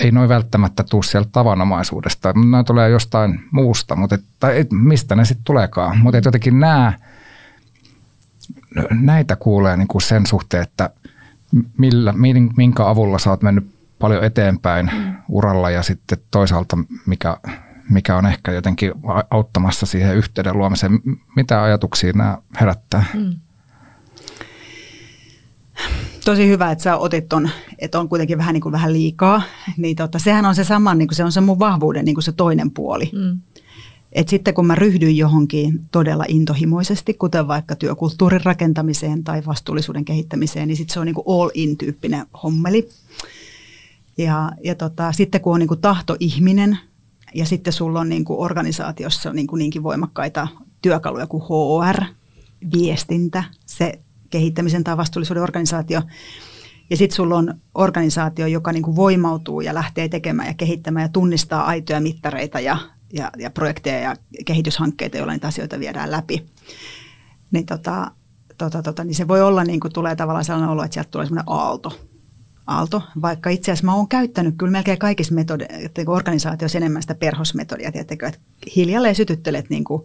ei 0.00 0.10
noin 0.10 0.28
välttämättä 0.28 0.84
tule 0.90 1.02
sieltä 1.02 1.28
tavanomaisuudesta. 1.32 2.32
Ne 2.32 2.64
tulee 2.64 2.90
jostain 2.90 3.40
muusta, 3.50 3.96
mutta 3.96 4.14
et, 4.14 4.24
tai 4.40 4.58
et, 4.58 4.72
mistä 4.72 5.16
ne 5.16 5.24
sitten 5.24 5.44
tuleekaan. 5.44 5.98
Mutta 5.98 6.16
jotenkin 6.24 6.60
nämä, 6.60 6.92
näitä 8.90 9.36
kuulee 9.36 9.76
niin 9.76 9.88
kuin 9.88 10.02
sen 10.02 10.26
suhteen, 10.26 10.62
että 10.62 10.90
millä, 11.78 12.14
minkä 12.56 12.88
avulla 12.88 13.18
sä 13.18 13.30
oot 13.30 13.42
mennyt 13.42 13.74
paljon 13.98 14.24
eteenpäin 14.24 14.90
mm. 14.94 15.14
uralla 15.28 15.70
ja 15.70 15.82
sitten 15.82 16.18
toisaalta 16.30 16.78
mikä, 17.06 17.36
mikä 17.90 18.16
on 18.16 18.26
ehkä 18.26 18.52
jotenkin 18.52 18.92
auttamassa 19.30 19.86
siihen 19.86 20.16
yhteyden 20.16 20.58
luomiseen. 20.58 21.00
Mitä 21.36 21.62
ajatuksia 21.62 22.12
nämä 22.12 22.38
herättää? 22.60 23.04
Mm 23.14 23.34
tosi 26.24 26.48
hyvä, 26.48 26.70
että 26.70 26.84
sä 26.84 26.96
otit 26.96 27.28
ton, 27.28 27.50
että 27.78 28.00
on 28.00 28.08
kuitenkin 28.08 28.38
vähän, 28.38 28.52
niin 28.52 28.60
kuin 28.60 28.72
vähän 28.72 28.92
liikaa. 28.92 29.42
Niin 29.76 29.96
tota, 29.96 30.18
sehän 30.18 30.44
on 30.44 30.54
se 30.54 30.64
sama, 30.64 30.94
niin 30.94 31.08
kuin 31.08 31.16
se 31.16 31.24
on 31.24 31.32
se 31.32 31.40
mun 31.40 31.58
vahvuuden 31.58 32.04
niin 32.04 32.14
kuin 32.14 32.22
se 32.22 32.32
toinen 32.32 32.70
puoli. 32.70 33.10
Mm. 33.12 33.40
Et 34.12 34.28
sitten 34.28 34.54
kun 34.54 34.66
mä 34.66 34.74
ryhdyin 34.74 35.16
johonkin 35.16 35.80
todella 35.90 36.24
intohimoisesti, 36.28 37.14
kuten 37.14 37.48
vaikka 37.48 37.76
työkulttuurin 37.76 38.44
rakentamiseen 38.44 39.24
tai 39.24 39.42
vastuullisuuden 39.46 40.04
kehittämiseen, 40.04 40.68
niin 40.68 40.76
sitten 40.76 40.94
se 40.94 41.00
on 41.00 41.06
niin 41.06 41.14
kuin 41.14 41.24
all-in-tyyppinen 41.28 42.26
hommeli. 42.42 42.88
Ja, 44.18 44.50
ja 44.64 44.74
tota, 44.74 45.12
sitten 45.12 45.40
kun 45.40 45.52
on 45.54 45.60
niin 45.60 45.68
kuin 45.68 45.80
tahtoihminen 45.80 46.78
ja 47.34 47.46
sitten 47.46 47.72
sulla 47.72 48.00
on 48.00 48.08
niin 48.08 48.24
kuin 48.24 48.40
organisaatiossa 48.40 49.32
niin 49.32 49.46
kuin 49.46 49.58
niinkin 49.58 49.82
voimakkaita 49.82 50.48
työkaluja 50.82 51.26
kuin 51.26 51.42
HR, 51.42 52.04
viestintä, 52.72 53.44
se 53.66 53.98
kehittämisen 54.34 54.84
tai 54.84 54.96
vastuullisuuden 54.96 55.42
organisaatio. 55.42 56.02
Ja 56.90 56.96
sitten 56.96 57.16
sulla 57.16 57.36
on 57.36 57.54
organisaatio, 57.74 58.46
joka 58.46 58.72
niin 58.72 58.82
kuin 58.82 58.96
voimautuu 58.96 59.60
ja 59.60 59.74
lähtee 59.74 60.08
tekemään 60.08 60.48
ja 60.48 60.54
kehittämään 60.54 61.04
ja 61.04 61.08
tunnistaa 61.08 61.64
aitoja 61.64 62.00
mittareita 62.00 62.60
ja, 62.60 62.78
ja, 63.12 63.30
ja 63.38 63.50
projekteja 63.50 63.98
ja 63.98 64.16
kehityshankkeita, 64.44 65.16
joilla 65.16 65.32
niitä 65.32 65.48
asioita 65.48 65.78
viedään 65.78 66.10
läpi. 66.10 66.46
Niin, 67.50 67.66
tota, 67.66 68.10
tota, 68.58 68.82
tota, 68.82 69.04
niin 69.04 69.14
se 69.14 69.28
voi 69.28 69.42
olla, 69.42 69.64
niin 69.64 69.80
kuin 69.80 69.92
tulee 69.92 70.16
tavallaan 70.16 70.44
sellainen 70.44 70.70
olo, 70.70 70.82
että 70.84 70.94
sieltä 70.94 71.10
tulee 71.10 71.26
sellainen 71.26 71.52
aalto. 71.52 72.00
Aalto, 72.66 73.02
vaikka 73.22 73.50
itse 73.50 73.72
asiassa 73.72 73.86
mä 73.86 73.94
oon 73.94 74.08
käyttänyt 74.08 74.54
kyllä 74.58 74.72
melkein 74.72 74.98
kaikissa 74.98 75.34
metode- 75.34 76.04
organisaatioissa 76.06 76.78
enemmän 76.78 77.02
sitä 77.02 77.14
perhosmetodia, 77.14 77.92
tiettäkö, 77.92 78.26
että 78.26 78.40
hiljalleen 78.76 79.14
sytyttelet 79.14 79.70
niin 79.70 79.84
kuin 79.84 80.02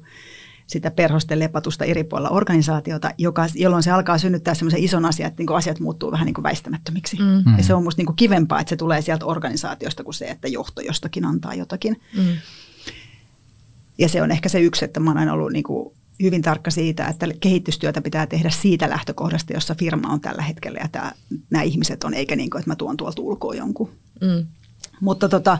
sitä 0.69 0.91
perhosten 0.91 1.39
lepatusta 1.39 1.85
eri 1.85 2.03
puolilla 2.03 2.29
organisaatiota, 2.29 3.11
joka, 3.17 3.47
jolloin 3.55 3.83
se 3.83 3.91
alkaa 3.91 4.17
synnyttää 4.17 4.53
semmoisen 4.53 4.83
ison 4.83 5.05
asian, 5.05 5.27
että 5.27 5.43
niin 5.43 5.55
asiat 5.55 5.79
muuttuu 5.79 6.11
vähän 6.11 6.25
niin 6.25 6.33
kuin 6.33 6.43
väistämättömiksi. 6.43 7.17
Mm. 7.17 7.57
Ja 7.57 7.63
se 7.63 7.73
on 7.73 7.83
musta 7.83 7.99
niin 7.99 8.05
kuin 8.05 8.15
kivempaa, 8.15 8.59
että 8.59 8.69
se 8.69 8.75
tulee 8.75 9.01
sieltä 9.01 9.25
organisaatiosta 9.25 10.03
kuin 10.03 10.13
se, 10.13 10.25
että 10.25 10.47
johto 10.47 10.81
jostakin 10.81 11.25
antaa 11.25 11.53
jotakin. 11.53 12.01
Mm. 12.17 12.37
Ja 13.97 14.09
se 14.09 14.21
on 14.21 14.31
ehkä 14.31 14.49
se 14.49 14.61
yksi, 14.61 14.85
että 14.85 14.99
mä 14.99 15.09
oon 15.09 15.17
aina 15.17 15.33
ollut 15.33 15.51
niin 15.51 15.63
kuin 15.63 15.93
hyvin 16.23 16.41
tarkka 16.41 16.71
siitä, 16.71 17.07
että 17.07 17.27
kehitystyötä 17.39 18.01
pitää 18.01 18.27
tehdä 18.27 18.49
siitä 18.49 18.89
lähtökohdasta, 18.89 19.53
jossa 19.53 19.75
firma 19.75 20.13
on 20.13 20.21
tällä 20.21 20.41
hetkellä 20.41 20.79
ja 20.79 20.87
tämä, 20.91 21.11
nämä 21.49 21.63
ihmiset 21.63 22.03
on, 22.03 22.13
eikä 22.13 22.35
niin 22.35 22.49
kuin, 22.49 22.59
että 22.59 22.71
mä 22.71 22.75
tuon 22.75 22.97
tuolta 22.97 23.21
ulkoa 23.21 23.55
jonkun. 23.55 23.89
Mm. 24.21 24.45
Mutta 25.01 25.29
tota, 25.29 25.57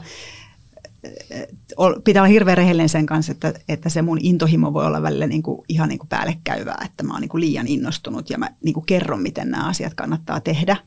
pitää 2.03 2.21
olla 2.21 2.29
hirveän 2.29 2.57
rehellinen 2.57 2.89
sen 2.89 3.05
kanssa, 3.05 3.31
että, 3.31 3.53
että 3.69 3.89
se 3.89 4.01
mun 4.01 4.17
intohimo 4.21 4.73
voi 4.73 4.85
olla 4.85 5.01
välillä 5.01 5.27
niin 5.27 5.43
kuin, 5.43 5.61
ihan 5.69 5.89
niin 5.89 5.99
kuin 5.99 6.09
päällekkäyvää, 6.09 6.81
että 6.85 7.03
mä 7.03 7.13
oon 7.13 7.21
niin 7.21 7.29
kuin 7.29 7.41
liian 7.41 7.67
innostunut 7.67 8.29
ja 8.29 8.37
mä 8.37 8.49
niin 8.63 8.73
kuin 8.73 8.85
kerron, 8.85 9.21
miten 9.21 9.51
nämä 9.51 9.67
asiat 9.67 9.93
kannattaa 9.93 10.39
tehdä. 10.39 10.77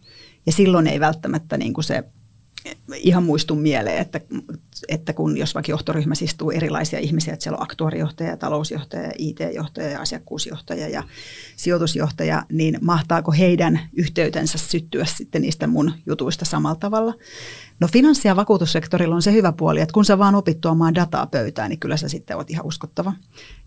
Ja 0.46 0.52
silloin 0.52 0.86
ei 0.86 1.00
välttämättä 1.00 1.56
niin 1.56 1.74
kuin 1.74 1.84
se 1.84 2.04
ihan 2.96 3.22
muistun 3.22 3.60
mieleen, 3.60 3.98
että, 3.98 4.20
että 4.88 5.12
kun 5.12 5.36
jos 5.36 5.54
vaikka 5.54 5.72
johtoryhmässä 5.72 6.24
istuu 6.24 6.50
erilaisia 6.50 6.98
ihmisiä, 6.98 7.32
että 7.32 7.42
siellä 7.42 7.56
on 7.56 7.62
aktuaarijohtaja, 7.62 8.36
talousjohtaja, 8.36 9.12
IT-johtaja, 9.18 10.00
asiakkuusjohtaja 10.00 10.88
ja 10.88 11.02
sijoitusjohtaja, 11.56 12.42
niin 12.52 12.78
mahtaako 12.80 13.32
heidän 13.32 13.80
yhteytensä 13.96 14.58
syttyä 14.58 15.04
sitten 15.04 15.42
niistä 15.42 15.66
mun 15.66 15.92
jutuista 16.06 16.44
samalla 16.44 16.76
tavalla? 16.76 17.14
No 17.80 17.88
finanssi- 17.92 18.28
ja 18.28 18.36
vakuutussektorilla 18.36 19.14
on 19.14 19.22
se 19.22 19.32
hyvä 19.32 19.52
puoli, 19.52 19.80
että 19.80 19.92
kun 19.92 20.04
sä 20.04 20.18
vaan 20.18 20.34
opit 20.34 20.60
tuomaan 20.60 20.94
dataa 20.94 21.26
pöytään, 21.26 21.70
niin 21.70 21.80
kyllä 21.80 21.96
sä 21.96 22.08
sitten 22.08 22.36
oot 22.36 22.50
ihan 22.50 22.66
uskottava. 22.66 23.12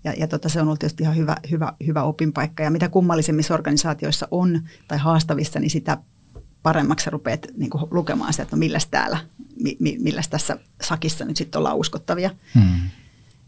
Ja, 0.03 0.13
ja 0.17 0.27
tota, 0.27 0.49
se 0.49 0.61
on 0.61 0.67
ollut 0.67 0.79
tietysti 0.79 1.03
ihan 1.03 1.15
hyvä, 1.15 1.35
hyvä, 1.51 1.73
hyvä 1.87 2.03
opinpaikka. 2.03 2.63
Ja 2.63 2.71
mitä 2.71 2.89
kummallisemmissa 2.89 3.53
organisaatioissa 3.53 4.27
on 4.31 4.61
tai 4.87 4.97
haastavissa, 4.97 5.59
niin 5.59 5.69
sitä 5.69 5.97
paremmaksi 6.65 7.09
rupeat 7.09 7.47
niin 7.57 7.69
kuin, 7.69 7.83
lukemaan 7.91 8.33
sitä, 8.33 8.43
että 8.43 8.55
no 8.55 8.59
milläs 8.59 8.87
täällä, 8.87 9.17
mi, 9.61 9.77
mi, 9.79 9.97
milläs 9.99 10.27
tässä 10.27 10.57
sakissa 10.81 11.25
nyt 11.25 11.37
sitten 11.37 11.59
ollaan 11.59 11.77
uskottavia. 11.77 12.29
Hmm. 12.55 12.79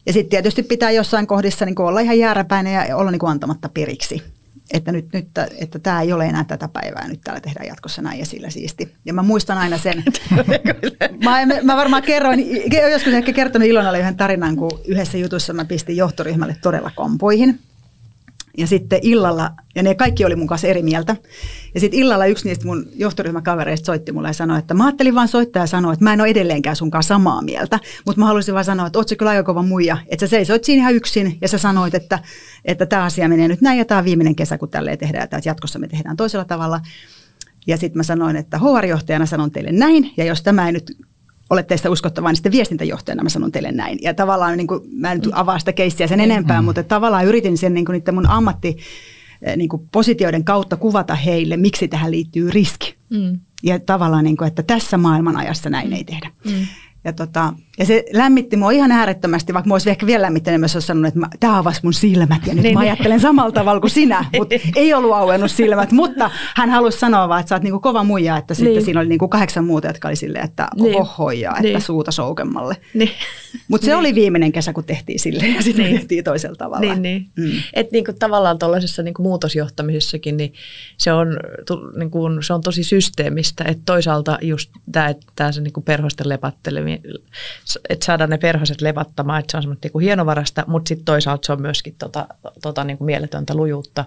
Ja 0.06 0.14
sitten 0.14 0.30
tietysti 0.30 0.64
pitää 0.64 0.92
jossain 0.92 1.28
kohdissa 1.28 1.66
niin 1.66 1.82
olla 1.82 2.00
ihan 2.00 2.20
jääräpäinen 2.20 2.74
ja 2.74 2.98
olla 2.98 3.12
niin 3.12 3.20
kuin 3.20 3.30
antamatta 3.30 3.70
periksi. 3.70 4.24
Että 4.74 4.92
nyt, 4.92 5.14
nyt 5.14 5.28
että 5.58 5.80
tämä 5.80 6.02
ei 6.02 6.14
ole 6.14 6.26
enää 6.26 6.44
tätä 6.44 6.68
päivää, 6.68 7.08
nyt 7.08 7.22
täällä 7.24 7.42
tehdään 7.42 7.68
jatkossa 7.68 8.02
näin 8.02 8.20
ja 8.20 8.26
sillä 8.26 8.50
siisti. 8.50 8.94
Ja 9.06 9.14
mä 9.14 9.24
muistan 9.24 9.58
aina 9.58 9.78
sen, 9.78 10.04
mä, 11.26 11.46
mä 11.64 11.78
varmaan 11.78 12.04
kerroin, 12.04 12.40
joskus 12.92 13.14
ehkä 13.14 13.34
kertonut 13.34 13.68
Ilonalle 13.68 14.00
yhden 14.00 14.18
tarinan, 14.18 14.56
kun 14.56 14.80
yhdessä 14.88 15.18
jutussa 15.18 15.54
mä 15.54 15.66
pistin 15.66 15.98
johtoryhmälle 15.98 16.56
todella 16.62 16.92
kompoihin. 16.96 17.60
Ja 18.58 18.68
sitten 18.68 19.00
illalla, 19.02 19.52
ja 19.76 19.84
ne 19.84 19.96
kaikki 19.96 20.26
oli 20.26 20.36
mun 20.36 20.48
kanssa 20.48 20.68
eri 20.68 20.84
mieltä. 20.84 21.16
Ja 21.74 21.80
sitten 21.80 22.00
illalla 22.00 22.26
yksi 22.26 22.48
niistä 22.48 22.66
mun 22.66 22.86
johtoryhmäkavereista 22.96 23.86
soitti 23.86 24.12
mulle 24.12 24.28
ja 24.28 24.34
sanoi, 24.34 24.60
että 24.60 24.74
mä 24.74 24.86
ajattelin 24.86 25.16
vaan 25.16 25.28
soittaa 25.28 25.64
ja 25.64 25.68
sanoa, 25.68 25.94
että 25.94 26.04
mä 26.04 26.14
en 26.14 26.22
ole 26.22 26.30
edelleenkään 26.30 26.76
sunkaan 26.76 27.04
samaa 27.04 27.42
mieltä. 27.42 27.80
Mutta 28.06 28.20
mä 28.20 28.26
haluaisin 28.26 28.54
vaan 28.54 28.66
sanoa, 28.66 28.88
että 28.88 29.00
oot 29.00 29.08
sä 29.08 29.16
kyllä 29.16 29.32
aika 29.32 29.44
kova 29.44 29.62
muija. 29.62 29.98
Että 30.08 30.28
sä 30.28 30.30
seisoit 30.30 30.64
siinä 30.64 30.82
ihan 30.82 30.96
yksin 30.96 31.38
ja 31.42 31.48
sä 31.48 31.58
sanoit, 31.58 31.96
että, 31.96 32.20
että 32.66 32.86
tämä 32.86 33.04
asia 33.04 33.30
menee 33.30 33.48
nyt 33.48 33.62
näin 33.62 33.78
ja 33.78 33.86
tämä 33.86 34.04
viimeinen 34.04 34.36
kesä, 34.36 34.58
kun 34.58 34.70
tälleen 34.70 34.98
tehdään. 34.98 35.24
Että 35.24 35.42
jatkossa 35.46 35.80
me 35.80 35.88
tehdään 35.88 36.18
toisella 36.18 36.46
tavalla. 36.46 36.82
Ja 37.68 37.78
sitten 37.78 38.00
mä 38.00 38.04
sanoin, 38.04 38.36
että 38.36 38.60
HR-johtajana 38.60 39.26
sanon 39.26 39.52
teille 39.52 39.72
näin, 39.72 40.14
ja 40.18 40.26
jos 40.26 40.44
tämä 40.44 40.66
ei 40.66 40.72
nyt 40.72 40.98
ole 41.50 41.64
teistä 41.64 41.90
uskottavaa, 41.90 42.32
niin 42.32 42.36
sitten 42.36 42.52
viestintäjohtajana 42.52 43.24
mä 43.24 43.30
sanon 43.30 43.52
teille 43.52 43.72
näin. 43.72 44.00
Ja 44.02 44.14
tavallaan 44.14 44.58
niin 44.58 44.68
kuin, 44.68 44.82
mä 44.92 45.12
en 45.12 45.22
avaa 45.32 45.60
sitä 45.60 45.74
keissiä 45.74 46.08
sen 46.08 46.20
enempää, 46.20 46.62
mm. 46.62 46.66
mutta 46.66 46.84
tavallaan 46.84 47.26
yritin 47.26 47.58
sen 47.58 47.74
niin 47.74 47.86
kuin 47.86 47.94
niiden 47.94 48.16
mun 48.16 48.30
ammatti 48.30 48.78
eh, 49.42 49.58
niin 49.58 49.70
kuin 49.70 49.90
positioiden 49.92 50.44
kautta 50.44 50.78
kuvata 50.78 51.16
heille, 51.16 51.58
miksi 51.58 51.88
tähän 51.88 52.12
liittyy 52.12 52.52
riski. 52.52 52.96
Mm. 53.10 53.40
Ja 53.64 53.80
tavallaan, 53.80 54.24
niin 54.24 54.38
kuin, 54.38 54.48
että 54.48 54.64
tässä 54.64 54.98
maailmanajassa 54.98 55.70
näin 55.70 55.88
mm. 55.88 55.94
ei 55.94 56.04
tehdä. 56.04 56.32
Mm. 56.46 56.68
Ja, 57.04 57.14
tota, 57.14 57.54
ja 57.80 57.86
se 57.86 58.06
lämmitti 58.14 58.58
mua 58.58 58.72
ihan 58.72 58.92
äärettömästi, 58.92 59.54
vaikka 59.54 59.68
mä 59.68 59.74
olisin 59.74 59.90
ehkä 59.90 60.06
vielä 60.06 60.22
lämmittänyt, 60.22 60.62
jos 60.62 60.76
olisi 60.76 60.86
sanonut, 60.86 61.16
että 61.16 61.38
tämä 61.40 61.58
avasi 61.58 61.80
mun 61.84 61.94
silmät 61.94 62.48
ja 62.48 62.54
nyt 62.54 62.64
niin, 62.64 62.74
mä 62.74 62.80
niin. 62.80 62.92
ajattelen 62.92 63.20
samalla 63.20 63.52
tavalla 63.52 63.82
kuin 63.82 63.92
sinä, 63.92 64.26
mutta 64.38 64.56
ei 64.76 64.94
ollut 64.94 65.14
auennut 65.14 65.52
silmät. 65.52 65.92
Mutta 65.92 66.32
hän 66.56 66.70
halusi 66.70 67.00
sanoa 67.00 67.30
vaan, 67.30 67.40
että 67.40 67.50
sä 67.50 67.56
oot 67.56 67.64
niinku 67.64 67.80
kova 67.80 68.04
muija, 68.04 68.38
että 68.38 68.54
sitten 68.54 68.74
niin. 68.74 68.86
siinä 68.86 69.00
oli 69.00 69.10
niinku 69.10 69.28
kahdeksan 69.28 69.66
muuta, 69.66 69.88
jotka 69.88 70.08
oli 70.08 70.16
silleen, 70.16 70.46
että 70.46 70.68
niin. 70.76 71.02
ohoja, 71.02 71.52
että 71.52 71.62
niin. 71.62 71.82
suuta 71.82 72.12
soukemmalle. 72.12 72.78
Niin. 72.94 73.12
Mutta 73.68 73.86
se 73.86 73.92
niin. 73.92 74.00
oli 74.00 74.16
viimeinen 74.16 74.52
kesä, 74.52 74.74
kun 74.74 74.84
tehtiin 74.84 75.20
sille 75.20 75.48
ja 75.48 75.62
sitten 75.62 75.86
niin. 75.86 75.98
tehtiin 75.98 76.24
toisella 76.24 76.56
tavalla. 76.56 76.80
Niin, 76.80 77.02
niin. 77.02 77.30
Mm. 77.36 77.52
Että 77.74 77.92
niinku 77.92 78.14
tavallaan 78.20 78.60
tuollaisessa 78.60 79.04
niinku 79.04 79.24
muutosjohtamisessakin, 79.24 80.38
niin 80.38 80.54
se 80.98 81.14
on, 81.14 81.40
niinku, 81.96 82.20
se 82.42 82.54
on 82.54 82.62
tosi 82.62 82.84
systeemistä, 82.84 83.64
että 83.68 83.84
toisaalta 83.86 84.38
just 84.42 84.72
tämä, 84.92 85.08
että 85.08 85.52
se 85.52 85.62
niinku 85.62 85.82
perhosten 85.82 86.30
lepatteleminen, 86.30 87.02
että 87.90 88.06
saada 88.06 88.28
ne 88.28 88.38
perhoset 88.38 88.82
levattamaan, 88.82 89.40
että 89.40 89.52
se 89.52 89.58
on 89.58 89.64
semmoista 89.64 89.86
niinku 89.86 90.00
hienovarasta, 90.00 90.64
mutta 90.68 90.90
sitten 90.90 91.06
toisaalta 91.06 91.46
se 91.46 91.52
on 91.52 91.62
myöskin 91.62 91.96
tota, 92.00 92.28
tota 92.62 92.84
niinku 92.84 93.04
mieletöntä 93.04 93.56
lujuutta 93.56 94.06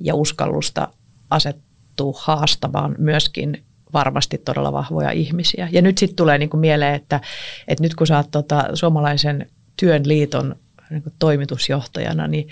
ja 0.00 0.14
uskallusta 0.14 0.88
asettua 1.30 2.12
haastamaan 2.16 2.94
myöskin 2.98 3.65
varmasti 3.92 4.38
todella 4.38 4.72
vahvoja 4.72 5.10
ihmisiä. 5.10 5.68
Ja 5.72 5.82
nyt 5.82 5.98
sitten 5.98 6.16
tulee 6.16 6.38
niinku 6.38 6.56
mieleen, 6.56 6.94
että, 6.94 7.20
että 7.68 7.84
nyt 7.84 7.94
kun 7.94 8.06
sä 8.06 8.16
oot 8.16 8.30
tota 8.30 8.64
suomalaisen 8.74 9.46
työn 9.76 10.08
liiton 10.08 10.56
niinku 10.90 11.10
toimitusjohtajana, 11.18 12.26
niin 12.26 12.48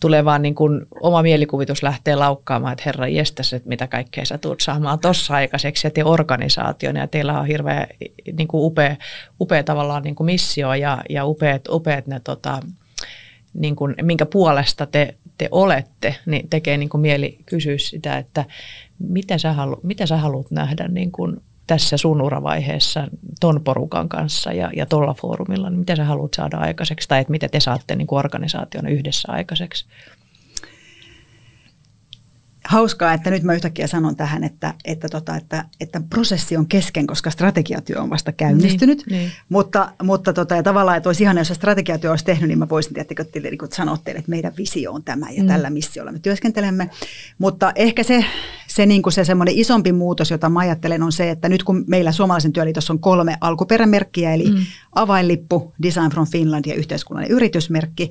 tulee 0.00 0.24
vaan 0.24 0.42
niin 0.42 0.54
kuin 0.54 0.86
oma 1.00 1.22
mielikuvitus 1.22 1.82
lähtee 1.82 2.16
laukkaamaan, 2.16 2.72
että 2.72 2.82
herra 2.86 3.08
jestas, 3.08 3.52
että 3.52 3.68
mitä 3.68 3.86
kaikkea 3.86 4.24
sä 4.24 4.38
tulet 4.38 4.60
saamaan 4.60 4.98
tuossa 4.98 5.34
aikaiseksi 5.34 5.86
ja 5.86 5.90
te 5.90 6.02
ja 6.96 7.06
teillä 7.06 7.40
on 7.40 7.46
hirveän 7.46 7.86
niin 8.32 8.48
kuin 8.48 8.64
upea, 8.64 8.96
upea 9.40 9.62
tavallaan 9.62 10.02
niin 10.02 10.14
kuin 10.14 10.24
missio 10.24 10.74
ja, 10.74 11.02
ja 11.10 11.24
upeat, 11.24 11.68
upeat 11.68 12.06
ne 12.06 12.20
tota, 12.20 12.60
niin 13.54 13.76
kuin, 13.76 13.94
minkä 14.02 14.26
puolesta 14.26 14.86
te, 14.86 15.14
te 15.38 15.48
olette, 15.50 16.16
niin 16.26 16.48
tekee 16.48 16.76
niin 16.76 16.88
kuin 16.88 17.00
mieli 17.00 17.38
kysyä 17.46 17.78
sitä, 17.78 18.18
että 18.18 18.44
mitä 18.98 19.38
sä, 19.38 19.52
halu, 19.52 19.80
mitä 19.82 20.06
sä 20.06 20.16
haluat 20.16 20.50
nähdä 20.50 20.88
niin 20.88 21.12
kuin 21.12 21.36
tässä 21.66 21.96
sun 21.96 22.22
uravaiheessa 22.22 23.08
ton 23.40 23.60
porukan 23.64 24.08
kanssa 24.08 24.52
ja, 24.52 24.70
ja 24.76 24.86
tuolla 24.86 25.14
foorumilla, 25.14 25.70
niin 25.70 25.78
mitä 25.78 25.96
sä 25.96 26.04
haluat 26.04 26.34
saada 26.34 26.58
aikaiseksi 26.58 27.08
tai 27.08 27.20
että 27.20 27.30
mitä 27.30 27.48
te 27.48 27.60
saatte 27.60 27.96
niin 27.96 28.06
kuin 28.06 28.18
organisaationa 28.18 28.88
yhdessä 28.88 29.32
aikaiseksi? 29.32 29.86
Hauskaa, 32.68 33.12
että 33.12 33.30
nyt 33.30 33.42
mä 33.42 33.54
yhtäkkiä 33.54 33.86
sanon 33.86 34.16
tähän, 34.16 34.44
että, 34.44 34.74
että, 34.84 35.08
tota, 35.08 35.36
että, 35.36 35.64
että 35.80 36.00
prosessi 36.10 36.56
on 36.56 36.66
kesken, 36.66 37.06
koska 37.06 37.30
strategiatyö 37.30 38.00
on 38.00 38.10
vasta 38.10 38.32
käynnistynyt. 38.32 39.02
Niin, 39.06 39.18
niin. 39.18 39.32
Mutta, 39.48 39.92
mutta 40.02 40.32
tota, 40.32 40.54
ja 40.54 40.62
tavallaan, 40.62 40.96
että 40.96 41.08
olisi 41.08 41.22
ihan, 41.22 41.38
jos 41.38 41.48
strategiatyö 41.48 42.10
olisi 42.10 42.24
tehnyt, 42.24 42.48
niin 42.48 42.58
mä 42.58 42.68
voisin 42.68 42.94
tietenkin 42.94 43.26
teille, 43.26 43.50
niin 43.50 43.58
sanoa 43.72 43.98
teille, 44.04 44.18
että 44.18 44.30
meidän 44.30 44.52
visio 44.56 44.92
on 44.92 45.04
tämä 45.04 45.30
ja 45.30 45.42
mm. 45.42 45.48
tällä 45.48 45.70
missiolla 45.70 46.12
me 46.12 46.18
työskentelemme. 46.18 46.90
Mutta 47.38 47.72
ehkä 47.74 48.02
se, 48.02 48.24
se, 48.66 48.86
niin 48.86 49.02
kuin 49.02 49.12
se 49.12 49.24
semmoinen 49.24 49.54
isompi 49.54 49.92
muutos, 49.92 50.30
jota 50.30 50.48
mä 50.48 50.60
ajattelen, 50.60 51.02
on 51.02 51.12
se, 51.12 51.30
että 51.30 51.48
nyt 51.48 51.62
kun 51.62 51.84
meillä 51.86 52.12
Suomalaisen 52.12 52.52
työliitossa 52.52 52.92
on 52.92 52.98
kolme 52.98 53.36
alkuperämerkkiä, 53.40 54.34
eli 54.34 54.50
mm. 54.50 54.56
avainlippu, 54.94 55.74
Design 55.82 56.10
from 56.10 56.26
Finland 56.26 56.64
ja 56.66 56.74
yhteiskunnallinen 56.74 57.36
yritysmerkki, 57.36 58.10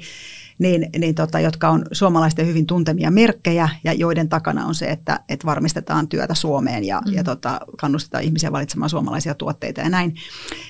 niin, 0.60 0.90
niin 0.98 1.16
tota, 1.16 1.40
jotka 1.40 1.70
on 1.70 1.86
suomalaisten 1.92 2.48
hyvin 2.48 2.66
tuntemia 2.66 3.12
merkkejä 3.12 3.70
ja 3.84 3.94
joiden 3.94 4.30
takana 4.30 4.66
on 4.66 4.76
se, 4.76 4.86
että, 4.86 5.20
että 5.30 5.46
varmistetaan 5.46 6.08
työtä 6.08 6.34
Suomeen 6.34 6.84
ja, 6.84 7.02
mm. 7.08 7.14
ja 7.14 7.24
tota, 7.24 7.60
kannustetaan 7.78 8.24
ihmisiä 8.24 8.52
valitsemaan 8.52 8.90
suomalaisia 8.90 9.36
tuotteita 9.36 9.82
ja 9.82 9.90
näin. 9.90 10.16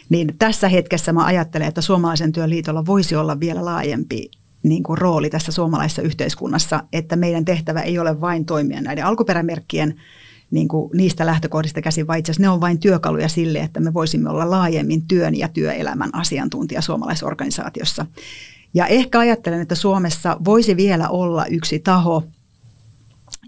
Niin 0.09 0.35
tässä 0.39 0.69
hetkessä 0.69 1.13
mä 1.13 1.25
ajattelen, 1.25 1.67
että 1.67 1.81
suomalaisen 1.81 2.31
työn 2.31 2.49
liitolla 2.49 2.85
voisi 2.85 3.15
olla 3.15 3.39
vielä 3.39 3.65
laajempi 3.65 4.31
niin 4.63 4.83
kuin 4.83 4.97
rooli 4.97 5.29
tässä 5.29 5.51
suomalaisessa 5.51 6.01
yhteiskunnassa, 6.01 6.83
että 6.93 7.15
meidän 7.15 7.45
tehtävä 7.45 7.81
ei 7.81 7.99
ole 7.99 8.21
vain 8.21 8.45
toimia 8.45 8.81
näiden 8.81 9.05
alkuperämerkkien 9.05 9.95
niin 10.51 10.67
kuin 10.67 10.89
niistä 10.93 11.25
lähtökohdista 11.25 11.81
käsin, 11.81 12.07
vaan 12.07 12.19
itse 12.19 12.31
asiassa 12.31 12.41
ne 12.41 12.49
on 12.49 12.61
vain 12.61 12.79
työkaluja 12.79 13.29
sille, 13.29 13.59
että 13.59 13.79
me 13.79 13.93
voisimme 13.93 14.29
olla 14.29 14.49
laajemmin 14.49 15.07
työn 15.07 15.37
ja 15.37 15.47
työelämän 15.47 16.09
asiantuntija 16.15 16.81
suomalaisessa 16.81 17.25
organisaatiossa. 17.25 18.05
Ja 18.73 18.87
ehkä 18.87 19.19
ajattelen, 19.19 19.61
että 19.61 19.75
Suomessa 19.75 20.37
voisi 20.45 20.77
vielä 20.77 21.09
olla 21.09 21.45
yksi 21.45 21.79
taho, 21.79 22.23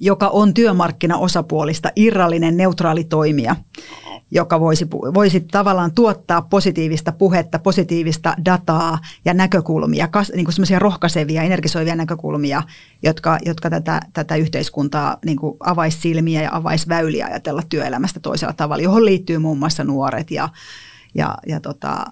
joka 0.01 0.27
on 0.27 0.53
työmarkkinaosapuolista 0.53 1.91
irrallinen 1.95 2.57
neutraali 2.57 3.03
toimija, 3.03 3.55
joka 4.31 4.59
voisi, 4.59 4.87
voisi 4.91 5.39
tavallaan 5.39 5.91
tuottaa 5.95 6.41
positiivista 6.41 7.11
puhetta, 7.11 7.59
positiivista 7.59 8.35
dataa 8.45 8.99
ja 9.25 9.33
näkökulmia, 9.33 10.09
niin 10.35 10.45
kuin 10.45 10.53
semmoisia 10.53 10.79
rohkaisevia, 10.79 11.43
energisoivia 11.43 11.95
näkökulmia, 11.95 12.63
jotka, 13.03 13.37
jotka 13.45 13.69
tätä, 13.69 14.01
tätä 14.13 14.35
yhteiskuntaa 14.35 15.17
niin 15.25 15.37
kuin 15.37 15.57
avaisi 15.59 15.99
silmiä 16.01 16.41
ja 16.41 16.55
avaisi 16.55 16.87
väyliä 16.87 17.25
ajatella 17.25 17.61
työelämästä 17.69 18.19
toisella 18.19 18.53
tavalla, 18.53 18.83
johon 18.83 19.05
liittyy 19.05 19.37
muun 19.37 19.59
muassa 19.59 19.83
nuoret 19.83 20.31
ja, 20.31 20.49
ja, 21.15 21.37
ja 21.47 21.59
tota, 21.59 22.05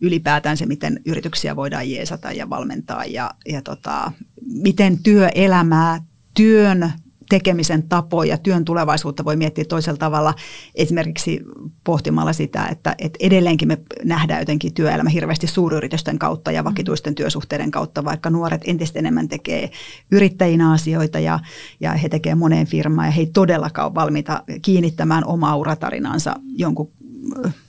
ylipäätään 0.00 0.56
se, 0.56 0.66
miten 0.66 1.00
yrityksiä 1.06 1.56
voidaan 1.56 1.90
jeesata 1.90 2.32
ja 2.32 2.50
valmentaa 2.50 3.04
ja, 3.04 3.30
ja 3.48 3.62
tota, 3.62 4.12
miten 4.46 5.02
työelämää, 5.02 6.00
työn 6.34 6.92
tekemisen 7.28 7.82
tapoja, 7.82 8.38
työn 8.38 8.64
tulevaisuutta 8.64 9.24
voi 9.24 9.36
miettiä 9.36 9.64
toisella 9.64 9.98
tavalla. 9.98 10.34
Esimerkiksi 10.74 11.40
pohtimalla 11.84 12.32
sitä, 12.32 12.66
että, 12.66 12.94
että 12.98 13.18
edelleenkin 13.20 13.68
me 13.68 13.78
nähdään 14.04 14.40
jotenkin 14.40 14.74
työelämä 14.74 15.10
hirveästi 15.10 15.46
suuryritysten 15.46 16.18
kautta 16.18 16.52
ja 16.52 16.64
vakituisten 16.64 17.14
työsuhteiden 17.14 17.70
kautta, 17.70 18.04
vaikka 18.04 18.30
nuoret 18.30 18.62
entistä 18.64 18.98
enemmän 18.98 19.28
tekee 19.28 19.70
yrittäjinä 20.12 20.72
asioita 20.72 21.18
ja, 21.18 21.40
ja 21.80 21.92
he 21.92 22.08
tekevät 22.08 22.38
moneen 22.38 22.66
firmaan 22.66 23.08
ja 23.08 23.12
he 23.12 23.20
ei 23.20 23.26
todellakaan 23.26 23.86
ole 23.86 23.94
valmiita 23.94 24.42
kiinnittämään 24.62 25.24
omaa 25.24 25.56
uratarinansa 25.56 26.34
jonkun 26.56 26.92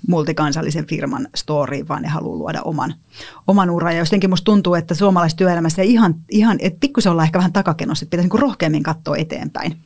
multikansallisen 0.08 0.86
firman 0.86 1.28
story, 1.36 1.88
vaan 1.88 2.02
ne 2.02 2.08
haluaa 2.08 2.38
luoda 2.38 2.62
oman, 2.62 2.94
oman 3.48 3.70
uran. 3.70 3.94
Ja 3.94 4.00
jotenkin 4.00 4.30
musta 4.30 4.46
tuntuu, 4.46 4.76
että 4.76 4.96
suomalaisessa 4.96 5.38
työelämässä 5.38 5.82
ihan, 5.82 6.16
ihan 6.30 6.58
että 6.60 6.80
pikkusen 6.80 7.12
ollaan 7.12 7.26
ehkä 7.26 7.40
vähän 7.40 7.54
takakenossa, 7.54 8.04
että 8.04 8.10
pitäisi 8.10 8.30
niin 8.30 8.42
rohkeammin 8.42 8.84
katsoa 8.84 9.18
eteenpäin. 9.18 9.82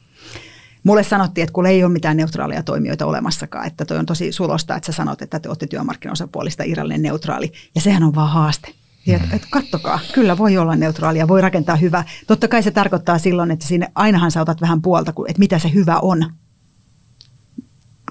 Mulle 0.84 1.04
sanottiin, 1.04 1.44
että 1.44 1.54
kun 1.54 1.66
ei 1.66 1.84
ole 1.84 1.94
mitään 1.94 2.18
neutraalia 2.18 2.64
toimijoita 2.64 3.06
olemassakaan, 3.06 3.68
että 3.68 3.86
toi 3.86 3.98
on 3.98 4.06
tosi 4.06 4.32
sulosta, 4.32 4.76
että 4.76 4.86
sä 4.86 4.92
sanot, 4.92 5.22
että 5.22 5.40
te 5.40 5.50
olette 5.50 5.68
työmarkkinaosapuolista 5.68 6.64
irrallinen 6.64 7.02
neutraali. 7.02 7.52
Ja 7.76 7.82
sehän 7.82 8.04
on 8.04 8.16
vaan 8.16 8.30
haaste. 8.30 8.74
Ja, 9.06 9.20
että 9.32 9.48
kattokaa, 9.50 10.00
kyllä 10.14 10.38
voi 10.38 10.58
olla 10.58 10.76
neutraalia, 10.76 11.28
voi 11.28 11.42
rakentaa 11.42 11.76
hyvä. 11.76 12.04
Totta 12.28 12.48
kai 12.48 12.64
se 12.64 12.72
tarkoittaa 12.72 13.18
silloin, 13.18 13.52
että 13.52 13.68
sinne 13.68 13.92
ainahan 13.96 14.32
sä 14.32 14.42
otat 14.42 14.62
vähän 14.62 14.82
puolta, 14.82 15.14
että 15.28 15.40
mitä 15.40 15.60
se 15.60 15.74
hyvä 15.74 16.00
on. 16.00 16.34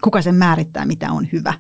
Kuka 0.05 0.23
sen 0.23 0.35
määrittää, 0.35 0.87
mitä 0.87 1.13
on 1.13 1.29
hyvä. 1.33 1.55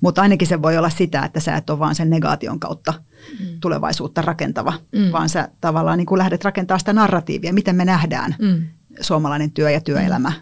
Mutta 0.00 0.22
ainakin 0.22 0.48
se 0.48 0.62
voi 0.62 0.78
olla 0.78 0.90
sitä, 0.90 1.24
että 1.24 1.40
sä 1.40 1.56
et 1.56 1.70
ole 1.70 1.78
vaan 1.78 1.94
sen 1.94 2.10
negaation 2.10 2.60
kautta 2.60 2.94
mm. 3.40 3.46
tulevaisuutta 3.60 4.22
rakentava, 4.22 4.72
mm. 4.92 5.12
vaan 5.12 5.28
sä 5.28 5.48
tavallaan 5.60 5.98
niin 5.98 6.06
kuin 6.06 6.18
lähdet 6.18 6.44
rakentamaan 6.44 6.80
sitä 6.80 6.92
narratiivia, 6.92 7.52
miten 7.52 7.76
me 7.76 7.84
nähdään 7.84 8.34
mm. 8.38 8.62
suomalainen 9.00 9.50
työ 9.50 9.70
ja 9.70 9.80
työelämä, 9.80 10.32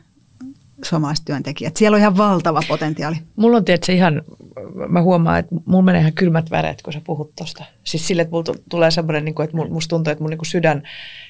mm. 0.42 0.54
suomalaiset 0.84 1.24
työntekijät. 1.24 1.76
Siellä 1.76 1.94
on 1.94 2.00
ihan 2.00 2.16
valtava 2.16 2.60
potentiaali. 2.68 3.16
Mulla 3.36 3.56
on 3.56 3.64
tietysti 3.64 3.94
ihan, 3.94 4.22
mä 4.88 5.02
huomaan, 5.02 5.38
että 5.38 5.54
mulla 5.64 5.84
menee 5.84 6.00
ihan 6.00 6.12
kylmät 6.12 6.50
väreet, 6.50 6.82
kun 6.82 6.92
sä 6.92 7.00
puhut 7.04 7.36
tuosta. 7.36 7.64
Siis 7.84 8.08
sille, 8.08 8.22
että 8.22 8.32
mulla 8.32 8.54
tulee 8.70 8.90
semmoinen, 8.90 9.24
niin 9.24 9.42
että 9.44 9.56
musta 9.56 9.96
tuntuu, 9.96 10.10
että 10.10 10.24
mun 10.24 10.30
niin 10.30 10.46
sydän, 10.46 10.82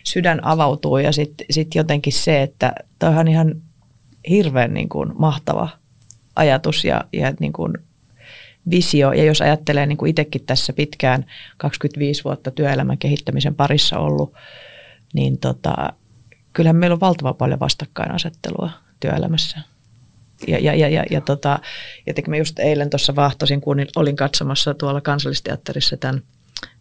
sydän 0.04 0.44
avautuu 0.44 0.98
ja 0.98 1.12
sitten 1.12 1.46
sit 1.50 1.74
jotenkin 1.74 2.12
se, 2.12 2.42
että 2.42 2.72
toi 2.98 3.16
on 3.16 3.28
ihan 3.28 3.54
hirveän 4.28 4.74
niin 4.74 4.88
kuin 4.88 5.12
mahtava 5.18 5.68
ajatus 6.36 6.84
ja, 6.84 7.04
ja 7.12 7.32
niin 7.40 7.52
kuin 7.52 7.72
visio. 8.70 9.12
Ja 9.12 9.24
jos 9.24 9.40
ajattelee 9.40 9.86
niin 9.86 9.98
kuin 9.98 10.10
itsekin 10.10 10.46
tässä 10.46 10.72
pitkään 10.72 11.24
25 11.56 12.24
vuotta 12.24 12.50
työelämän 12.50 12.98
kehittämisen 12.98 13.54
parissa 13.54 13.98
ollut, 13.98 14.34
niin 15.12 15.38
tota, 15.38 15.92
kyllähän 16.52 16.76
meillä 16.76 16.94
on 16.94 17.00
valtava 17.00 17.34
paljon 17.34 17.60
vastakkainasettelua 17.60 18.70
työelämässä. 19.00 19.60
Ja, 20.46 20.58
ja, 20.58 20.74
ja, 20.74 20.88
ja, 20.88 21.04
ja 21.10 21.20
tota, 21.20 21.58
jotenkin 22.06 22.30
mä 22.30 22.36
just 22.36 22.58
eilen 22.58 22.90
tuossa 22.90 23.16
vahtosin, 23.16 23.60
kun 23.60 23.76
olin 23.96 24.16
katsomassa 24.16 24.74
tuolla 24.74 25.00
kansallisteatterissa 25.00 25.96
tämän, 25.96 26.22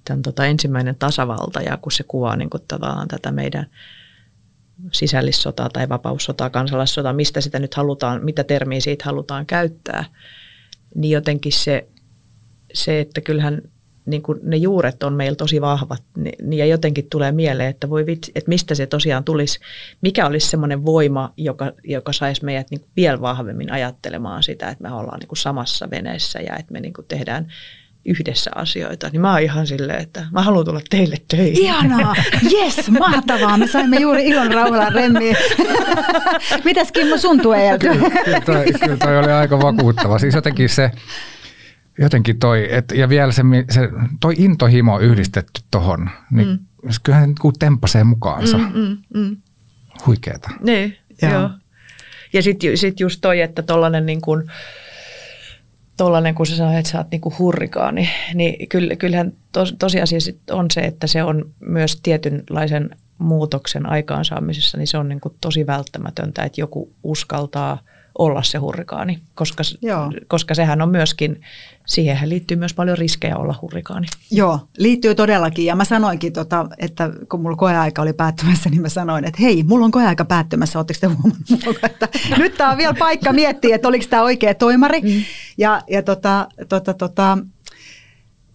tämän 0.05 0.21
tota 0.21 0.45
ensimmäinen 0.45 0.95
tasavalta, 0.95 1.61
ja 1.61 1.77
kun 1.77 1.91
se 1.91 2.03
kuvaa 2.03 2.35
niin 2.35 2.49
kuin 2.49 2.63
tätä 3.07 3.31
meidän 3.31 3.65
sisällissotaa 4.91 5.69
tai 5.69 5.89
vapaussotaa, 5.89 6.49
kansalaissotaa, 6.49 7.13
mistä 7.13 7.41
sitä 7.41 7.59
nyt 7.59 7.73
halutaan, 7.73 8.25
mitä 8.25 8.43
termiä 8.43 8.79
siitä 8.79 9.05
halutaan 9.05 9.45
käyttää– 9.45 10.05
niin 10.95 11.11
jotenkin 11.11 11.51
se, 11.51 11.87
se 12.73 12.99
että 12.99 13.21
kyllähän 13.21 13.61
niin 14.05 14.21
kuin 14.21 14.39
ne 14.43 14.57
juuret 14.57 15.03
on 15.03 15.13
meillä 15.13 15.35
tosi 15.35 15.61
vahvat, 15.61 16.03
niin, 16.17 16.53
ja 16.53 16.65
jotenkin 16.65 17.09
tulee 17.09 17.31
mieleen, 17.31 17.69
että, 17.69 17.89
voi 17.89 18.05
vitsi, 18.05 18.31
että 18.35 18.49
mistä 18.49 18.75
se 18.75 18.85
tosiaan 18.85 19.23
tulisi, 19.23 19.59
mikä 20.01 20.25
olisi 20.25 20.47
semmoinen 20.47 20.85
voima, 20.85 21.33
joka, 21.37 21.71
joka 21.83 22.13
saisi 22.13 22.45
meidät 22.45 22.71
niin 22.71 22.79
kuin 22.79 22.89
vielä 22.95 23.21
vahvemmin 23.21 23.71
ajattelemaan 23.71 24.43
sitä, 24.43 24.69
että 24.69 24.83
me 24.83 24.93
ollaan 24.93 25.19
niin 25.19 25.27
kuin 25.27 25.37
samassa 25.37 25.89
veneessä 25.89 26.39
ja 26.39 26.55
että 26.55 26.73
me 26.73 26.79
niin 26.79 26.93
kuin 26.93 27.07
tehdään 27.07 27.47
yhdessä 28.05 28.51
asioita, 28.55 29.09
niin 29.09 29.21
mä 29.21 29.31
oon 29.31 29.41
ihan 29.41 29.67
silleen, 29.67 30.01
että 30.01 30.25
mä 30.31 30.41
haluan 30.41 30.65
tulla 30.65 30.81
teille 30.89 31.17
töihin. 31.27 31.63
Ihanaa, 31.63 32.15
yes, 32.51 32.89
mahtavaa. 32.89 33.57
Me 33.57 33.67
saimme 33.67 33.97
juuri 33.97 34.27
ilon 34.27 34.53
rauhalla 34.53 34.89
remmiin. 34.89 35.35
Mitäs 36.65 36.91
Kimmo 36.91 37.17
sun 37.17 37.41
tueelta? 37.41 37.87
Kyllä, 37.87 38.09
kyllä, 38.23 38.41
toi, 38.41 38.65
kyllä 38.79 38.97
toi 38.97 39.17
oli 39.19 39.31
aika 39.31 39.61
vakuuttava. 39.61 40.19
Siis 40.19 40.35
jotenkin 40.35 40.69
se, 40.69 40.91
jotenkin 41.99 42.39
toi, 42.39 42.67
et, 42.71 42.91
ja 42.95 43.09
vielä 43.09 43.31
se, 43.31 43.43
se 43.69 43.89
toi 44.19 44.33
intohimo 44.37 44.99
yhdistetty 44.99 45.61
tohon, 45.71 46.09
niin 46.31 46.47
mm. 46.47 46.59
kyllähän 47.03 47.29
niin 47.29 47.53
tempasee 47.59 48.03
mukaansa. 48.03 48.57
Mm, 48.57 48.73
mm, 48.73 48.97
mm. 49.13 49.37
Huikeeta. 50.05 50.49
Niin, 50.61 50.97
joo. 51.21 51.31
joo. 51.31 51.49
Ja 52.33 52.43
sitten 52.43 52.77
sit 52.77 52.99
just 52.99 53.21
toi, 53.21 53.41
että 53.41 53.61
tollanen 53.61 54.05
niin 54.05 54.21
kuin, 54.21 54.51
tuollainen, 55.97 56.35
kun 56.35 56.45
sä 56.45 56.55
sanoit, 56.55 56.77
että 56.77 56.91
sä 56.91 56.97
oot 56.97 57.11
niinku 57.11 57.33
hurrikaani, 57.39 58.09
niin 58.33 58.69
kyllähän 58.99 59.33
tos, 59.51 59.75
tosiasia 59.79 60.19
on 60.51 60.65
se, 60.71 60.81
että 60.81 61.07
se 61.07 61.23
on 61.23 61.51
myös 61.59 61.99
tietynlaisen 62.03 62.89
muutoksen 63.17 63.89
aikaansaamisessa, 63.89 64.77
niin 64.77 64.87
se 64.87 64.97
on 64.97 65.09
niinku 65.09 65.35
tosi 65.41 65.67
välttämätöntä, 65.67 66.43
että 66.43 66.61
joku 66.61 66.93
uskaltaa 67.03 67.77
olla 68.17 68.43
se 68.43 68.57
hurrikaani, 68.57 69.19
koska, 69.35 69.63
koska 70.27 70.55
sehän 70.55 70.81
on 70.81 70.89
myöskin, 70.89 71.41
siihen 71.85 72.29
liittyy 72.29 72.57
myös 72.57 72.73
paljon 72.73 72.97
riskejä 72.97 73.37
olla 73.37 73.55
hurrikaani. 73.61 74.07
Joo, 74.31 74.59
liittyy 74.77 75.15
todellakin. 75.15 75.65
Ja 75.65 75.75
mä 75.75 75.85
sanoinkin, 75.85 76.33
tota, 76.33 76.67
että 76.77 77.09
kun 77.29 77.41
mulla 77.41 77.55
koeaika 77.55 78.01
oli 78.01 78.13
päättymässä, 78.13 78.69
niin 78.69 78.81
mä 78.81 78.89
sanoin, 78.89 79.25
että 79.25 79.41
hei, 79.41 79.63
mulla 79.63 79.85
on 79.85 79.91
koeaika 79.91 80.25
päättymässä, 80.25 80.79
ootteko 80.79 80.99
te 81.01 81.07
huomannut, 81.07 81.83
että 81.83 82.09
nyt 82.37 82.57
tämä 82.57 82.71
on 82.71 82.77
vielä 82.77 82.93
paikka 82.99 83.33
miettiä, 83.33 83.75
että 83.75 83.87
oliko 83.87 84.05
tämä 84.09 84.23
oikea 84.23 84.53
toimari. 84.53 85.01
Mm. 85.01 85.23
Ja, 85.57 85.81
ja, 85.89 86.03
tota, 86.03 86.47
tota, 86.69 86.93
tota, 86.93 87.37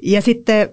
ja 0.02 0.22
sitten 0.22 0.68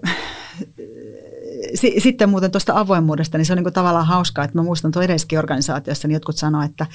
sitten 1.98 2.28
muuten 2.28 2.50
tuosta 2.50 2.78
avoimuudesta, 2.78 3.38
niin 3.38 3.46
se 3.46 3.52
on 3.52 3.58
niin 3.62 3.72
tavallaan 3.72 4.06
hauskaa, 4.06 4.44
että 4.44 4.58
mä 4.58 4.62
muistan 4.62 4.92
tuon 4.92 5.04
edellisessäkin 5.04 5.38
organisaatiossa, 5.38 6.08
niin 6.08 6.14
jotkut 6.14 6.36
sanoivat, 6.36 6.70
että, 6.70 6.86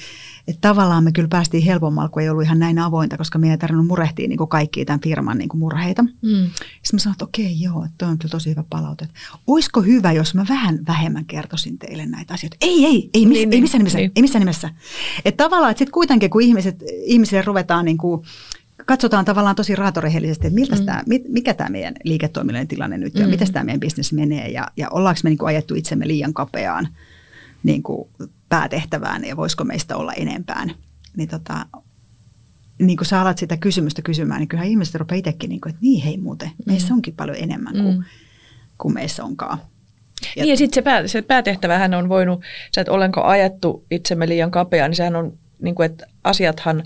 että 0.48 0.68
tavallaan 0.68 1.04
me 1.04 1.12
kyllä 1.12 1.28
päästiin 1.28 1.62
helpommalla, 1.62 2.08
kun 2.08 2.22
ei 2.22 2.28
ollut 2.28 2.44
ihan 2.44 2.58
näin 2.58 2.78
avointa, 2.78 3.16
koska 3.16 3.38
me 3.38 3.50
ei 3.50 3.58
tarvinnut 3.58 3.86
murehtia 3.86 4.28
niin 4.28 4.48
kaikki 4.48 4.84
tämän 4.84 5.00
firman 5.00 5.38
niin 5.38 5.48
murheita. 5.54 6.02
Mm. 6.02 6.10
Sitten 6.22 6.92
mä 6.92 6.98
sanoin, 6.98 7.14
että 7.14 7.24
okei, 7.24 7.60
joo, 7.60 7.84
että 7.84 7.94
toi 7.98 8.08
on 8.08 8.18
kyllä 8.18 8.32
tosi 8.32 8.50
hyvä 8.50 8.64
palaute. 8.70 9.08
Olisiko 9.46 9.82
hyvä, 9.82 10.12
jos 10.12 10.34
mä 10.34 10.44
vähän 10.48 10.78
vähemmän 10.88 11.24
kertoisin 11.24 11.78
teille 11.78 12.06
näitä 12.06 12.34
asioita? 12.34 12.56
Ei, 12.60 12.84
ei, 12.84 13.10
ei, 13.14 13.26
miss, 13.26 13.38
niin, 13.38 13.52
ei 13.52 13.60
missään 13.60 13.78
nimessä. 13.78 13.98
Niin. 13.98 14.12
Ei 14.16 14.22
missään 14.22 14.40
nimessä. 14.40 14.70
Että 15.24 15.44
tavallaan, 15.44 15.70
että 15.70 15.78
sitten 15.78 15.92
kuitenkin, 15.92 16.30
kun 16.30 16.42
ihmiset, 16.42 16.82
ihmisille 17.04 17.42
ruvetaan 17.42 17.84
niin 17.84 17.98
kuin 17.98 18.22
katsotaan 18.86 19.24
tavallaan 19.24 19.56
tosi 19.56 19.76
raatorehellisesti, 19.76 20.46
että 20.46 20.54
miltä 20.54 20.76
mm. 20.76 20.84
tämä, 20.84 21.02
mikä 21.28 21.54
tämä 21.54 21.70
meidän 21.70 21.94
liiketoiminnallinen 22.04 22.68
tilanne 22.68 22.98
nyt 22.98 23.16
on, 23.16 23.22
mm. 23.22 23.30
miten 23.30 23.52
tämä 23.52 23.64
meidän 23.64 23.80
bisnes 23.80 24.12
menee 24.12 24.48
ja, 24.48 24.68
ja 24.76 24.90
ollaanko 24.90 25.20
me 25.24 25.30
niin 25.30 25.38
kuin 25.38 25.48
ajettu 25.48 25.74
itsemme 25.74 26.08
liian 26.08 26.34
kapeaan 26.34 26.88
niin 27.62 27.82
kuin 27.82 28.08
päätehtävään 28.48 29.24
ja 29.24 29.36
voisiko 29.36 29.64
meistä 29.64 29.96
olla 29.96 30.12
enempään. 30.12 30.74
Niin, 31.16 31.28
tota, 31.28 31.66
niin 32.78 32.96
kun 32.96 33.06
sä 33.06 33.20
alat 33.20 33.38
sitä 33.38 33.56
kysymystä 33.56 34.02
kysymään, 34.02 34.40
niin 34.40 34.48
kyllähän 34.48 34.70
ihmiset 34.70 34.94
rupeaa 34.94 35.18
itsekin, 35.18 35.48
niin 35.48 35.60
kuin, 35.60 35.70
että 35.70 35.82
niin 35.82 36.04
hei 36.04 36.16
muuten, 36.16 36.50
meissä 36.66 36.88
mm. 36.88 36.94
onkin 36.94 37.14
paljon 37.16 37.36
enemmän 37.36 37.72
kuin, 37.72 37.96
mm. 37.96 38.04
kuin 38.78 38.94
meissä 38.94 39.24
onkaan. 39.24 39.58
Ja, 40.36 40.42
niin 40.42 40.50
ja 40.50 40.56
sitten 40.56 40.74
se, 40.74 40.82
pää, 40.82 41.06
se 41.06 41.22
päätehtävähän 41.22 41.94
on 41.94 42.08
voinut, 42.08 42.42
että 42.76 42.92
olenko 42.92 43.22
ajettu 43.22 43.86
itsemme 43.90 44.28
liian 44.28 44.50
kapeaan, 44.50 44.90
niin 44.90 44.96
sehän 44.96 45.16
on, 45.16 45.38
niin 45.62 45.74
kuin, 45.74 45.86
että 45.86 46.06
asiathan 46.24 46.82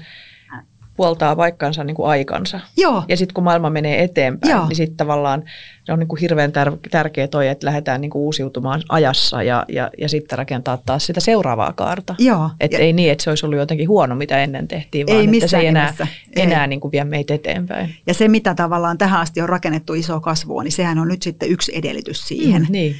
puoltaa 0.96 1.36
paikkansa 1.36 1.84
niin 1.84 1.94
kuin 1.94 2.08
aikansa. 2.08 2.60
Joo. 2.76 3.02
Ja 3.08 3.16
sitten 3.16 3.34
kun 3.34 3.44
maailma 3.44 3.70
menee 3.70 4.02
eteenpäin, 4.02 4.50
Joo. 4.50 4.68
niin 4.68 4.76
sitten 4.76 4.96
tavallaan 4.96 5.44
se 5.84 5.92
on 5.92 5.98
niin 5.98 6.08
kuin 6.08 6.20
hirveän 6.20 6.50
tär- 6.50 6.78
tärkeä 6.90 7.28
toi, 7.28 7.48
että 7.48 7.66
lähdetään 7.66 8.00
niin 8.00 8.10
kuin 8.10 8.22
uusiutumaan 8.22 8.82
ajassa 8.88 9.42
ja, 9.42 9.64
ja, 9.68 9.90
ja 9.98 10.08
sitten 10.08 10.38
rakentaa 10.38 10.78
taas 10.86 11.06
sitä 11.06 11.20
seuraavaa 11.20 11.72
kaarta. 11.72 12.14
Joo. 12.18 12.50
Että 12.60 12.78
ei 12.78 12.92
niin, 12.92 13.12
että 13.12 13.24
se 13.24 13.30
olisi 13.30 13.46
ollut 13.46 13.58
jotenkin 13.58 13.88
huono, 13.88 14.14
mitä 14.14 14.42
ennen 14.42 14.68
tehtiin, 14.68 15.06
vaan 15.06 15.20
ei 15.20 15.28
että 15.36 15.46
se 15.46 15.58
ei 15.58 15.66
enää, 15.66 15.94
ei. 16.00 16.42
enää 16.42 16.66
niin 16.66 16.80
kuin 16.80 16.92
vie 16.92 17.04
meitä 17.04 17.34
eteenpäin. 17.34 17.94
Ja 18.06 18.14
se, 18.14 18.28
mitä 18.28 18.54
tavallaan 18.54 18.98
tähän 18.98 19.20
asti 19.20 19.40
on 19.40 19.48
rakennettu 19.48 19.94
iso 19.94 20.20
kasvua, 20.20 20.62
niin 20.62 20.72
sehän 20.72 20.98
on 20.98 21.08
nyt 21.08 21.22
sitten 21.22 21.48
yksi 21.48 21.76
edellytys 21.76 22.28
siihen. 22.28 22.62
Mm, 22.62 22.72
niin. 22.72 22.96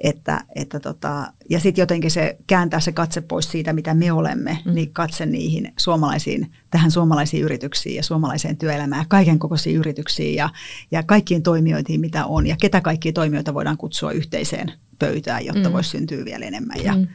Että, 0.00 0.44
että 0.54 0.80
tota, 0.80 1.32
ja 1.50 1.60
sitten 1.60 1.82
jotenkin 1.82 2.10
se 2.10 2.36
kääntää 2.46 2.80
se 2.80 2.92
katse 2.92 3.20
pois 3.20 3.50
siitä, 3.50 3.72
mitä 3.72 3.94
me 3.94 4.12
olemme, 4.12 4.58
mm. 4.64 4.74
niin 4.74 4.92
katse 4.92 5.26
niihin 5.26 5.72
suomalaisiin, 5.78 6.52
tähän 6.70 6.90
suomalaisiin 6.90 7.42
yrityksiin 7.42 7.96
ja 7.96 8.02
suomalaiseen 8.02 8.56
työelämään 8.56 9.08
kaiken 9.08 9.38
kokoisiin 9.38 9.76
yrityksiin 9.76 10.34
ja, 10.34 10.48
ja 10.90 11.02
kaikkiin 11.02 11.42
toimijoihin, 11.42 12.00
mitä 12.00 12.26
on 12.26 12.46
ja 12.46 12.56
ketä 12.60 12.80
kaikkia 12.80 13.12
toimijoita 13.12 13.54
voidaan 13.54 13.76
kutsua 13.76 14.12
yhteiseen 14.12 14.72
pöytään, 14.98 15.46
jotta 15.46 15.68
mm. 15.68 15.72
voisi 15.72 15.90
syntyä 15.90 16.24
vielä 16.24 16.44
enemmän. 16.44 16.84
Ja, 16.84 16.94
mm. 16.94 17.06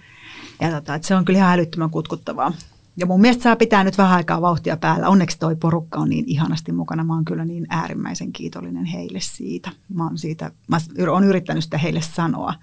ja 0.61 0.71
tota, 0.71 0.95
että 0.95 1.07
se 1.07 1.15
on 1.15 1.25
kyllä 1.25 1.39
ihan 1.39 1.53
älyttömän 1.53 1.89
kutkuttavaa. 1.89 2.53
Ja 2.97 3.05
mun 3.05 3.21
mielestä 3.21 3.43
saa 3.43 3.55
pitää 3.55 3.83
nyt 3.83 3.97
vähän 3.97 4.15
aikaa 4.15 4.41
vauhtia 4.41 4.77
päällä. 4.77 5.09
Onneksi 5.09 5.39
toi 5.39 5.55
porukka 5.55 5.99
on 5.99 6.09
niin 6.09 6.25
ihanasti 6.27 6.71
mukana. 6.71 7.03
Mä 7.03 7.13
oon 7.13 7.25
kyllä 7.25 7.45
niin 7.45 7.65
äärimmäisen 7.69 8.33
kiitollinen 8.33 8.85
heille 8.85 9.19
siitä. 9.21 9.71
Mä 9.93 10.03
oon, 10.03 10.17
siitä, 10.17 10.51
mä 10.67 10.77
oon 11.11 11.23
yrittänyt 11.23 11.63
sitä 11.63 11.77
heille 11.77 12.01
sanoa. 12.01 12.53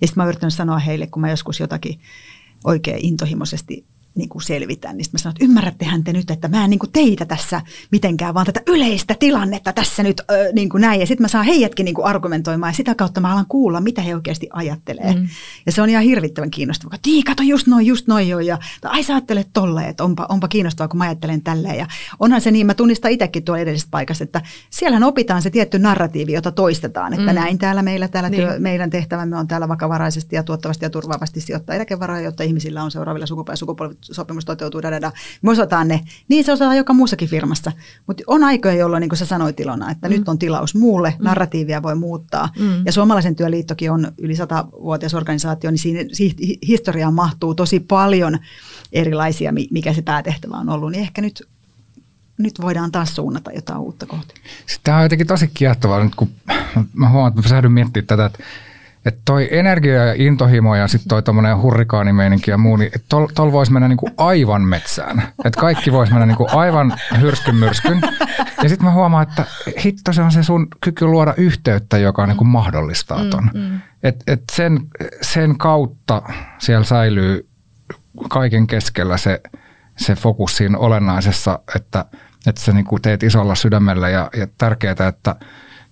Ja 0.00 0.06
sitten 0.06 0.20
mä 0.20 0.22
oon 0.22 0.28
yrittänyt 0.28 0.54
sanoa 0.54 0.78
heille, 0.78 1.06
kun 1.06 1.20
mä 1.20 1.30
joskus 1.30 1.60
jotakin 1.60 2.00
oikein 2.64 3.04
intohimoisesti 3.04 3.86
niin 4.16 4.28
kuin 4.28 4.42
selvitän, 4.42 4.96
niin 4.96 5.06
mä 5.12 5.18
sanon, 5.18 5.32
että 5.32 5.44
ymmärrättehän 5.44 6.04
te 6.04 6.12
nyt, 6.12 6.30
että 6.30 6.48
mä 6.48 6.64
en 6.64 6.70
niin 6.70 6.78
kuin 6.78 6.92
teitä 6.92 7.24
tässä 7.24 7.62
mitenkään, 7.90 8.34
vaan 8.34 8.46
tätä 8.46 8.60
yleistä 8.66 9.14
tilannetta 9.18 9.72
tässä 9.72 10.02
nyt 10.02 10.20
ö, 10.20 10.52
niin 10.52 10.68
kuin 10.68 10.80
näin. 10.80 11.00
Ja 11.00 11.06
sitten 11.06 11.24
mä 11.24 11.28
saan 11.28 11.44
heidätkin 11.44 11.84
niin 11.84 11.94
kuin 11.94 12.06
argumentoimaan 12.06 12.70
ja 12.70 12.76
sitä 12.76 12.94
kautta 12.94 13.20
mä 13.20 13.32
alan 13.32 13.46
kuulla, 13.48 13.80
mitä 13.80 14.02
he 14.02 14.14
oikeasti 14.14 14.48
ajattelee. 14.52 15.14
Mm. 15.14 15.28
Ja 15.66 15.72
se 15.72 15.82
on 15.82 15.88
ihan 15.88 16.02
hirvittävän 16.02 16.50
kiinnostavaa. 16.50 16.98
Tii, 17.02 17.22
kato 17.22 17.42
just 17.42 17.66
noin, 17.66 17.86
just 17.86 18.06
noin 18.06 18.28
jo. 18.28 18.38
Ja 18.38 18.58
ai 18.84 19.02
sä 19.02 19.14
ajattelet 19.14 19.48
tolleen, 19.52 19.88
että 19.88 20.04
onpa, 20.04 20.26
onpa 20.28 20.48
kiinnostavaa, 20.48 20.88
kun 20.88 20.98
mä 20.98 21.04
ajattelen 21.04 21.42
tälleen. 21.42 21.78
Ja 21.78 21.86
onhan 22.20 22.40
se 22.40 22.50
niin, 22.50 22.66
mä 22.66 22.74
tunnistan 22.74 23.10
itsekin 23.10 23.44
tuolla 23.44 23.62
edellisestä 23.62 23.90
paikasta, 23.90 24.24
että 24.24 24.42
siellähän 24.70 25.04
opitaan 25.04 25.42
se 25.42 25.50
tietty 25.50 25.78
narratiivi, 25.78 26.32
jota 26.32 26.52
toistetaan. 26.52 27.12
Että 27.12 27.32
mm. 27.32 27.34
näin 27.34 27.58
täällä 27.58 27.82
meillä, 27.82 28.08
täällä 28.08 28.28
niin. 28.28 28.42
työ, 28.42 28.58
meidän 28.58 28.90
tehtävämme 28.90 29.36
on 29.36 29.48
täällä 29.48 29.68
vakavaraisesti 29.68 30.36
ja 30.36 30.42
tuottavasti 30.42 30.84
ja 30.84 30.90
turvaavasti 30.90 31.40
sijoittaa 31.40 31.76
eläkevaraa, 31.76 32.20
jotta 32.20 32.42
ihmisillä 32.42 32.82
on 32.82 32.90
seuraavilla 32.90 33.26
sukupolvilla 33.56 34.00
sopimus 34.12 34.44
toteutuu, 34.44 34.82
da, 34.82 34.90
da, 34.90 35.00
da. 35.00 35.12
me 35.42 35.50
osataan 35.50 35.88
ne. 35.88 36.00
Niin 36.28 36.44
se 36.44 36.52
osataan 36.52 36.76
joka 36.76 36.92
muussakin 36.92 37.28
firmassa. 37.28 37.72
Mutta 38.06 38.22
on 38.26 38.44
aikoja, 38.44 38.74
jolloin, 38.74 39.00
niin 39.00 39.08
kuin 39.08 39.18
sä 39.18 39.26
sanoit 39.26 39.60
Ilona, 39.60 39.90
että 39.90 40.08
mm. 40.08 40.14
nyt 40.14 40.28
on 40.28 40.38
tilaus 40.38 40.74
muulle, 40.74 41.14
mm. 41.18 41.24
narratiivia 41.24 41.82
voi 41.82 41.94
muuttaa. 41.94 42.48
Mm. 42.58 42.86
Ja 42.86 42.92
Suomalaisen 42.92 43.36
työliittokin 43.36 43.90
on 43.90 44.12
yli 44.18 44.36
satavuotias 44.36 45.14
organisaatio, 45.14 45.70
niin 45.70 45.78
siinä 45.78 46.00
historiaan 46.68 47.14
mahtuu 47.14 47.54
tosi 47.54 47.80
paljon 47.80 48.38
erilaisia, 48.92 49.52
mikä 49.70 49.92
se 49.92 50.02
päätehtävä 50.02 50.56
on 50.56 50.68
ollut. 50.68 50.90
Niin 50.90 51.02
ehkä 51.02 51.22
nyt 51.22 51.42
nyt 52.38 52.60
voidaan 52.60 52.92
taas 52.92 53.16
suunnata 53.16 53.52
jotain 53.52 53.78
uutta 53.78 54.06
kohti. 54.06 54.34
Tämä 54.84 54.96
on 54.96 55.02
jotenkin 55.02 55.26
tosi 55.26 55.50
kiehtovaa 55.54 56.04
nyt, 56.04 56.14
kun 56.14 56.30
mä 56.94 57.10
huomaan, 57.10 57.28
että 57.28 57.42
mä 57.42 57.48
säädyn 57.48 57.72
miettimään 57.72 58.06
tätä, 58.06 58.26
että 58.26 58.38
että 59.06 59.20
toi 59.24 59.48
energia 59.50 60.04
ja 60.04 60.14
intohimo 60.16 60.74
ja 60.74 60.88
sitten 60.88 61.08
toi 61.08 61.22
tommonen 61.22 61.58
hurrikaanimeininki 61.58 62.50
ja 62.50 62.58
muu, 62.58 62.76
niin 62.76 62.90
tol, 63.08 63.26
tol 63.34 63.52
voisi 63.52 63.72
mennä 63.72 63.88
niinku 63.88 64.10
aivan 64.16 64.62
metsään. 64.62 65.22
Että 65.44 65.60
kaikki 65.60 65.92
voisi 65.92 66.12
mennä 66.12 66.26
niinku 66.26 66.46
aivan 66.50 66.94
hyrskyn 67.20 67.54
myrskyn. 67.54 68.00
Ja 68.62 68.68
sitten 68.68 68.84
mä 68.84 68.92
huomaan, 68.92 69.28
että 69.28 69.44
hitto 69.84 70.12
se 70.12 70.22
on 70.22 70.32
se 70.32 70.42
sun 70.42 70.68
kyky 70.80 71.06
luoda 71.06 71.34
yhteyttä, 71.36 71.98
joka 71.98 72.26
niinku 72.26 72.44
mahdollistaa 72.44 73.24
ton. 73.30 73.50
Mm, 73.54 73.60
mm. 73.60 73.80
Et, 74.02 74.22
et 74.26 74.42
sen, 74.52 74.80
sen 75.22 75.58
kautta 75.58 76.22
siellä 76.58 76.84
säilyy 76.84 77.48
kaiken 78.28 78.66
keskellä 78.66 79.16
se, 79.16 79.40
se 79.96 80.14
fokus 80.14 80.56
siinä 80.56 80.78
olennaisessa, 80.78 81.58
että, 81.76 82.04
että 82.46 82.60
sä 82.60 82.72
niinku 82.72 82.98
teet 82.98 83.22
isolla 83.22 83.54
sydämellä 83.54 84.08
ja, 84.08 84.30
ja 84.36 84.46
tärkeää, 84.58 85.08
että– 85.08 85.36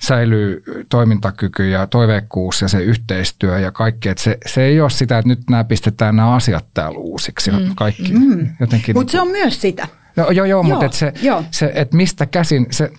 säilyy 0.07 0.63
toimintakyky 0.89 1.69
ja 1.69 1.87
toiveikkuus 1.87 2.63
ja 2.63 2.69
se 2.69 2.83
yhteistyö 2.83 3.59
ja 3.59 3.73
kaikki. 3.73 4.09
Että 4.09 4.23
se, 4.23 4.39
se 4.47 4.63
ei 4.63 4.81
ole 4.81 4.91
sitä, 4.91 5.19
että 5.19 5.29
nyt 5.29 5.41
nämä 5.51 5.65
pistetään 5.65 6.17
nämä 6.17 6.35
asiat 6.35 6.65
täällä 6.75 6.99
uusiksi. 6.99 7.51
Mm. 7.51 7.75
Kaikki 7.75 8.13
mm. 8.13 8.49
Mutta 8.61 8.77
niin 8.77 9.09
se 9.09 9.21
on 9.21 9.29
myös 9.29 9.61
sitä. 9.61 9.89
No, 10.17 10.23
joo, 10.23 10.31
joo, 10.31 10.47
joo, 10.47 10.63
mutta 10.63 10.85
että 10.85 10.99
se, 10.99 11.13
se, 11.51 11.73
että 11.75 11.97
mistä 11.97 12.27
käsin, 12.27 12.67
se, 12.71 12.91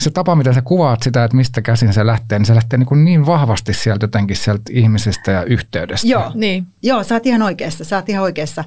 se 0.00 0.10
tapa, 0.10 0.36
miten 0.36 0.54
sä 0.54 0.62
kuvaat 0.62 1.02
sitä, 1.02 1.24
että 1.24 1.36
mistä 1.36 1.62
käsin 1.62 1.92
se 1.92 2.06
lähtee, 2.06 2.38
niin 2.38 2.46
se 2.46 2.54
lähtee 2.54 2.78
niin, 2.78 3.04
niin 3.04 3.26
vahvasti 3.26 3.74
sieltä 3.74 4.04
jotenkin 4.04 4.36
sieltä 4.36 4.62
ihmisestä 4.70 5.32
ja 5.32 5.44
yhteydestä. 5.44 6.08
Joo, 6.08 6.32
niin. 6.34 6.66
Joo 6.82 7.04
sä 7.04 7.14
oot 7.14 7.26
ihan 7.26 7.42
oikeassa, 7.42 7.84
sä 7.84 7.96
oot 7.96 8.08
ihan 8.08 8.24
oikeassa. 8.24 8.64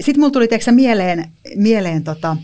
Sitten 0.00 0.20
mulla 0.20 0.32
tuli 0.32 0.48
teksä 0.48 0.72
mieleen, 0.72 1.30
mieleen 1.56 2.04
tota, 2.04 2.36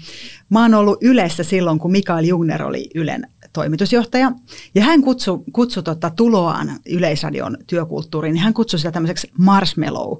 mä 0.51 0.63
oon 0.63 0.75
ollut 0.75 0.99
Ylessä 1.03 1.43
silloin, 1.43 1.79
kun 1.79 1.93
Mikael 1.93 2.25
Jungner 2.25 2.63
oli 2.63 2.91
Ylen 2.95 3.27
toimitusjohtaja. 3.53 4.33
Ja 4.75 4.83
hän 4.83 5.03
kutsui, 5.03 5.39
kutsui 5.53 5.83
tota 5.83 6.11
tuloaan 6.11 6.71
Yleisradion 6.87 7.57
työkulttuuriin, 7.67 8.35
niin 8.35 8.43
hän 8.43 8.55
kutsui 8.55 8.79
sitä 8.79 8.93
tämmöiseksi 8.93 9.31
marshmallow 9.39 10.19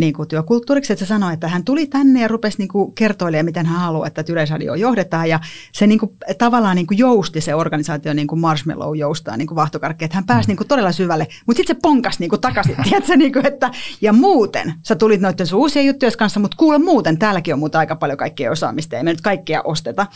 niin 0.00 0.12
kuin 0.12 0.28
työkulttuuriksi, 0.28 0.92
että 0.92 1.04
se 1.04 1.08
sanoi, 1.08 1.34
että 1.34 1.48
hän 1.48 1.64
tuli 1.64 1.86
tänne 1.86 2.20
ja 2.20 2.28
rupesi 2.28 2.58
niin 2.58 2.68
kuin 2.68 2.94
kertoilemaan, 2.94 3.44
miten 3.44 3.66
hän 3.66 3.80
haluaa, 3.80 4.06
että 4.06 4.24
Yleisradio 4.28 4.74
johdetaan 4.74 5.28
ja 5.28 5.40
se 5.72 5.86
niin 5.86 5.98
kuin, 5.98 6.16
tavallaan 6.38 6.76
niin 6.76 6.86
kuin 6.86 6.98
jousti 6.98 7.40
se 7.40 7.54
organisaatio 7.54 8.12
niin 8.12 8.26
kuin 8.26 8.40
marshmallow 8.40 8.96
joustaa 8.96 9.36
niin 9.36 9.46
kuin 9.46 9.56
vahtokarkki, 9.56 10.04
että 10.04 10.16
hän 10.16 10.26
pääsi 10.26 10.46
mm. 10.46 10.50
niin 10.50 10.56
kuin 10.56 10.68
todella 10.68 10.92
syvälle, 10.92 11.26
mutta 11.46 11.58
sitten 11.58 11.76
se 11.76 11.80
ponkas 11.82 12.18
niin 12.18 12.30
kuin 12.30 12.40
takaisin, 12.40 12.76
tiedätkö, 12.84 13.16
niin 13.16 13.32
kuin, 13.32 13.46
että 13.46 13.70
ja 14.00 14.12
muuten, 14.12 14.74
sä 14.82 14.94
tulit 14.96 15.20
noiden 15.20 15.46
sun 15.46 15.58
uusien 15.58 15.86
juttujen 15.86 16.12
kanssa, 16.18 16.40
mutta 16.40 16.56
kuule 16.56 16.78
muuten, 16.78 17.18
täälläkin 17.18 17.54
on 17.54 17.60
muuta 17.60 17.78
aika 17.78 17.96
paljon 17.96 18.18
kaikkea 18.18 18.50
osaamista, 18.50 18.96
ei 18.96 19.02
me 19.02 19.10
nyt 19.10 19.20
kaikkea 19.20 19.62
osteta. 19.62 20.06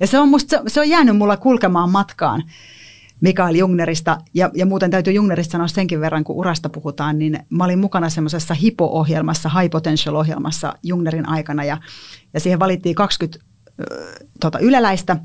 Ja 0.00 0.06
se 0.06 0.18
on, 0.18 0.28
musta, 0.28 0.56
se, 0.56 0.62
se 0.66 0.80
on 0.80 0.88
jäänyt 0.88 1.16
mulla 1.16 1.36
kulkemaan 1.36 1.90
matkaan 1.90 2.42
Mikael 3.24 3.54
Jungnerista. 3.54 4.18
Ja, 4.34 4.50
ja 4.54 4.66
muuten 4.66 4.90
täytyy 4.90 5.12
Jungnerista 5.12 5.52
sanoa 5.52 5.68
senkin 5.68 6.00
verran, 6.00 6.24
kun 6.24 6.36
urasta 6.36 6.68
puhutaan, 6.68 7.18
niin 7.18 7.38
mä 7.50 7.64
olin 7.64 7.78
mukana 7.78 8.08
semmoisessa 8.08 8.54
HIPO-ohjelmassa, 8.54 9.50
High 9.60 9.70
Potential-ohjelmassa 9.70 10.74
Jungnerin 10.82 11.28
aikana. 11.28 11.64
Ja, 11.64 11.78
ja 12.34 12.40
siihen 12.40 12.58
valittiin 12.58 12.94
20 12.94 13.44
tota, 14.40 14.58
yleläistä. 14.58 15.16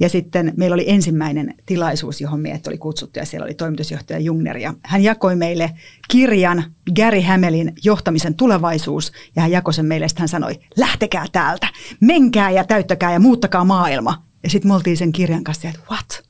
Ja 0.00 0.08
sitten 0.08 0.52
meillä 0.56 0.74
oli 0.74 0.90
ensimmäinen 0.90 1.54
tilaisuus, 1.66 2.20
johon 2.20 2.40
meidät 2.40 2.66
oli 2.66 2.78
kutsuttu 2.78 3.18
ja 3.18 3.26
siellä 3.26 3.44
oli 3.44 3.54
toimitusjohtaja 3.54 4.18
Jungner. 4.18 4.56
Ja 4.56 4.74
hän 4.82 5.02
jakoi 5.02 5.36
meille 5.36 5.70
kirjan 6.08 6.64
Gary 6.96 7.20
Hämelin 7.20 7.72
johtamisen 7.84 8.34
tulevaisuus 8.34 9.12
ja 9.36 9.42
hän 9.42 9.50
jakoi 9.50 9.74
sen 9.74 9.86
meille, 9.86 10.06
hän 10.18 10.28
sanoi, 10.28 10.54
lähtekää 10.76 11.26
täältä, 11.32 11.66
menkää 12.00 12.50
ja 12.50 12.64
täyttäkää 12.64 13.12
ja 13.12 13.20
muuttakaa 13.20 13.64
maailma. 13.64 14.31
Ja 14.42 14.50
sitten 14.50 14.70
me 14.70 14.74
oltiin 14.74 14.96
sen 14.96 15.12
kirjan 15.12 15.44
kanssa, 15.44 15.68
että 15.68 15.80
what? 15.90 16.22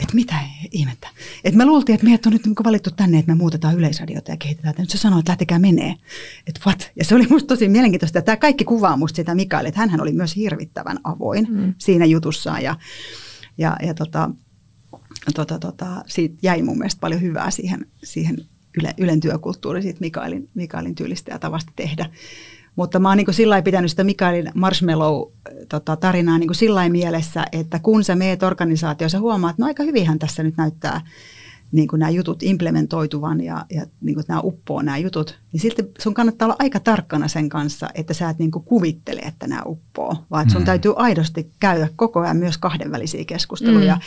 Että 0.00 0.14
mitä 0.14 0.34
ihmettä? 0.70 1.08
Että 1.44 1.58
me 1.58 1.64
luultiin, 1.64 1.94
että 1.94 2.06
meidät 2.06 2.26
on 2.26 2.32
nyt 2.32 2.44
niinku 2.44 2.64
valittu 2.64 2.90
tänne, 2.90 3.18
että 3.18 3.32
me 3.32 3.38
muutetaan 3.38 3.76
yleisradiota 3.76 4.30
ja 4.30 4.36
kehitetään. 4.36 4.74
Nyt 4.78 4.90
se 4.90 4.98
sanoi, 4.98 5.18
että 5.18 5.30
lähtekää 5.30 5.58
menee. 5.58 5.94
Että 6.46 6.60
what? 6.66 6.90
Ja 6.96 7.04
se 7.04 7.14
oli 7.14 7.26
musta 7.30 7.46
tosi 7.46 7.68
mielenkiintoista. 7.68 8.18
Ja 8.18 8.22
tämä 8.22 8.36
kaikki 8.36 8.64
kuvaa 8.64 8.96
musta 8.96 9.16
sitä 9.16 9.34
Mikael, 9.34 9.66
että 9.66 9.80
hän 9.80 10.00
oli 10.00 10.12
myös 10.12 10.36
hirvittävän 10.36 10.98
avoin 11.04 11.46
mm. 11.50 11.74
siinä 11.78 12.04
jutussaan. 12.04 12.62
Ja, 12.62 12.76
ja, 13.58 13.76
ja 13.86 13.94
tota, 13.94 14.30
tota, 15.34 15.58
tota, 15.58 16.04
siitä 16.06 16.34
jäi 16.42 16.62
mun 16.62 16.78
mielestä 16.78 17.00
paljon 17.00 17.20
hyvää 17.20 17.50
siihen, 17.50 17.86
siihen 18.04 18.36
Yle, 18.78 18.94
Ylen 18.98 19.20
työkulttuuri 19.20 19.82
siitä 19.82 20.00
Mikaelin, 20.00 20.48
Mikaelin 20.54 20.94
tyylistä 20.94 21.32
ja 21.32 21.38
tavasta 21.38 21.72
tehdä. 21.76 22.10
Mutta 22.76 22.98
mä 22.98 23.08
oon 23.08 23.16
niin 23.16 23.34
sillä 23.34 23.62
pitänyt 23.62 23.90
sitä 23.90 24.04
Mikaelin 24.04 24.52
Marshmallow-tarinaa 24.54 26.38
niin 26.38 26.54
sillä 26.54 26.88
mielessä, 26.88 27.44
että 27.52 27.78
kun 27.78 28.04
sä 28.04 28.16
meet 28.16 28.42
organisaatiossa, 28.42 29.20
huomaat, 29.20 29.50
että 29.50 29.62
no 29.62 29.66
aika 29.66 29.82
hyvinhän 29.82 30.18
tässä 30.18 30.42
nyt 30.42 30.56
näyttää 30.56 31.00
niin 31.72 31.88
kuin 31.88 32.00
nämä 32.00 32.10
jutut 32.10 32.42
implementoituvan 32.42 33.40
ja, 33.40 33.64
ja 33.70 33.86
niin 34.00 34.14
kuin 34.14 34.24
nämä 34.28 34.40
uppoo 34.44 34.82
nämä 34.82 34.98
jutut, 34.98 35.38
niin 35.52 35.60
silti 35.60 35.82
sun 35.98 36.14
kannattaa 36.14 36.46
olla 36.46 36.56
aika 36.58 36.80
tarkkana 36.80 37.28
sen 37.28 37.48
kanssa, 37.48 37.88
että 37.94 38.14
sä 38.14 38.30
et 38.30 38.38
niin 38.38 38.50
kuin 38.50 38.64
kuvittele, 38.64 39.20
että 39.20 39.46
nämä 39.46 39.62
uppoo, 39.66 40.16
vaan 40.30 40.42
että 40.42 40.52
sun 40.52 40.62
mm. 40.62 40.66
täytyy 40.66 40.92
aidosti 40.96 41.50
käydä 41.60 41.88
koko 41.96 42.20
ajan 42.20 42.36
myös 42.36 42.58
kahdenvälisiä 42.58 43.24
keskusteluja. 43.24 43.94
Mm. 43.94 44.00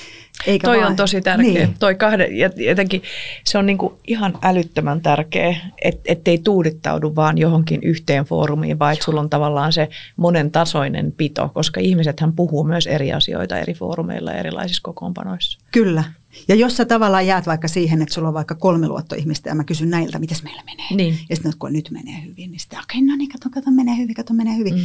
Eikä 0.47 0.67
Toi 0.67 0.77
vaan, 0.77 0.89
on 0.89 0.95
tosi 0.95 1.21
tärkeä. 1.21 1.53
Niin. 1.53 1.75
Toi 1.79 1.95
kahden, 1.95 2.27
jotenkin 2.57 3.03
se 3.43 3.57
on 3.57 3.65
niin 3.65 3.77
kuin 3.77 3.93
ihan 4.07 4.33
älyttömän 4.41 5.01
tärkeä, 5.01 5.55
et, 5.83 6.01
ettei 6.05 6.37
tuudittaudu 6.37 7.15
vaan 7.15 7.37
johonkin 7.37 7.83
yhteen 7.83 8.25
foorumiin, 8.25 8.79
vaan 8.79 8.93
että 8.93 9.05
sulla 9.05 9.21
on 9.21 9.29
tavallaan 9.29 9.73
se 9.73 9.89
monen 10.15 10.51
tasoinen 10.51 11.11
pito, 11.11 11.49
koska 11.53 11.79
ihmisethän 11.79 12.33
puhuu 12.33 12.63
myös 12.63 12.87
eri 12.87 13.13
asioita 13.13 13.57
eri 13.57 13.73
foorumeilla 13.73 14.31
ja 14.31 14.37
erilaisissa 14.37 14.83
kokoonpanoissa. 14.83 15.59
Kyllä. 15.71 16.03
Ja 16.47 16.55
jos 16.55 16.77
sä 16.77 16.85
tavallaan 16.85 17.27
jäät 17.27 17.47
vaikka 17.47 17.67
siihen, 17.67 18.01
että 18.01 18.13
sulla 18.13 18.27
on 18.27 18.33
vaikka 18.33 18.55
kolme 18.55 18.87
luottoihmistä 18.87 19.49
ja 19.49 19.55
mä 19.55 19.63
kysyn 19.63 19.89
näiltä, 19.89 20.19
miten 20.19 20.37
meillä 20.43 20.63
menee. 20.65 20.95
Niin. 20.95 21.19
Ja 21.29 21.35
sitten 21.35 21.53
kun 21.59 21.73
nyt 21.73 21.91
menee 21.91 22.23
hyvin, 22.25 22.51
niin 22.51 22.59
sitten 22.59 22.79
okei, 22.79 22.97
okay, 22.97 23.07
no 23.07 23.15
niin, 23.15 23.29
kato, 23.29 23.49
kato, 23.49 23.71
menee 23.71 23.97
hyvin, 23.97 24.15
kato, 24.15 24.33
menee 24.33 24.57
hyvin. 24.57 24.73
Mm. 24.73 24.81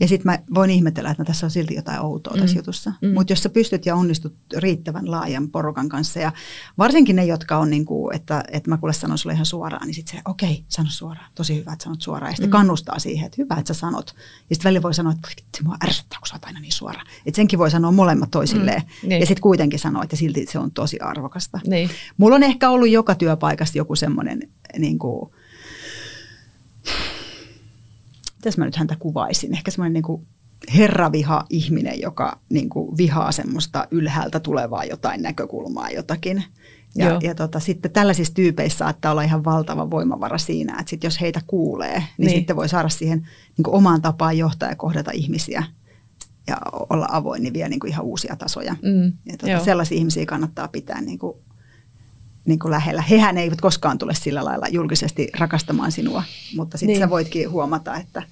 Ja 0.00 0.08
sitten 0.08 0.32
mä 0.32 0.38
voin 0.54 0.70
ihmetellä, 0.70 1.10
että 1.10 1.22
no, 1.22 1.26
tässä 1.26 1.46
on 1.46 1.50
silti 1.50 1.74
jotain 1.74 2.00
outoa 2.00 2.34
mm. 2.34 2.40
tässä 2.40 2.58
jutussa. 2.58 2.92
Mm. 3.02 3.14
Mutta 3.14 3.32
jos 3.32 3.42
sä 3.42 3.48
pystyt 3.48 3.86
ja 3.86 3.96
onnistut 3.96 4.34
riittävän 4.56 5.10
laajan 5.10 5.50
porukan 5.50 5.88
kanssa 5.88 6.20
ja 6.20 6.32
varsinkin 6.78 7.16
ne, 7.16 7.24
jotka 7.24 7.56
on 7.56 7.70
niin 7.70 7.84
kuin, 7.84 8.16
että, 8.16 8.44
että 8.52 8.70
mä 8.70 8.76
kuule 8.76 8.92
sanon 8.92 9.18
sulle 9.18 9.34
ihan 9.34 9.46
suoraan, 9.46 9.86
niin 9.86 9.94
sitten 9.94 10.16
se, 10.16 10.22
okei, 10.24 10.52
okay, 10.52 10.64
sano 10.68 10.88
suoraan. 10.90 11.30
Tosi 11.34 11.56
hyvä, 11.56 11.72
että 11.72 11.84
sanot 11.84 12.02
suoraan. 12.02 12.30
Ja 12.30 12.36
sitten 12.36 12.48
mm. 12.48 12.52
kannustaa 12.52 12.98
siihen, 12.98 13.26
että 13.26 13.42
hyvä, 13.42 13.54
että 13.54 13.74
sä 13.74 13.80
sanot. 13.80 14.14
Ja 14.16 14.54
sitten 14.54 14.64
välillä 14.64 14.82
voi 14.82 14.94
sanoa, 14.94 15.12
että 15.12 15.28
vitsi, 15.28 15.62
mua 15.62 15.76
ärsyttää, 15.84 16.18
kun 16.18 16.28
sä 16.28 16.34
oot 16.34 16.44
aina 16.44 16.60
niin 16.60 16.72
suora. 16.72 17.02
Että 17.26 17.36
senkin 17.36 17.58
voi 17.58 17.70
sanoa 17.70 17.92
molemmat 17.92 18.30
toisilleen. 18.30 18.82
Mm. 19.02 19.08
Niin. 19.08 19.20
Ja 19.20 19.26
sitten 19.26 19.42
kuitenkin 19.42 19.78
sanoa, 19.78 20.02
että 20.02 20.16
silti 20.16 20.46
se 20.48 20.58
on 20.58 20.70
tosi 20.70 21.00
arvokasta. 21.00 21.60
Niin. 21.66 21.90
Mulla 22.16 22.36
on 22.36 22.42
ehkä 22.42 22.70
ollut 22.70 22.88
joka 22.88 23.14
työpaikassa 23.14 23.78
joku 23.78 23.96
semmoinen 23.96 24.40
niin 24.78 24.98
kuin, 24.98 25.30
mitäs 28.46 28.58
mä 28.58 28.64
nyt 28.64 28.76
häntä 28.76 28.96
kuvaisin, 28.98 29.54
ehkä 29.54 29.70
semmoinen 29.70 29.92
niin 29.92 30.02
kuin 30.02 30.26
herraviha 30.76 31.44
ihminen, 31.50 32.00
joka 32.00 32.40
niin 32.50 32.68
kuin 32.68 32.96
vihaa 32.96 33.32
semmoista 33.32 33.88
ylhäältä 33.90 34.40
tulevaa 34.40 34.84
jotain 34.84 35.22
näkökulmaa 35.22 35.90
jotakin. 35.90 36.44
Ja, 36.94 37.18
ja 37.22 37.34
tota, 37.34 37.60
sitten 37.60 37.90
tällaisissa 37.90 38.34
tyypeissä 38.34 38.78
saattaa 38.78 39.12
olla 39.12 39.22
ihan 39.22 39.44
valtava 39.44 39.90
voimavara 39.90 40.38
siinä, 40.38 40.76
että 40.80 40.90
sit 40.90 41.04
jos 41.04 41.20
heitä 41.20 41.40
kuulee, 41.46 41.98
niin, 41.98 42.06
niin. 42.18 42.30
sitten 42.30 42.56
voi 42.56 42.68
saada 42.68 42.88
siihen 42.88 43.18
niin 43.56 43.64
kuin 43.64 43.74
omaan 43.74 44.02
tapaan 44.02 44.38
johtaa 44.38 44.68
ja 44.68 44.76
kohdata 44.76 45.10
ihmisiä 45.14 45.64
ja 46.46 46.56
olla 46.90 47.08
avoin, 47.10 47.42
niin 47.42 47.52
vie 47.52 47.68
niin 47.68 47.80
kuin 47.80 47.90
ihan 47.90 48.04
uusia 48.04 48.36
tasoja. 48.36 48.72
Mm, 48.82 49.12
ja 49.26 49.36
tota, 49.38 49.64
sellaisia 49.64 49.98
ihmisiä 49.98 50.26
kannattaa 50.26 50.68
pitää 50.68 51.00
niin 51.00 51.18
kuin 51.18 51.36
niin 52.46 52.58
kuin 52.58 52.70
lähellä. 52.70 53.02
Hehän 53.02 53.38
eivät 53.38 53.60
koskaan 53.60 53.98
tule 53.98 54.14
sillä 54.14 54.44
lailla 54.44 54.68
julkisesti 54.68 55.28
rakastamaan 55.38 55.92
sinua, 55.92 56.22
mutta 56.56 56.78
sitten 56.78 56.92
niin. 56.92 57.00
sä 57.00 57.10
voitkin 57.10 57.50
huomata, 57.50 57.96
että, 57.96 58.22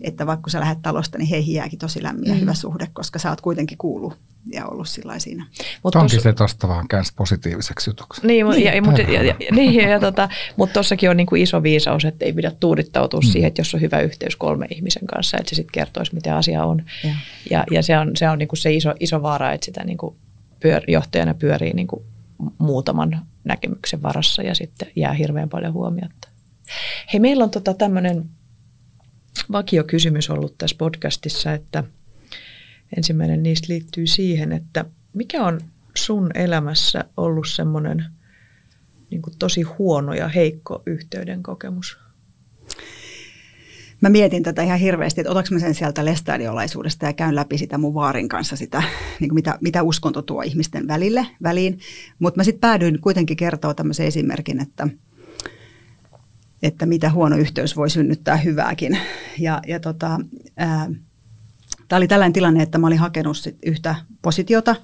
että 0.00 0.26
vaikka 0.26 0.42
kun 0.42 0.50
sä 0.50 0.60
lähdet 0.60 0.82
talosta, 0.82 1.18
niin 1.18 1.28
heihin 1.28 1.54
jääkin 1.54 1.78
tosi 1.78 2.02
lämmin 2.02 2.28
ja 2.28 2.34
mm. 2.34 2.40
hyvä 2.40 2.54
suhde, 2.54 2.88
koska 2.92 3.18
sä 3.18 3.30
oot 3.30 3.40
kuitenkin 3.40 3.78
kuullut 3.78 4.18
ja 4.52 4.66
ollut 4.66 4.88
sillä 4.88 5.18
siinä. 5.18 5.46
Mutta 5.82 5.98
onkin 6.00 6.20
se 6.20 6.32
tuosta 6.32 6.68
vaan 6.68 6.88
käänsi 6.88 7.12
positiiviseksi 7.16 7.90
jutuksi. 7.90 8.26
Niin, 8.26 8.46
niin. 8.48 8.64
Ja, 8.64 8.82
mutta, 8.82 9.02
ja, 9.02 9.22
ja, 9.22 9.34
niin, 9.50 9.88
ja 9.88 10.00
tota, 10.00 10.28
mutta 10.56 10.72
tuossakin 10.72 11.10
on 11.10 11.16
niin 11.16 11.26
kuin 11.26 11.42
iso 11.42 11.62
viisaus, 11.62 12.04
että 12.04 12.24
ei 12.24 12.32
pidä 12.32 12.52
tuudittautua 12.60 13.20
mm. 13.20 13.26
siihen, 13.26 13.48
että 13.48 13.60
jos 13.60 13.74
on 13.74 13.80
hyvä 13.80 14.00
yhteys 14.00 14.36
kolme 14.36 14.66
ihmisen 14.70 15.06
kanssa, 15.06 15.36
että 15.38 15.50
se 15.50 15.54
sitten 15.54 15.72
kertoisi, 15.72 16.14
miten 16.14 16.34
asia 16.34 16.64
on. 16.64 16.84
Ja, 17.04 17.14
ja, 17.50 17.64
ja 17.70 17.82
se 17.82 17.98
on 17.98 18.10
se, 18.16 18.28
on 18.28 18.38
niin 18.38 18.48
kuin 18.48 18.58
se 18.58 18.74
iso, 18.74 18.94
iso 19.00 19.22
vaara, 19.22 19.52
että 19.52 19.64
sitä 19.64 19.84
niin 19.84 19.98
kuin 19.98 20.16
pyör, 20.60 20.82
johtajana 20.88 21.34
pyörii 21.34 21.72
niin 21.72 21.86
kuin 21.86 22.04
muutaman 22.58 23.26
näkemyksen 23.46 24.02
varassa 24.02 24.42
ja 24.42 24.54
sitten 24.54 24.88
jää 24.96 25.12
hirveän 25.12 25.48
paljon 25.48 25.72
huomiota. 25.72 26.28
Hei, 27.12 27.20
meillä 27.20 27.44
on 27.44 27.50
tota 27.50 27.74
tämmöinen 27.74 28.30
vakiokysymys 29.52 30.30
ollut 30.30 30.58
tässä 30.58 30.76
podcastissa, 30.78 31.52
että 31.52 31.84
ensimmäinen 32.96 33.42
niistä 33.42 33.66
liittyy 33.68 34.06
siihen, 34.06 34.52
että 34.52 34.84
mikä 35.12 35.44
on 35.44 35.60
sun 35.96 36.30
elämässä 36.34 37.04
ollut 37.16 37.48
semmoinen 37.48 38.04
niin 39.10 39.22
tosi 39.38 39.62
huono 39.62 40.14
ja 40.14 40.28
heikko 40.28 40.82
yhteyden 40.86 41.42
kokemus? 41.42 41.98
Mä 44.00 44.08
mietin 44.08 44.42
tätä 44.42 44.62
ihan 44.62 44.78
hirveästi, 44.78 45.20
että 45.20 45.30
otaks 45.30 45.50
mä 45.50 45.58
sen 45.58 45.74
sieltä 45.74 46.04
lestadiolaisuudesta 46.04 47.06
ja 47.06 47.12
käyn 47.12 47.34
läpi 47.34 47.58
sitä 47.58 47.78
mun 47.78 47.94
vaarin 47.94 48.28
kanssa, 48.28 48.56
sitä, 48.56 48.82
niin 49.20 49.28
kuin 49.28 49.34
mitä, 49.34 49.58
mitä 49.60 49.82
uskonto 49.82 50.22
tuo 50.22 50.42
ihmisten 50.42 50.88
välille, 50.88 51.26
väliin. 51.42 51.78
Mutta 52.18 52.40
mä 52.40 52.44
sitten 52.44 52.60
päädyin 52.60 53.00
kuitenkin 53.00 53.36
kertoa 53.36 53.74
tämmöisen 53.74 54.06
esimerkin, 54.06 54.60
että, 54.60 54.88
että 56.62 56.86
mitä 56.86 57.10
huono 57.10 57.36
yhteys 57.36 57.76
voi 57.76 57.90
synnyttää 57.90 58.36
hyvääkin. 58.36 58.98
Ja, 59.38 59.60
ja 59.66 59.80
tota, 59.80 60.18
Tämä 61.88 61.96
oli 61.96 62.08
tällainen 62.08 62.32
tilanne, 62.32 62.62
että 62.62 62.78
mä 62.78 62.86
olin 62.86 62.98
hakenut 62.98 63.36
sit 63.36 63.58
yhtä 63.66 63.94
positiota 64.22 64.76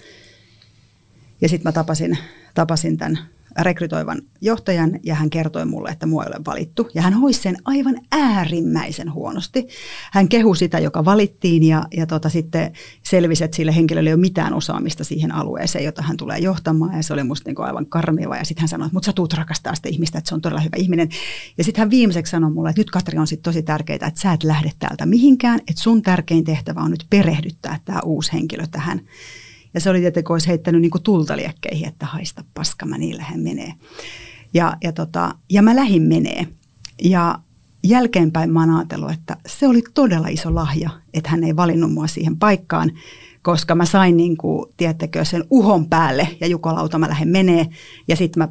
ja 1.41 1.49
sitten 1.49 1.69
mä 1.69 1.73
tapasin, 1.73 2.19
tapasin 2.55 2.97
tämän 2.97 3.19
rekrytoivan 3.61 4.23
johtajan 4.41 5.01
ja 5.03 5.15
hän 5.15 5.31
kertoi 5.31 5.65
mulle, 5.65 5.91
että 5.91 6.07
mua 6.07 6.25
ei 6.25 6.29
ole 6.29 6.45
valittu. 6.47 6.89
Ja 6.95 7.03
hän 7.03 7.15
hoisi 7.15 7.43
sen 7.43 7.57
aivan 7.65 8.01
äärimmäisen 8.13 9.13
huonosti. 9.13 9.69
Hän 10.13 10.29
kehui 10.29 10.57
sitä, 10.57 10.79
joka 10.79 11.05
valittiin 11.05 11.63
ja, 11.63 11.85
ja 11.97 12.07
tota, 12.07 12.29
sitten 12.29 12.73
selvisi, 13.03 13.45
että 13.45 13.57
sille 13.57 13.77
henkilölle 13.77 14.11
ei 14.11 14.15
ole 14.15 14.21
mitään 14.21 14.55
osaamista 14.55 15.05
siihen 15.05 15.33
alueeseen, 15.33 15.85
jota 15.85 16.03
hän 16.03 16.17
tulee 16.17 16.39
johtamaan. 16.39 16.97
Ja 16.97 17.03
se 17.03 17.13
oli 17.13 17.23
musta 17.25 17.51
niin 17.51 17.61
aivan 17.61 17.87
karmiva. 17.87 18.37
Ja 18.37 18.45
sitten 18.45 18.63
hän 18.63 18.69
sanoi, 18.69 18.87
että 18.87 18.95
mutta 18.95 19.07
sä 19.07 19.13
tuut 19.13 19.33
rakastaa 19.33 19.75
sitä 19.75 19.89
ihmistä, 19.89 20.19
että 20.19 20.29
se 20.29 20.35
on 20.35 20.41
todella 20.41 20.61
hyvä 20.61 20.77
ihminen. 20.77 21.09
Ja 21.59 21.65
sitten 21.65 21.81
hän 21.81 21.91
viimeiseksi 21.91 22.31
sanoi 22.31 22.51
mulle, 22.51 22.71
että 22.71 22.81
nyt 22.81 22.91
Katri 22.91 23.19
on 23.19 23.27
sitten 23.27 23.53
tosi 23.53 23.63
tärkeää, 23.63 24.07
että 24.07 24.21
sä 24.21 24.33
et 24.33 24.43
lähde 24.43 24.71
täältä 24.79 25.07
mihinkään. 25.07 25.61
Että 25.61 25.83
sun 25.83 26.03
tärkein 26.03 26.45
tehtävä 26.45 26.81
on 26.81 26.91
nyt 26.91 27.07
perehdyttää 27.11 27.81
tämä 27.85 28.01
uusi 28.05 28.33
henkilö 28.33 28.67
tähän 28.71 29.01
ja 29.75 29.81
se 29.81 29.91
oli 29.91 30.01
tietenkin, 30.01 30.25
kun 30.25 30.35
olisi 30.35 30.49
heittänyt 30.49 30.81
niin 30.81 30.91
kuin 30.91 31.03
tulta 31.03 31.37
liekkeihin, 31.37 31.89
että 31.89 32.07
haista 32.07 32.45
paska, 32.55 32.87
mä 32.87 32.99
niin 32.99 33.17
lähden 33.17 33.41
menee. 33.41 33.73
Ja, 34.55 34.77
ja, 34.85 34.93
tota, 34.93 35.35
ja 35.51 35.63
mä 35.63 35.77
lähin 35.77 36.03
menee. 36.03 36.47
Ja 37.05 37.39
jälkeenpäin 37.85 38.53
mä 38.53 38.61
oon 38.61 38.77
ajatellut, 38.77 39.11
että 39.11 39.37
se 39.47 39.69
oli 39.69 39.83
todella 39.95 40.29
iso 40.29 40.55
lahja, 40.55 40.91
että 41.15 41.31
hän 41.31 41.45
ei 41.45 41.57
valinnut 41.57 41.93
mua 41.93 42.07
siihen 42.07 42.37
paikkaan, 42.37 42.91
koska 43.43 43.75
mä 43.75 43.85
sain 43.85 44.17
niin 44.17 44.37
kuin, 44.37 44.67
tiedättekö, 44.77 45.25
sen 45.25 45.45
uhon 45.51 45.89
päälle 45.89 46.29
ja 46.41 46.47
jukolauta 46.47 46.99
mä 46.99 47.09
lähden 47.09 47.29
menee 47.29 47.67
ja 48.09 48.17
sitten 48.17 48.43
mä 48.43 48.49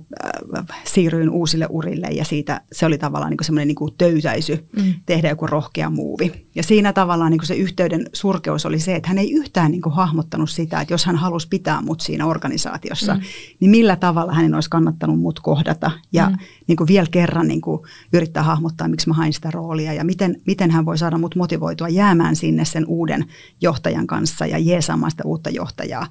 äh, 0.58 0.66
siirryin 0.84 1.30
uusille 1.30 1.68
urille 1.70 2.08
ja 2.08 2.26
siitä 2.26 2.62
se 2.72 2.86
oli 2.86 2.98
tavallaan 2.98 3.32
niin 3.32 3.46
semmoinen 3.46 3.68
niin 3.68 3.96
töytäisy 3.98 4.68
mm. 4.76 4.94
tehdä 5.06 5.30
joku 5.30 5.48
rohkea 5.48 5.90
muuvi. 5.90 6.48
Ja 6.56 6.64
siinä 6.64 6.94
tavallaan 6.94 7.32
niin 7.32 7.46
se 7.46 7.56
yhteyden 7.56 8.06
surkeus 8.14 8.66
oli 8.66 8.80
se, 8.80 8.96
että 8.96 9.10
hän 9.10 9.18
ei 9.18 9.32
yhtään 9.32 9.72
niin 9.72 9.82
kuin 9.82 9.96
hahmottanut 9.96 10.50
sitä, 10.50 10.82
että 10.82 10.94
jos 10.94 11.06
hän 11.06 11.16
halusi 11.16 11.48
pitää 11.48 11.82
mut 11.82 12.02
siinä 12.02 12.26
organisaatiossa, 12.26 13.14
mm. 13.14 13.22
niin 13.60 13.72
millä 13.72 13.96
tavalla 13.96 14.34
hänen 14.34 14.56
olisi 14.56 14.70
kannattanut 14.70 15.20
mut 15.20 15.40
kohdata 15.40 15.92
ja 16.12 16.30
mm. 16.30 16.38
niin 16.68 16.76
kuin 16.76 16.88
vielä 16.88 17.08
kerran 17.12 17.48
niin 17.48 17.62
kuin 17.62 17.82
yrittää 18.14 18.44
hahmottaa, 18.44 18.88
miksi 18.88 19.08
mä 19.08 19.14
hain 19.14 19.34
sitä 19.34 19.52
roolia 19.52 19.94
ja 19.94 20.04
miten, 20.04 20.42
miten 20.48 20.72
hän 20.72 20.86
voi 20.86 20.98
saada 20.98 21.18
mut 21.18 21.36
motivoitua 21.36 21.90
jäämään 21.90 22.36
sinne 22.36 22.66
sen 22.66 22.86
uuden 22.86 23.26
johtajan 23.62 24.08
kanssa 24.08 24.46
ja 24.46 24.58
jeesaamaan 24.58 25.12
sitä 25.12 25.24
uutta 25.26 25.50
johtajaa. 25.50 26.08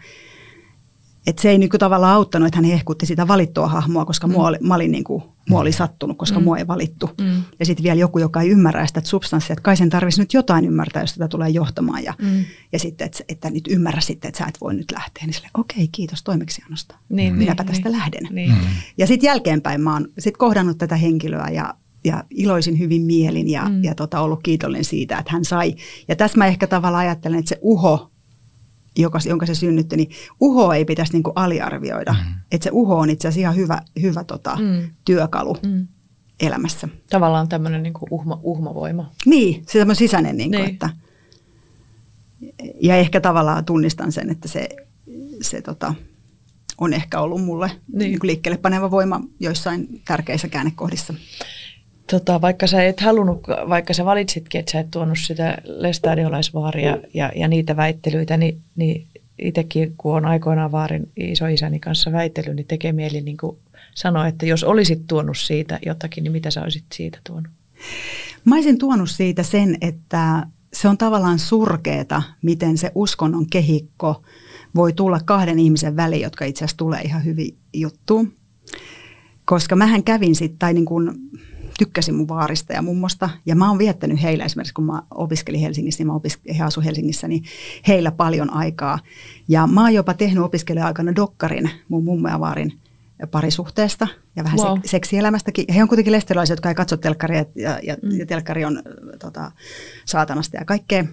Et 1.27 1.39
se 1.39 1.51
ei 1.51 1.59
niin 1.59 1.71
kuin 1.71 1.79
tavallaan 1.79 2.15
auttanut, 2.15 2.47
että 2.47 2.57
hän 2.57 2.65
hehkutti 2.65 3.07
sitä 3.07 3.29
valittua 3.29 3.67
hahmoa, 3.67 4.05
koska 4.05 4.27
mm. 4.27 4.33
mua 4.33 4.47
oli, 4.47 4.57
mä 4.61 4.75
olin 4.75 4.91
niin 4.91 5.05
kuin, 5.05 5.23
mua 5.49 5.61
oli 5.61 5.73
sattunut, 5.73 6.19
koska 6.19 6.39
mm. 6.39 6.45
mua 6.45 6.59
ei 6.59 6.67
valittu. 6.67 7.11
Mm. 7.21 7.43
Ja 7.59 7.67
sitten 7.67 7.85
vielä 7.85 8.01
joku, 8.01 8.19
joka 8.19 8.41
ei 8.41 8.49
ymmärrä 8.49 8.87
sitä 8.87 9.01
substanssia, 9.05 9.53
että 9.53 9.63
kai 9.63 9.77
sen 9.77 9.91
tarvitsisi 9.91 10.23
nyt 10.23 10.35
jotain 10.35 10.65
ymmärtää, 10.65 11.03
jos 11.03 11.13
tätä 11.13 11.29
tulee 11.29 11.49
johtamaan. 11.49 12.05
Ja, 12.05 12.15
mm. 12.23 12.45
ja 12.73 12.79
sitten, 12.79 13.05
että, 13.05 13.25
että 13.29 13.51
nyt 13.51 13.69
ymmärrä 13.71 14.01
sitten, 14.01 14.29
että 14.29 14.39
sä 14.39 14.47
et 14.49 14.61
voi 14.61 14.75
nyt 14.75 14.93
lähteä. 14.93 15.27
Niin 15.27 15.35
sille, 15.35 15.49
okei, 15.59 15.89
kiitos 15.93 16.23
toimeksiannosta. 16.23 16.97
Niin, 17.09 17.35
Minäpä 17.35 17.63
niin, 17.63 17.69
tästä 17.73 17.89
niin, 17.89 17.99
lähden. 17.99 18.29
Niin. 18.31 18.51
Mm. 18.51 18.59
Ja 18.99 19.07
sitten 19.07 19.29
jälkeenpäin 19.29 19.81
mä 19.81 19.93
oon 19.93 20.09
sit 20.19 20.37
kohdannut 20.37 20.79
tätä 20.79 20.97
henkilöä 20.97 21.49
ja 21.49 21.75
ja 22.05 22.25
iloisin 22.31 22.79
hyvin 22.79 23.03
mielin 23.03 23.51
ja, 23.51 23.69
mm. 23.69 23.85
ja 23.85 23.95
tota, 23.95 24.21
ollut 24.21 24.41
kiitollinen 24.43 24.85
siitä, 24.85 25.19
että 25.19 25.33
hän 25.33 25.45
sai. 25.45 25.75
Ja 26.09 26.17
tässä 26.17 26.39
mä 26.39 26.47
ehkä 26.47 26.67
tavallaan 26.67 27.07
ajattelen, 27.07 27.39
että 27.39 27.49
se 27.49 27.59
uho 27.63 28.10
joka, 28.97 29.19
jonka 29.25 29.47
se 29.47 29.55
synnytti, 29.55 29.97
niin 29.97 30.11
uho 30.41 30.73
ei 30.73 30.85
pitäisi 30.85 31.13
niin 31.13 31.23
kuin 31.23 31.33
aliarvioida. 31.37 32.13
Mm. 32.13 32.35
Että 32.53 32.65
se 32.65 32.71
uho 32.73 32.99
on 32.99 33.11
itse 33.11 33.29
asiassa 33.29 33.41
ihan 33.41 33.57
hyvä, 33.57 33.83
hyvä 34.03 34.25
tota, 34.25 34.57
mm. 34.57 34.91
työkalu 35.05 35.57
mm. 35.63 35.87
elämässä. 36.41 36.89
Tavallaan 37.11 37.49
tämmöinen 37.49 37.83
niin 37.83 37.95
uhma, 38.11 38.41
uhmavoima. 38.43 39.11
Niin, 39.27 39.63
se 39.69 39.83
on 39.83 39.97
sisäinen. 39.97 40.37
Niin 40.37 40.51
kuin, 40.51 40.63
niin. 40.63 40.73
Että, 40.73 40.91
ja 42.81 42.97
ehkä 42.97 43.21
tavallaan 43.21 43.65
tunnistan 43.65 44.13
sen, 44.13 44.31
että 44.31 44.49
se, 44.49 44.69
se 45.43 45.63
tota, 45.63 45.95
on 46.79 46.93
ehkä 46.93 47.21
ollut 47.21 47.45
mulle 47.45 47.71
niin. 47.93 47.99
Niin 48.11 48.19
liikkeelle 48.23 48.59
paneva 48.59 48.91
voima 48.91 49.21
joissain 49.41 50.03
tärkeissä 50.05 50.49
käännekohdissa. 50.49 51.15
Tota, 52.11 52.41
vaikka 52.41 52.67
sä 52.67 52.85
et 52.85 53.01
halunnut, 53.01 53.41
vaikka 53.69 53.95
sä 53.95 54.05
valitsitkin, 54.05 54.59
että 54.59 54.73
sä 54.73 54.81
et 54.81 54.91
tuonut 54.91 55.19
sitä 55.19 55.59
lestadiolaisvaaria 55.65 56.99
ja, 57.15 57.33
ja 57.37 57.49
niitä 57.49 57.77
väittelyitä, 57.77 58.37
niin, 58.37 58.61
niin 58.77 59.07
itsekin 59.39 59.95
kun 59.97 60.17
on 60.17 60.25
aikoinaan 60.25 60.73
vaarin 60.73 61.11
isoisäni 61.17 61.81
kanssa 61.81 62.13
väitellyt, 62.13 62.57
niin 62.57 62.67
tekee 62.67 62.93
mieli 62.93 63.21
niin 63.21 63.37
kuin 63.37 63.57
sanoa, 63.95 64.27
että 64.27 64.47
jos 64.47 64.65
olisit 64.65 65.07
tuonut 65.07 65.39
siitä 65.39 65.79
jotakin, 65.87 66.25
niin 66.25 66.33
mitä 66.33 66.51
sä 66.51 66.63
olisit 66.63 66.85
siitä 66.95 67.19
tuonut? 67.27 67.53
Mä 68.45 68.55
olisin 68.55 68.79
tuonut 68.79 69.11
siitä 69.11 69.43
sen, 69.43 69.77
että 69.81 70.47
se 70.73 70.89
on 70.89 70.99
tavallaan 70.99 71.39
surkeeta, 71.39 72.23
miten 72.43 72.79
se 72.79 72.93
uskonnon 72.95 73.47
kehikko 73.51 74.23
voi 74.75 74.93
tulla 74.93 75.21
kahden 75.25 75.59
ihmisen 75.59 75.97
väliin, 75.97 76.23
jotka 76.23 76.45
itse 76.45 76.65
asiassa 76.65 76.77
tulee 76.77 77.01
ihan 77.01 77.25
hyvin 77.25 77.57
juttuun. 77.75 78.33
Koska 79.45 79.77
mähän 79.77 80.03
kävin 80.03 80.35
sitten, 80.35 80.59
tai 80.59 80.75
niin 80.75 80.85
kuin 80.85 81.11
tykkäsin 81.81 82.15
mun 82.15 82.29
vaarista 82.29 82.73
ja 82.73 82.83
mummosta. 82.83 83.31
Ja 83.47 83.57
mä 83.57 83.69
oon 83.69 83.79
viettänyt 83.79 84.23
heillä 84.23 84.45
esimerkiksi, 84.45 84.75
kun 84.75 84.85
mä 84.85 85.03
opiskelin 85.11 85.61
Helsingissä, 85.61 86.01
niin 86.01 86.07
mä 86.07 86.19
opisk- 86.19 86.55
he 86.59 86.65
asuivat 86.65 86.87
Helsingissä, 86.87 87.29
niin 87.29 87.45
heillä 87.89 88.11
paljon 88.11 88.53
aikaa. 88.53 88.99
Ja 89.49 89.67
mä 89.67 89.81
oon 89.81 89.95
jopa 89.95 90.15
tehnyt 90.15 90.45
opiskelija-aikana 90.45 91.17
dokkarin 91.17 91.71
mun 91.89 92.05
mummo 92.05 92.29
ja 92.29 92.41
vaarin 92.41 92.73
parisuhteesta 93.31 94.09
ja 94.37 94.45
vähän 94.45 94.59
wow. 94.59 94.79
seksielämästäkin. 94.85 95.65
He 95.75 95.83
on 95.83 95.89
kuitenkin 95.89 96.13
lestelaisia, 96.13 96.53
jotka 96.53 96.69
ei 96.69 96.75
katso 96.75 96.97
telkkaria 96.97 97.45
ja, 97.55 97.81
ja, 97.83 97.97
mm. 98.03 98.19
ja 98.19 98.27
telkkari 98.27 98.65
on 98.65 98.83
tota, 99.19 99.53
saatanasta 100.05 100.57
ja 100.57 100.65
kaikkea. 100.65 101.05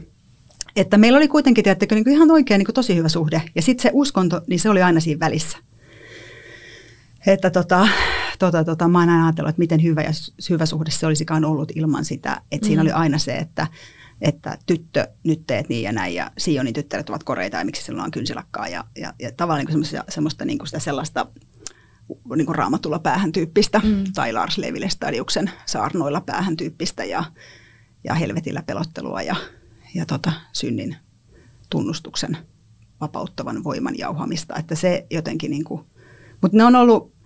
Että 0.76 0.98
meillä 0.98 1.18
oli 1.18 1.28
kuitenkin, 1.28 1.64
tiedättekö, 1.64 1.96
niin 1.96 2.10
ihan 2.10 2.32
oikein 2.32 2.60
niin 2.60 2.74
tosi 2.74 2.96
hyvä 2.96 3.10
suhde. 3.10 3.42
Ja 3.56 3.62
sitten 3.62 3.84
se 3.84 3.90
uskonto, 3.94 4.42
niin 4.48 4.60
se 4.60 4.70
oli 4.70 4.82
aina 4.82 5.00
siinä 5.00 5.20
välissä. 5.20 5.58
Että 7.28 7.50
tota, 7.50 7.88
tota, 8.40 8.64
tota, 8.64 8.88
mä 8.88 9.00
oon 9.00 9.10
aina 9.10 9.26
ajatellut, 9.26 9.50
että 9.50 9.60
miten 9.60 9.84
hyvä 9.84 10.02
ja 10.02 10.12
hyvä 10.50 10.66
suhde 10.66 10.92
se 10.92 11.08
olisikaan 11.08 11.46
ollut 11.46 11.72
ilman 11.76 12.06
sitä, 12.06 12.42
että 12.52 12.66
mm. 12.66 12.68
siinä 12.68 12.82
oli 12.82 12.92
aina 12.92 13.18
se, 13.18 13.36
että, 13.38 13.68
että 14.22 14.58
tyttö, 14.66 15.08
nyt 15.24 15.44
teet 15.48 15.70
niin 15.70 15.84
ja 15.84 15.92
näin, 15.92 16.16
ja 16.16 16.32
Sionin 16.38 16.74
tyttäret 16.74 17.10
ovat 17.10 17.24
koreita, 17.24 17.58
ja 17.58 17.66
miksi 17.66 17.84
sillä 17.84 18.04
on 18.04 18.12
kynsilakkaa, 18.12 18.68
ja, 18.68 18.84
ja, 18.98 19.14
ja 19.20 19.32
tavallaan 19.32 19.66
niin 19.66 19.72
semmoista, 19.72 20.04
semmoista 20.10 20.46
niin 20.46 20.58
kuin 20.58 20.68
sitä 20.68 20.80
sellaista 20.80 21.26
niin 22.36 22.46
kuin 22.46 22.56
raamatulla 22.56 23.00
päähän 23.00 23.32
tyyppistä, 23.32 23.82
mm. 23.84 24.04
tai 24.16 24.34
Lars 24.34 24.58
Levi 24.58 24.90
Stadiuksen 24.90 25.52
saarnoilla 25.66 26.22
päähän 26.22 26.58
tyyppistä, 26.58 27.04
ja, 27.04 27.24
ja 28.04 28.14
helvetillä 28.14 28.64
pelottelua, 28.64 29.22
ja, 29.22 29.36
ja 29.96 30.06
tota, 30.06 30.32
synnin 30.54 30.96
tunnustuksen 31.70 32.38
vapauttavan 33.02 33.64
voiman 33.64 33.98
jauhamista, 33.98 34.56
että 34.56 34.76
se 34.76 35.06
jotenkin 35.12 35.52
niin 35.52 35.64
kuin, 35.64 35.86
mutta 36.42 36.58
ne 36.58 36.64
on 36.64 36.76
ollut 36.76 37.17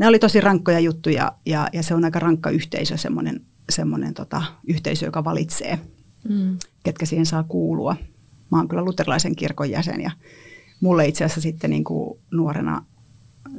ne 0.00 0.06
oli 0.06 0.18
tosi 0.18 0.40
rankkoja 0.40 0.80
juttuja 0.80 1.32
ja, 1.46 1.68
ja 1.72 1.82
se 1.82 1.94
on 1.94 2.04
aika 2.04 2.18
rankka 2.18 2.50
yhteisö, 2.50 2.96
semmoinen, 2.96 3.40
semmoinen 3.70 4.14
tota, 4.14 4.42
yhteisö, 4.66 5.06
joka 5.06 5.24
valitsee, 5.24 5.78
mm. 6.28 6.58
ketkä 6.82 7.06
siihen 7.06 7.26
saa 7.26 7.42
kuulua. 7.42 7.96
Mä 8.50 8.58
oon 8.58 8.68
kyllä 8.68 8.84
luterilaisen 8.84 9.36
kirkon 9.36 9.70
jäsen 9.70 10.00
ja 10.00 10.10
mulle 10.80 11.06
itse 11.06 11.24
asiassa 11.24 11.40
sitten 11.40 11.70
niin 11.70 11.84
kuin 11.84 12.18
nuorena 12.30 12.84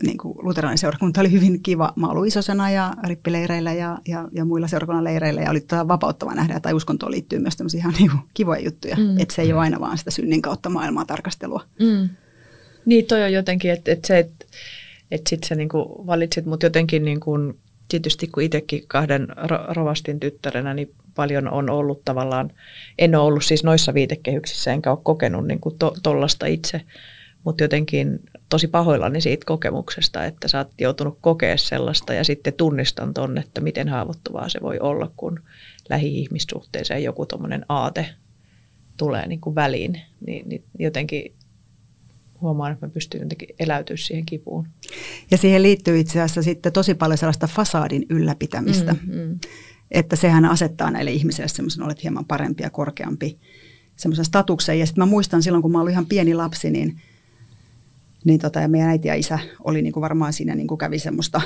niin 0.03 0.17
kuin 0.17 0.37
luterilainen 0.41 0.77
seurakunta 0.77 1.21
oli 1.21 1.31
hyvin 1.31 1.63
kiva. 1.63 1.93
Mä 1.95 2.07
olin 2.07 2.27
isosena 2.27 2.71
ja 2.71 2.93
rippileireillä 3.07 3.73
ja, 3.73 3.97
ja, 4.07 4.29
ja 4.31 4.45
muilla 4.45 4.67
seurakunnan 4.67 5.03
leireillä 5.03 5.41
ja 5.41 5.51
oli 5.51 5.61
tota 5.61 5.87
vapauttava 5.87 6.35
nähdä, 6.35 6.55
että 6.55 6.75
uskontoon 6.75 7.11
liittyy 7.11 7.39
myös 7.39 7.55
tämmöisiä 7.55 7.79
ihan 7.79 7.93
niin 7.99 8.11
kuin 8.11 8.21
kivoja 8.33 8.61
juttuja. 8.61 8.95
Mm. 8.95 9.19
Että 9.19 9.35
se 9.35 9.41
ei 9.41 9.53
ole 9.53 9.61
aina 9.61 9.79
vaan 9.79 9.97
sitä 9.97 10.11
synnin 10.11 10.41
kautta 10.41 10.69
maailmaa 10.69 11.05
tarkastelua. 11.05 11.63
Mm. 11.79 12.09
Niin 12.85 13.05
toi 13.05 13.23
on 13.23 13.33
jotenkin, 13.33 13.71
että, 13.71 13.91
että 13.91 14.07
se, 14.07 14.19
että 14.19 14.45
että 15.11 15.29
sitten 15.29 15.47
sä 15.47 15.55
niinku 15.55 16.03
valitsit, 16.07 16.45
mutta 16.45 16.65
jotenkin 16.65 17.05
niinku, 17.05 17.31
tietysti 17.87 18.27
kun 18.27 18.43
itsekin 18.43 18.83
kahden 18.87 19.27
rovastin 19.75 20.19
tyttärenä, 20.19 20.73
niin 20.73 20.93
paljon 21.15 21.49
on 21.49 21.69
ollut 21.69 22.05
tavallaan, 22.05 22.51
en 22.99 23.15
ole 23.15 23.23
ollut 23.23 23.45
siis 23.45 23.63
noissa 23.63 23.93
viitekehyksissä, 23.93 24.73
enkä 24.73 24.91
ole 24.91 24.99
kokenut 25.03 25.47
niinku 25.47 25.77
tollasta 26.03 26.45
to, 26.45 26.51
itse, 26.51 26.81
mutta 27.43 27.63
jotenkin 27.63 28.19
tosi 28.49 28.67
pahoillani 28.67 29.21
siitä 29.21 29.45
kokemuksesta, 29.45 30.25
että 30.25 30.47
sä 30.47 30.57
oot 30.57 30.71
joutunut 30.81 31.17
kokea 31.21 31.57
sellaista 31.57 32.13
ja 32.13 32.23
sitten 32.23 32.53
tunnistan 32.53 33.13
ton, 33.13 33.37
että 33.37 33.61
miten 33.61 33.89
haavoittuvaa 33.89 34.49
se 34.49 34.59
voi 34.61 34.79
olla, 34.79 35.11
kun 35.17 35.39
lähi-ihmissuhteeseen 35.89 37.03
joku 37.03 37.25
tuommoinen 37.25 37.65
aate 37.69 38.09
tulee 38.97 39.27
niin 39.27 39.41
kuin 39.41 39.55
väliin, 39.55 40.01
niin, 40.25 40.49
niin 40.49 40.63
jotenkin 40.79 41.33
huomaan, 42.41 42.71
että 42.71 42.85
mä 42.85 42.93
pystyn 42.93 43.21
jotenkin 43.21 43.49
eläytyä 43.59 43.97
siihen 43.97 44.25
kipuun. 44.25 44.67
Ja 45.31 45.37
siihen 45.37 45.63
liittyy 45.63 45.99
itse 45.99 46.21
asiassa 46.21 46.43
sitten 46.43 46.73
tosi 46.73 46.93
paljon 46.93 47.17
sellaista 47.17 47.47
fasaadin 47.47 48.05
ylläpitämistä. 48.09 48.93
Mm, 48.93 49.15
mm. 49.15 49.39
Että 49.91 50.15
sehän 50.15 50.45
asettaa 50.45 50.91
näille 50.91 51.11
ihmisille 51.11 51.47
semmoisen, 51.47 51.83
olet 51.83 52.03
hieman 52.03 52.25
parempi 52.25 52.63
ja 52.63 52.69
korkeampi 52.69 53.39
semmoisen 53.95 54.25
statuksen. 54.25 54.79
Ja 54.79 54.85
sitten 54.85 55.01
mä 55.01 55.05
muistan 55.05 55.43
silloin, 55.43 55.61
kun 55.61 55.71
mä 55.71 55.81
olin 55.81 55.91
ihan 55.91 56.05
pieni 56.05 56.33
lapsi, 56.33 56.71
niin, 56.71 57.01
niin 58.25 58.39
tota, 58.39 58.59
ja 58.59 58.67
meidän 58.67 58.89
äiti 58.89 59.07
ja 59.07 59.15
isä 59.15 59.39
oli 59.63 59.81
niin 59.81 59.93
kuin 59.93 60.01
varmaan 60.01 60.33
siinä 60.33 60.55
niin 60.55 60.67
kuin 60.67 60.77
kävi 60.77 60.99
semmoista 60.99 61.41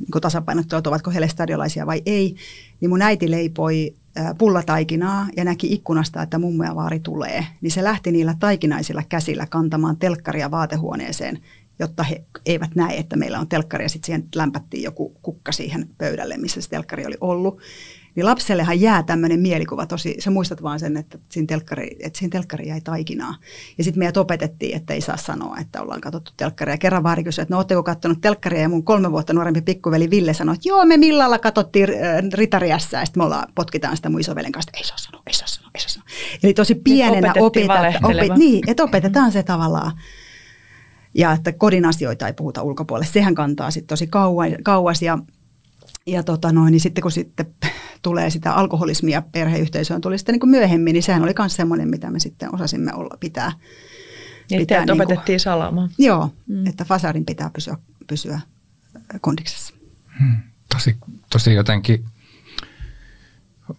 niin 0.00 0.22
tasapainottua, 0.22 0.78
että 0.78 0.90
ovatko 0.90 1.10
he 1.10 1.20
lestadiolaisia 1.20 1.86
vai 1.86 2.02
ei, 2.06 2.36
niin 2.80 2.88
mun 2.90 3.02
äiti 3.02 3.30
leipoi 3.30 3.94
pullataikinaa 4.38 5.26
ja 5.36 5.44
näki 5.44 5.72
ikkunasta, 5.72 6.22
että 6.22 6.38
mummo 6.38 6.64
ja 6.64 6.74
vaari 6.74 7.00
tulee. 7.00 7.46
Niin 7.60 7.70
se 7.70 7.84
lähti 7.84 8.12
niillä 8.12 8.34
taikinaisilla 8.38 9.02
käsillä 9.08 9.46
kantamaan 9.46 9.96
telkkaria 9.96 10.50
vaatehuoneeseen, 10.50 11.38
jotta 11.78 12.02
he 12.02 12.24
eivät 12.46 12.74
näe, 12.74 12.96
että 12.96 13.16
meillä 13.16 13.40
on 13.40 13.48
telkkari. 13.48 13.84
Ja 13.84 13.88
sitten 13.88 14.06
siihen 14.06 14.28
lämpättiin 14.34 14.82
joku 14.82 15.14
kukka 15.22 15.52
siihen 15.52 15.88
pöydälle, 15.98 16.36
missä 16.36 16.60
se 16.60 16.68
telkkari 16.68 17.06
oli 17.06 17.16
ollut. 17.20 17.60
Niin 18.16 18.26
lapsellehan 18.26 18.80
jää 18.80 19.02
tämmöinen 19.02 19.40
mielikuva 19.40 19.86
tosi, 19.86 20.16
sä 20.18 20.30
muistat 20.30 20.62
vaan 20.62 20.80
sen, 20.80 20.96
että 20.96 21.18
siinä 21.28 21.46
telkkari, 21.46 21.96
että 22.00 22.18
siinä 22.18 22.30
telkkari 22.30 22.68
jäi 22.68 22.80
taikinaa. 22.80 23.34
Ja 23.78 23.84
sitten 23.84 23.98
meidät 23.98 24.16
opetettiin, 24.16 24.76
että 24.76 24.94
ei 24.94 25.00
saa 25.00 25.16
sanoa, 25.16 25.56
että 25.60 25.82
ollaan 25.82 26.00
katsottu 26.00 26.32
telkkaria. 26.36 26.74
Ja 26.74 26.78
kerran 26.78 27.02
vaari 27.02 27.24
kysyi, 27.24 27.42
että 27.42 27.54
no 27.54 27.58
ootteko 27.58 27.82
katsonut 27.82 28.20
telkkaria? 28.20 28.60
Ja 28.60 28.68
mun 28.68 28.84
kolme 28.84 29.12
vuotta 29.12 29.32
nuorempi 29.32 29.62
pikkuveli 29.62 30.10
Ville 30.10 30.34
sanoi, 30.34 30.54
että 30.54 30.68
joo, 30.68 30.84
me 30.84 30.96
millalla 30.96 31.38
katsottiin 31.38 31.90
äh, 31.90 31.96
ritariässä. 32.34 32.98
Ja 32.98 33.04
sitten 33.04 33.20
me 33.20 33.24
ollaan, 33.24 33.52
potkitaan 33.54 33.96
sitä 33.96 34.08
mun 34.08 34.20
isovelen 34.20 34.52
kanssa, 34.52 34.70
että 34.70 34.78
ei 34.78 34.84
saa 34.84 34.98
sanoa, 34.98 35.22
ei 35.26 35.34
saa 35.34 35.48
sanoa, 35.48 35.70
ei 35.74 35.80
saa 35.80 35.88
sanoa. 35.88 36.08
Eli 36.42 36.54
tosi 36.54 36.74
pienenä 36.74 37.34
opetetaan, 37.40 37.94
opet, 38.04 38.38
niin, 38.38 38.70
että 38.70 38.82
opetetaan 38.84 39.32
se 39.32 39.42
tavallaan 39.42 39.92
ja 41.14 41.32
että 41.32 41.52
kodin 41.52 41.84
asioita 41.84 42.26
ei 42.26 42.32
puhuta 42.32 42.62
ulkopuolelle. 42.62 43.12
Sehän 43.12 43.34
kantaa 43.34 43.70
sitten 43.70 43.88
tosi 43.88 44.08
kauas 44.62 45.02
ja 45.02 45.18
ja 46.06 46.22
tota 46.22 46.52
noin, 46.52 46.72
niin 46.72 46.80
sitten 46.80 47.02
kun 47.02 47.12
sitten 47.12 47.46
tulee 48.02 48.30
sitä 48.30 48.52
alkoholismia 48.52 49.22
perheyhteisöön 49.22 50.00
tuli 50.00 50.18
sitten 50.18 50.32
niin 50.32 50.40
kuin 50.40 50.50
myöhemmin, 50.50 50.92
niin 50.92 51.02
sehän 51.02 51.22
oli 51.22 51.34
myös 51.38 51.56
semmoinen, 51.56 51.88
mitä 51.88 52.10
me 52.10 52.18
sitten 52.18 52.54
osasimme 52.54 52.94
olla 52.94 53.16
pitää. 53.20 53.52
Niin, 54.50 54.60
pitää 54.60 54.78
niin 54.78 54.86
kuin, 54.86 55.02
opetettiin 55.02 55.40
salaamaan. 55.40 55.90
Joo, 55.98 56.30
mm. 56.46 56.66
että 56.66 56.84
fasadin 56.84 57.24
pitää 57.24 57.50
pysyä, 57.50 57.76
pysyä 58.06 58.40
kondiksessa. 59.20 59.74
Hmm, 60.18 60.36
tosi, 60.74 60.96
tosi 61.30 61.54
jotenkin 61.54 62.04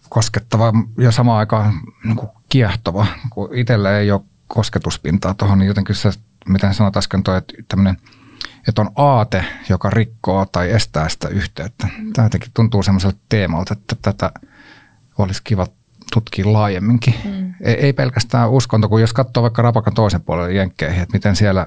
koskettava 0.08 0.72
ja 0.98 1.12
samaan 1.12 1.38
aikaan 1.38 1.80
niin 2.04 2.16
kuin 2.16 2.28
kiehtova. 2.48 3.06
Kun 3.30 3.54
itsellä 3.54 3.98
ei 3.98 4.10
ole 4.10 4.20
kosketuspintaa 4.48 5.34
tuohon, 5.34 5.58
niin 5.58 5.68
jotenkin 5.68 5.94
se, 5.94 6.10
miten 6.48 6.74
sanoit 6.74 6.96
äsken, 6.96 7.22
toi, 7.22 7.38
että 7.38 7.54
tämmöinen– 7.68 7.96
että 8.68 8.82
on 8.82 8.90
aate, 8.96 9.44
joka 9.68 9.90
rikkoo 9.90 10.46
tai 10.46 10.70
estää 10.70 11.08
sitä 11.08 11.28
yhteyttä. 11.28 11.88
Tämä 12.12 12.26
jotenkin 12.26 12.50
tuntuu 12.54 12.82
semmoiselta 12.82 13.18
teemalta, 13.28 13.72
että 13.72 13.96
tätä 14.02 14.32
olisi 15.18 15.40
kiva 15.44 15.66
tutkia 16.12 16.52
laajemminkin. 16.52 17.14
Mm. 17.24 17.54
Ei, 17.60 17.74
ei 17.74 17.92
pelkästään 17.92 18.50
uskonto, 18.50 18.88
kun 18.88 19.00
jos 19.00 19.12
katsoo 19.12 19.42
vaikka 19.42 19.62
rapakan 19.62 19.94
toisen 19.94 20.20
puolelle 20.20 20.52
jenkkeihin, 20.52 21.02
että 21.02 21.12
miten 21.12 21.36
siellä 21.36 21.66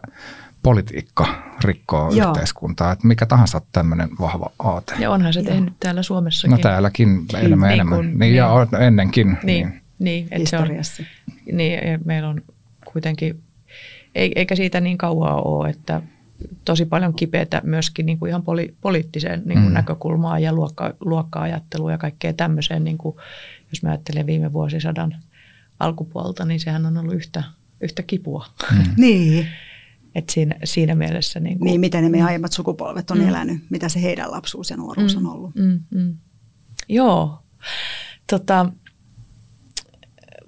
politiikka 0.64 1.44
rikkoo 1.64 2.12
Joo. 2.12 2.30
yhteiskuntaa, 2.30 2.92
että 2.92 3.08
mikä 3.08 3.26
tahansa 3.26 3.62
tämmöinen 3.72 4.10
vahva 4.20 4.52
aate. 4.60 4.96
Ja 5.00 5.12
onhan 5.12 5.34
se 5.34 5.44
tehnyt 5.44 5.74
täällä 5.80 6.04
Suomessakin. 6.04 6.52
No 6.52 6.58
täälläkin 6.58 7.26
enemmän 7.34 7.68
niin, 7.68 7.74
enemmän. 7.74 7.98
Kun, 7.98 8.06
niin, 8.06 8.20
niin, 8.20 8.36
ja 8.36 8.68
ennenkin. 8.80 9.38
Niin, 9.44 9.68
niin. 9.68 9.82
niin 10.00 10.24
että 10.24 10.38
Historiassa. 10.38 10.96
Se 10.96 11.10
on, 11.30 11.58
niin, 11.58 11.80
meillä 12.06 12.30
on 12.30 12.42
kuitenkin, 12.94 13.44
eikä 14.16 14.56
siitä 14.56 14.82
niin 14.82 14.98
kauaa 14.98 15.42
ole, 15.42 15.70
että 15.70 16.02
tosi 16.66 16.86
paljon 16.86 17.14
kipeätä 17.14 17.62
myöskin 17.64 18.06
niin 18.06 18.20
kuin 18.20 18.30
ihan 18.30 18.44
poli, 18.44 18.76
poliittiseen 18.82 19.42
niin 19.46 19.60
kuin 19.60 19.68
mm. 19.72 19.74
näkökulmaan 19.74 20.44
ja 20.44 20.54
luokka, 20.54 20.94
luokka-ajatteluun 21.00 21.92
ja 21.92 21.98
kaikkea 21.98 22.34
tämmöiseen, 22.34 22.84
niin 22.84 22.98
kuin, 22.98 23.16
jos 23.70 23.84
mä 23.84 23.90
ajattelen 23.90 24.26
viime 24.26 24.54
vuosisadan 24.54 25.16
alkupuolta, 25.80 26.46
niin 26.46 26.60
sehän 26.60 26.86
on 26.86 26.98
ollut 26.98 27.14
yhtä, 27.14 27.44
yhtä 27.82 28.04
kipua. 28.04 28.46
Mm. 28.72 28.84
niin. 28.98 29.48
Et 30.16 30.30
siinä, 30.30 30.56
siinä 30.64 30.96
mielessä. 30.96 31.40
Niin, 31.40 31.60
kuin, 31.60 31.66
niin, 31.66 31.80
miten 31.80 32.04
ne 32.04 32.10
meidän 32.10 32.26
mm. 32.26 32.28
aiemmat 32.28 32.54
sukupolvet 32.54 33.12
on 33.12 33.18
mm. 33.18 33.28
elänyt, 33.28 33.64
mitä 33.70 33.90
se 33.90 34.02
heidän 34.02 34.32
lapsuus 34.32 34.70
ja 34.70 34.78
nuoruus 34.78 35.16
mm. 35.16 35.26
on 35.26 35.34
ollut. 35.34 35.56
Mm, 35.56 35.80
mm. 35.90 36.18
Joo. 36.90 37.44
Tota, 38.30 38.72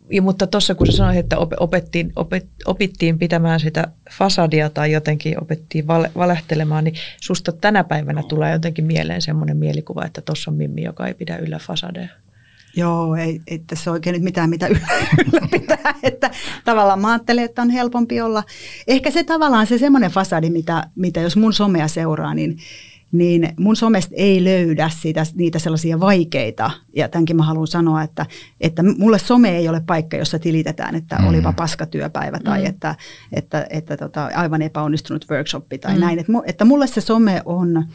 ja, 0.10 0.22
mutta 0.22 0.48
tuossa 0.48 0.76
kun 0.76 0.88
sä 0.88 0.92
sanoit, 0.92 1.18
että 1.18 1.38
opettiin, 1.60 2.14
opet, 2.16 2.48
opittiin 2.66 3.20
pitämään 3.20 3.60
sitä 3.60 3.88
fasadia 4.12 4.70
tai 4.70 4.92
jotenkin 4.92 5.44
opettiin 5.44 5.88
vale, 5.88 6.12
valehtelemaan, 6.16 6.84
niin 6.84 6.96
susta 7.22 7.52
tänä 7.52 7.84
päivänä 7.84 8.24
tulee 8.24 8.52
jotenkin 8.52 8.86
mieleen 8.86 9.22
semmoinen 9.22 9.58
mielikuva, 9.58 10.06
että 10.06 10.22
tuossa 10.22 10.52
on 10.52 10.58
Mimmi, 10.58 10.84
joka 10.84 11.08
ei 11.08 11.14
pidä 11.14 11.38
yllä 11.38 11.60
fasadeja. 11.60 12.10
Joo, 12.76 13.16
ei, 13.16 13.42
ei 13.48 13.60
tässä 13.60 13.92
oikein 13.92 14.14
nyt 14.14 14.24
mitään, 14.24 14.50
mitä 14.50 14.68
ylläpitää. 14.68 15.96
että 16.04 16.32
tavallaan 16.66 17.02
mä 17.02 17.12
ajattelen, 17.12 17.44
että 17.44 17.62
on 17.62 17.70
helpompi 17.70 18.22
olla. 18.22 18.44
Ehkä 18.88 19.12
se 19.12 19.24
tavallaan 19.24 19.68
se 19.68 19.78
semmoinen 19.78 20.12
fasadi, 20.12 20.50
mitä, 20.50 20.90
mitä 20.96 21.20
jos 21.20 21.36
mun 21.36 21.54
somea 21.54 21.88
seuraa, 21.88 22.34
niin 22.34 22.58
niin 23.14 23.50
mun 23.60 23.76
somesta 23.76 24.16
ei 24.18 24.44
löydä 24.44 24.90
siitä, 24.90 25.24
niitä 25.36 25.60
sellaisia 25.60 26.00
vaikeita. 26.00 26.72
Ja 26.96 27.08
tämänkin 27.08 27.36
mä 27.36 27.44
haluan 27.44 27.68
sanoa, 27.68 28.04
että, 28.04 28.26
että 28.62 28.84
mulle 28.84 29.20
some 29.20 29.58
ei 29.58 29.70
ole 29.70 29.82
paikka, 29.86 30.18
jossa 30.18 30.40
tilitetään, 30.40 30.96
että 30.96 31.16
mm. 31.16 31.28
olipa 31.28 31.54
paskatyöpäivä 31.54 32.40
tai 32.40 32.60
mm. 32.62 32.66
että, 32.66 32.96
että, 33.34 33.68
että 33.70 33.98
tota, 33.98 34.30
aivan 34.36 34.62
epäonnistunut 34.62 35.26
workshoppi 35.32 35.78
tai 35.78 35.94
mm. 35.94 36.00
näin. 36.00 36.20
Että, 36.20 36.32
että 36.46 36.66
mulle 36.66 36.88
se 36.88 37.02
some 37.02 37.42
on, 37.46 37.86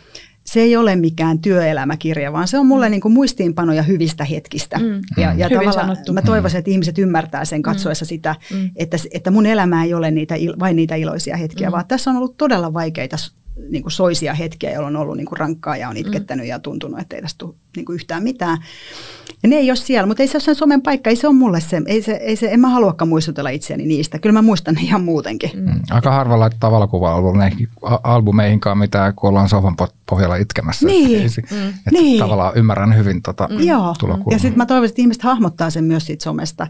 se 0.44 0.60
ei 0.60 0.76
ole 0.76 0.96
mikään 0.96 1.38
työelämäkirja, 1.38 2.32
vaan 2.32 2.48
se 2.48 2.58
on 2.58 2.66
mulle 2.66 2.88
mm. 2.88 2.90
niin 2.90 3.00
kuin 3.00 3.14
muistiinpanoja 3.14 3.82
hyvistä 3.82 4.24
hetkistä. 4.24 4.78
Mm. 4.78 5.00
Ja, 5.16 5.34
ja 5.34 5.50
tavallaan 5.50 5.96
mä 6.12 6.22
toivoisin, 6.22 6.58
että 6.58 6.70
ihmiset 6.70 6.98
ymmärtää 6.98 7.44
sen 7.44 7.62
katsoessa 7.62 8.04
mm. 8.04 8.08
sitä, 8.08 8.34
mm. 8.52 8.70
että, 8.76 8.96
että 9.12 9.30
mun 9.30 9.46
elämä 9.46 9.84
ei 9.84 9.94
ole 9.94 10.10
niitä, 10.10 10.34
vain 10.58 10.76
niitä 10.76 10.94
iloisia 10.94 11.36
hetkiä, 11.36 11.68
mm. 11.68 11.72
vaan 11.72 11.86
tässä 11.88 12.10
on 12.10 12.16
ollut 12.16 12.36
todella 12.36 12.72
vaikeita 12.72 13.16
niin 13.68 13.82
kuin 13.82 13.92
soisia 13.92 14.34
hetkiä, 14.34 14.72
jolloin 14.72 14.96
on 14.96 15.02
ollut 15.02 15.16
niin 15.16 15.26
kuin 15.26 15.38
rankkaa 15.38 15.76
ja 15.76 15.88
on 15.88 15.96
mm. 15.96 16.00
itkettänyt 16.00 16.46
mm. 16.46 16.48
ja 16.48 16.58
tuntunut, 16.58 17.00
että 17.00 17.16
ei 17.16 17.22
tästä 17.22 17.38
tule 17.38 17.54
niin 17.78 17.86
kuin 17.86 17.94
yhtään 17.94 18.22
mitään. 18.22 18.58
Ja 19.42 19.48
ne 19.48 19.56
ei 19.56 19.70
ole 19.70 19.76
siellä, 19.76 20.06
mutta 20.06 20.22
ei 20.22 20.28
se 20.28 20.36
ole 20.36 20.42
sen 20.42 20.54
somen 20.54 20.82
paikka, 20.82 21.10
ei 21.10 21.16
se 21.16 21.26
ole 21.26 21.36
mulle 21.36 21.60
se, 21.60 21.82
ei 21.86 22.02
se, 22.02 22.12
ei 22.12 22.36
se 22.36 22.48
en 22.50 22.60
mä 22.60 22.68
haluakaan 22.68 23.08
muistutella 23.08 23.50
itseäni 23.50 23.86
niistä. 23.86 24.18
Kyllä 24.18 24.32
mä 24.32 24.42
muistan 24.42 24.74
ne 24.74 24.80
ihan 24.80 25.04
muutenkin. 25.04 25.50
Mm. 25.54 25.80
Aika 25.90 26.10
harva 26.10 26.38
laittaa 26.38 26.70
valokuva-albumeihinkaan 26.70 28.78
mitään, 28.78 29.14
kun 29.14 29.28
ollaan 29.28 29.48
sohvan 29.48 29.76
pohjalla 30.10 30.36
itkemässä. 30.36 30.86
Niin. 30.86 31.26
Että, 31.26 31.54
mm. 31.54 31.68
että 31.68 31.90
niin. 31.92 32.18
tavallaan 32.18 32.56
ymmärrän 32.56 32.96
hyvin 32.96 33.22
tota 33.22 33.48
mm. 33.50 33.60
Joo. 33.60 33.94
Ja 34.30 34.38
sitten 34.38 34.58
mä 34.58 34.66
toivon, 34.66 34.84
että 34.84 35.02
ihmiset 35.02 35.22
hahmottaa 35.22 35.70
sen 35.70 35.84
myös 35.84 36.06
siitä 36.06 36.24
somesta. 36.24 36.66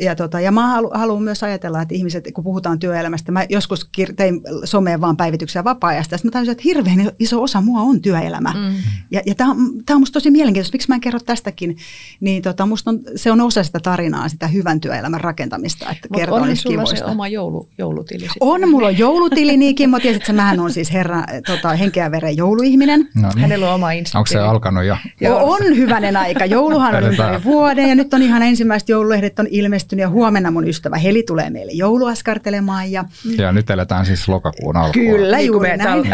Ja, 0.00 0.16
tota, 0.16 0.40
ja 0.40 0.52
mä 0.52 0.66
halu, 0.66 0.90
haluan 0.94 1.22
myös 1.22 1.42
ajatella, 1.42 1.82
että 1.82 1.94
ihmiset, 1.94 2.28
kun 2.34 2.44
puhutaan 2.44 2.78
työelämästä, 2.78 3.32
mä 3.32 3.46
joskus 3.48 3.90
tein 4.16 4.40
someen 4.64 5.00
vaan 5.00 5.16
päivityksiä 5.16 5.64
vapaa-ajasta, 5.64 6.14
ja 6.14 6.18
mä 6.24 6.30
tajusin, 6.30 6.52
että 6.52 6.62
hirveän 6.64 7.10
iso 7.18 7.42
osa 7.42 7.60
mua 7.60 7.80
on 7.80 8.00
työelämä. 8.00 8.50
Mm. 8.50 8.74
Ja, 9.10 9.20
ja 9.26 9.34
tämä 9.34 9.50
on, 9.50 9.58
on 9.90 10.00
musta 10.00 10.12
tosi 10.12 10.30
mielenkiintoista, 10.32 10.74
miksi 10.74 10.88
mä 10.88 10.94
en 10.94 11.00
kerro 11.00 11.20
tästäkin, 11.20 11.76
niin 12.20 12.42
tota, 12.42 12.66
musta 12.66 12.90
on, 12.90 13.00
se 13.16 13.30
on 13.30 13.40
osa 13.40 13.62
sitä 13.62 13.80
tarinaa, 13.80 14.28
sitä 14.28 14.46
hyvän 14.46 14.80
työelämän 14.80 15.20
rakentamista, 15.20 15.90
että 15.90 16.08
Mut 16.10 16.20
kertoo 16.20 16.46
niistä 16.46 16.68
kivoista. 16.68 16.96
se 16.96 17.04
oma 17.04 17.28
joulu, 17.28 17.68
joulutili 17.78 18.20
sitten? 18.20 18.38
On, 18.40 18.68
mulla 18.68 18.86
on 18.86 18.98
joulutili, 18.98 19.56
niin 19.56 19.74
Kimmo 19.74 19.98
tiesi, 20.00 20.16
että 20.16 20.32
mähän 20.32 20.60
on 20.60 20.72
siis 20.72 20.92
herra 20.92 21.24
tota, 21.46 21.68
henkeä 21.68 22.10
veren 22.10 22.36
jouluihminen. 22.36 23.08
No 23.14 23.28
niin. 23.28 23.38
Hänellä 23.38 23.68
on 23.68 23.74
oma 23.74 23.92
Insta. 23.92 24.18
Onko 24.18 24.26
se 24.26 24.38
alkanut 24.38 24.84
jo? 24.84 24.96
Joo. 25.20 25.52
On 25.52 25.76
hyvänen 25.76 26.16
aika. 26.16 26.44
Jouluhan 26.44 26.94
on 26.94 27.04
ympäri 27.04 27.44
vuoden 27.44 27.88
ja 27.88 27.94
nyt 27.94 28.14
on 28.14 28.22
ihan 28.22 28.42
ensimmäiset 28.42 28.88
joululehdet 28.88 29.38
on 29.38 29.46
ilmestynyt 29.50 30.00
ja 30.00 30.08
huomenna 30.08 30.50
mun 30.50 30.68
ystävä 30.68 30.96
Heli 30.96 31.22
tulee 31.22 31.50
meille 31.50 31.72
jouluaskartelemaan. 31.72 32.92
Ja, 32.92 33.04
ja 33.38 33.52
nyt 33.52 33.70
eletään 33.70 34.06
siis 34.06 34.28
lokakuun 34.28 34.76
alkuun. 34.76 35.06
Kyllä, 35.06 35.40
juuri 35.40 35.76
näin. 35.76 36.04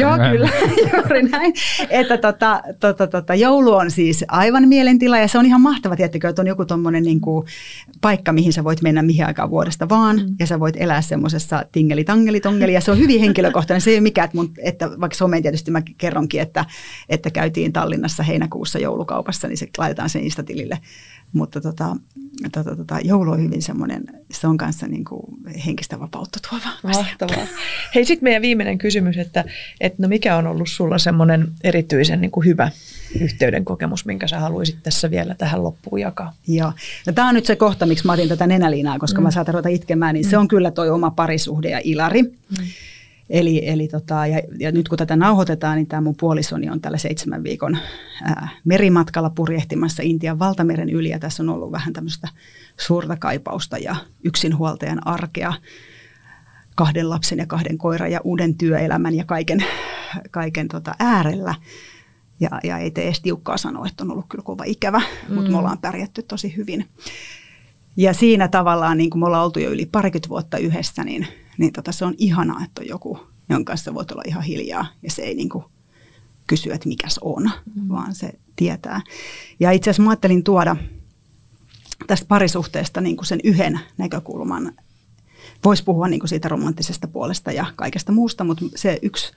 Joo, 0.00 0.16
kyllä, 0.32 0.48
juuri 0.96 1.22
näin. 1.22 1.52
Että 1.90 2.18
tota, 2.18 2.62
tota, 2.80 3.06
tota, 3.06 3.25
joulu 3.34 3.72
on 3.72 3.90
siis 3.90 4.24
aivan 4.28 4.68
mielentila 4.68 5.18
ja 5.18 5.28
se 5.28 5.38
on 5.38 5.46
ihan 5.46 5.60
mahtava, 5.60 5.96
tiettikö, 5.96 6.28
että 6.28 6.42
on 6.42 6.46
joku 6.46 6.64
tuommoinen 6.64 7.02
niin 7.02 7.20
kuin, 7.20 7.46
paikka, 8.00 8.32
mihin 8.32 8.52
sä 8.52 8.64
voit 8.64 8.82
mennä 8.82 9.02
mihin 9.02 9.26
aikaan 9.26 9.50
vuodesta 9.50 9.88
vaan 9.88 10.16
mm. 10.16 10.36
ja 10.40 10.46
sä 10.46 10.60
voit 10.60 10.74
elää 10.78 11.02
semmoisessa 11.02 11.64
tingeli 11.72 12.04
tangeli 12.04 12.40
tongeli 12.40 12.72
ja 12.72 12.80
se 12.80 12.90
on 12.90 12.98
hyvin 12.98 13.20
henkilökohtainen. 13.20 13.80
Se 13.80 13.90
ei 13.90 13.96
ole 13.96 14.02
mikään, 14.02 14.24
että, 14.24 14.36
mun, 14.36 14.52
että 14.58 14.90
vaikka 15.00 15.16
someen 15.16 15.42
tietysti 15.42 15.70
mä 15.70 15.82
kerronkin, 15.98 16.40
että, 16.40 16.64
että 17.08 17.30
käytiin 17.30 17.72
Tallinnassa 17.72 18.22
heinäkuussa 18.22 18.78
joulukaupassa, 18.78 19.48
niin 19.48 19.58
se 19.58 19.68
laitetaan 19.78 20.10
sen 20.10 20.22
Insta-tilille 20.22 20.78
mutta 21.32 21.60
tota, 21.60 21.96
tota, 22.52 22.76
tota, 22.76 22.98
joulu 23.04 23.30
on 23.30 23.42
hyvin 23.42 23.62
semmoinen, 23.62 24.04
se 24.32 24.46
on 24.46 24.56
kanssa 24.56 24.86
niin 24.86 25.04
kuin 25.04 25.22
henkistä 25.66 26.00
vapautta 26.00 26.38
tuova 26.50 26.76
asia. 26.84 27.02
Mahtavaa. 27.02 27.46
Hei, 27.94 28.04
sitten 28.04 28.24
meidän 28.24 28.42
viimeinen 28.42 28.78
kysymys, 28.78 29.16
että, 29.16 29.44
että 29.80 30.02
no 30.02 30.08
mikä 30.08 30.36
on 30.36 30.46
ollut 30.46 30.68
sulla 30.68 30.98
semmoinen 30.98 31.48
erityisen 31.64 32.20
niin 32.20 32.30
kuin 32.30 32.46
hyvä 32.46 32.70
yhteyden 33.20 33.64
kokemus, 33.64 34.06
minkä 34.06 34.28
sä 34.28 34.40
haluaisit 34.40 34.76
tässä 34.82 35.10
vielä 35.10 35.34
tähän 35.34 35.62
loppuun 35.62 36.00
jakaa? 36.00 36.34
Joo. 36.48 36.72
No, 37.06 37.12
tämä 37.12 37.28
on 37.28 37.34
nyt 37.34 37.46
se 37.46 37.56
kohta, 37.56 37.86
miksi 37.86 38.06
mä 38.06 38.12
otin 38.12 38.28
tätä 38.28 38.46
nenäliinaa, 38.46 38.98
koska 38.98 39.20
mm. 39.20 39.22
mä 39.22 39.30
saatan 39.30 39.54
ruveta 39.54 39.68
itkemään, 39.68 40.14
niin 40.14 40.26
mm. 40.26 40.30
se 40.30 40.38
on 40.38 40.48
kyllä 40.48 40.70
toi 40.70 40.90
oma 40.90 41.10
parisuhde 41.10 41.70
ja 41.70 41.80
Ilari. 41.84 42.22
Mm. 42.22 42.66
Eli, 43.30 43.68
eli 43.68 43.88
tota, 43.88 44.26
ja, 44.26 44.42
ja 44.58 44.72
nyt 44.72 44.88
kun 44.88 44.98
tätä 44.98 45.16
nauhoitetaan, 45.16 45.76
niin 45.76 45.86
tämä 45.86 46.00
mun 46.00 46.16
puolisoni 46.20 46.70
on 46.70 46.80
tällä 46.80 46.98
seitsemän 46.98 47.42
viikon 47.42 47.78
ää, 48.22 48.48
merimatkalla 48.64 49.30
purjehtimassa 49.30 50.02
Intian 50.02 50.38
valtameren 50.38 50.90
yli. 50.90 51.08
Ja 51.08 51.18
tässä 51.18 51.42
on 51.42 51.48
ollut 51.48 51.72
vähän 51.72 51.92
tämmöistä 51.92 52.28
suurta 52.80 53.16
kaipausta 53.16 53.78
ja 53.78 53.96
yksinhuoltajan 54.24 55.06
arkea 55.06 55.54
kahden 56.74 57.10
lapsen 57.10 57.38
ja 57.38 57.46
kahden 57.46 57.78
koiran 57.78 58.12
ja 58.12 58.20
uuden 58.24 58.54
työelämän 58.54 59.14
ja 59.14 59.24
kaiken, 59.24 59.64
kaiken 60.30 60.68
tota 60.68 60.94
äärellä. 60.98 61.54
Ja, 62.40 62.50
ja 62.64 62.78
ei 62.78 62.90
tee 62.90 63.04
edes 63.04 63.20
tiukkaa 63.20 63.56
sanoa, 63.56 63.86
että 63.86 64.04
on 64.04 64.10
ollut 64.10 64.26
kyllä 64.28 64.44
kova 64.44 64.64
ikävä, 64.66 65.02
mm. 65.28 65.34
mutta 65.34 65.50
me 65.50 65.58
ollaan 65.58 65.78
pärjätty 65.78 66.22
tosi 66.22 66.56
hyvin. 66.56 66.88
Ja 67.96 68.14
siinä 68.14 68.48
tavallaan, 68.48 68.98
niin 68.98 69.10
kuin 69.10 69.20
me 69.20 69.26
ollaan 69.26 69.44
oltu 69.44 69.58
jo 69.58 69.70
yli 69.70 69.86
parikymmentä 69.86 70.28
vuotta 70.28 70.58
yhdessä, 70.58 71.04
niin, 71.04 71.26
niin 71.58 71.72
tota, 71.72 71.92
se 71.92 72.04
on 72.04 72.14
ihanaa, 72.18 72.64
että 72.64 72.80
on 72.80 72.88
joku, 72.88 73.18
jonka 73.48 73.70
kanssa 73.70 73.94
voit 73.94 74.10
olla 74.10 74.22
ihan 74.26 74.42
hiljaa 74.42 74.86
ja 75.02 75.10
se 75.10 75.22
ei 75.22 75.34
niin 75.34 75.48
kuin 75.48 75.64
kysy, 76.46 76.72
että 76.72 76.88
mikäs 76.88 77.18
on, 77.22 77.50
mm. 77.74 77.88
vaan 77.88 78.14
se 78.14 78.32
tietää. 78.56 79.00
Ja 79.60 79.70
itse 79.70 79.90
asiassa 79.90 80.02
mä 80.02 80.10
ajattelin 80.10 80.44
tuoda 80.44 80.76
tästä 82.06 82.26
parisuhteesta 82.26 83.00
niin 83.00 83.16
kuin 83.16 83.26
sen 83.26 83.40
yhden 83.44 83.80
näkökulman. 83.98 84.72
Voisi 85.64 85.84
puhua 85.84 86.08
niin 86.08 86.20
kuin 86.20 86.28
siitä 86.28 86.48
romanttisesta 86.48 87.08
puolesta 87.08 87.52
ja 87.52 87.66
kaikesta 87.76 88.12
muusta, 88.12 88.44
mutta 88.44 88.64
se 88.74 88.98
yksi, 89.02 89.32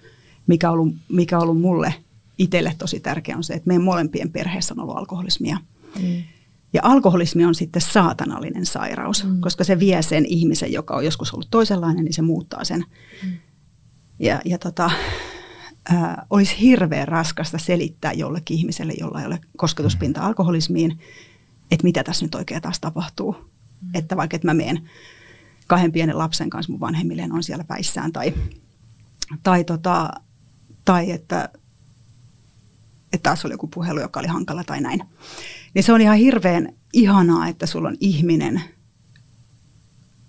mikä 0.48 0.70
on 0.72 0.74
ollut, 0.74 0.96
mikä 1.10 1.38
on 1.38 1.44
ollut 1.44 1.62
mulle 1.62 1.94
itselle 2.38 2.76
tosi 2.78 3.00
tärkeä, 3.00 3.38
on 3.38 3.44
se, 3.44 3.54
että 3.54 3.68
meidän 3.68 3.84
molempien 3.84 4.32
perheessä 4.32 4.74
on 4.74 4.80
ollut 4.80 4.98
alkoholismia. 4.98 5.58
Mm. 6.02 6.24
Ja 6.74 6.82
alkoholismi 6.84 7.46
on 7.46 7.56
sitten 7.56 7.82
saatanallinen 7.82 8.66
sairaus, 8.66 9.24
mm. 9.24 9.42
koska 9.42 9.64
se 9.64 9.80
vie 9.80 10.02
sen 10.02 10.26
ihmisen, 10.26 10.74
joka 10.74 10.96
on 10.96 11.06
joskus 11.06 11.34
ollut 11.34 11.48
toisenlainen, 11.52 12.06
niin 12.06 12.14
se 12.14 12.22
muuttaa 12.22 12.64
sen. 12.64 12.86
Mm. 13.24 13.38
Ja, 14.20 14.42
ja 14.46 14.58
tota, 14.58 14.92
äh, 15.94 16.16
olisi 16.30 16.60
hirveän 16.60 17.08
raskasta 17.08 17.58
selittää 17.58 18.14
jollekin 18.14 18.58
ihmiselle, 18.58 18.94
jolla 19.00 19.20
ei 19.20 19.26
ole 19.26 19.40
kosketuspinta 19.58 20.22
alkoholismiin, 20.22 21.00
että 21.72 21.84
mitä 21.84 22.04
tässä 22.04 22.26
nyt 22.26 22.36
oikein 22.36 22.62
taas 22.62 22.80
tapahtuu. 22.80 23.36
Mm. 23.82 23.90
Että 23.94 24.18
vaikka 24.18 24.36
että 24.36 24.48
mä 24.48 24.54
menen 24.54 24.90
kahden 25.68 25.92
pienen 25.92 26.18
lapsen 26.18 26.50
kanssa 26.50 26.72
mun 26.72 26.80
vanhemmille 26.80 27.28
on 27.32 27.44
siellä 27.44 27.64
päissään 27.64 28.12
tai, 28.12 28.34
tai, 29.44 29.64
tota, 29.64 30.10
tai 30.86 31.12
että, 31.12 31.50
että 33.14 33.24
taas 33.24 33.46
oli 33.46 33.54
joku 33.54 33.68
puhelu, 33.68 34.00
joka 34.00 34.20
oli 34.20 34.28
hankala 34.28 34.64
tai 34.64 34.82
näin. 34.82 35.04
Niin 35.74 35.84
se 35.84 35.94
on 35.94 36.02
ihan 36.02 36.18
hirveän 36.18 36.74
ihanaa, 36.94 37.48
että 37.48 37.66
sulla 37.66 37.90
on 37.90 37.98
ihminen, 38.00 38.62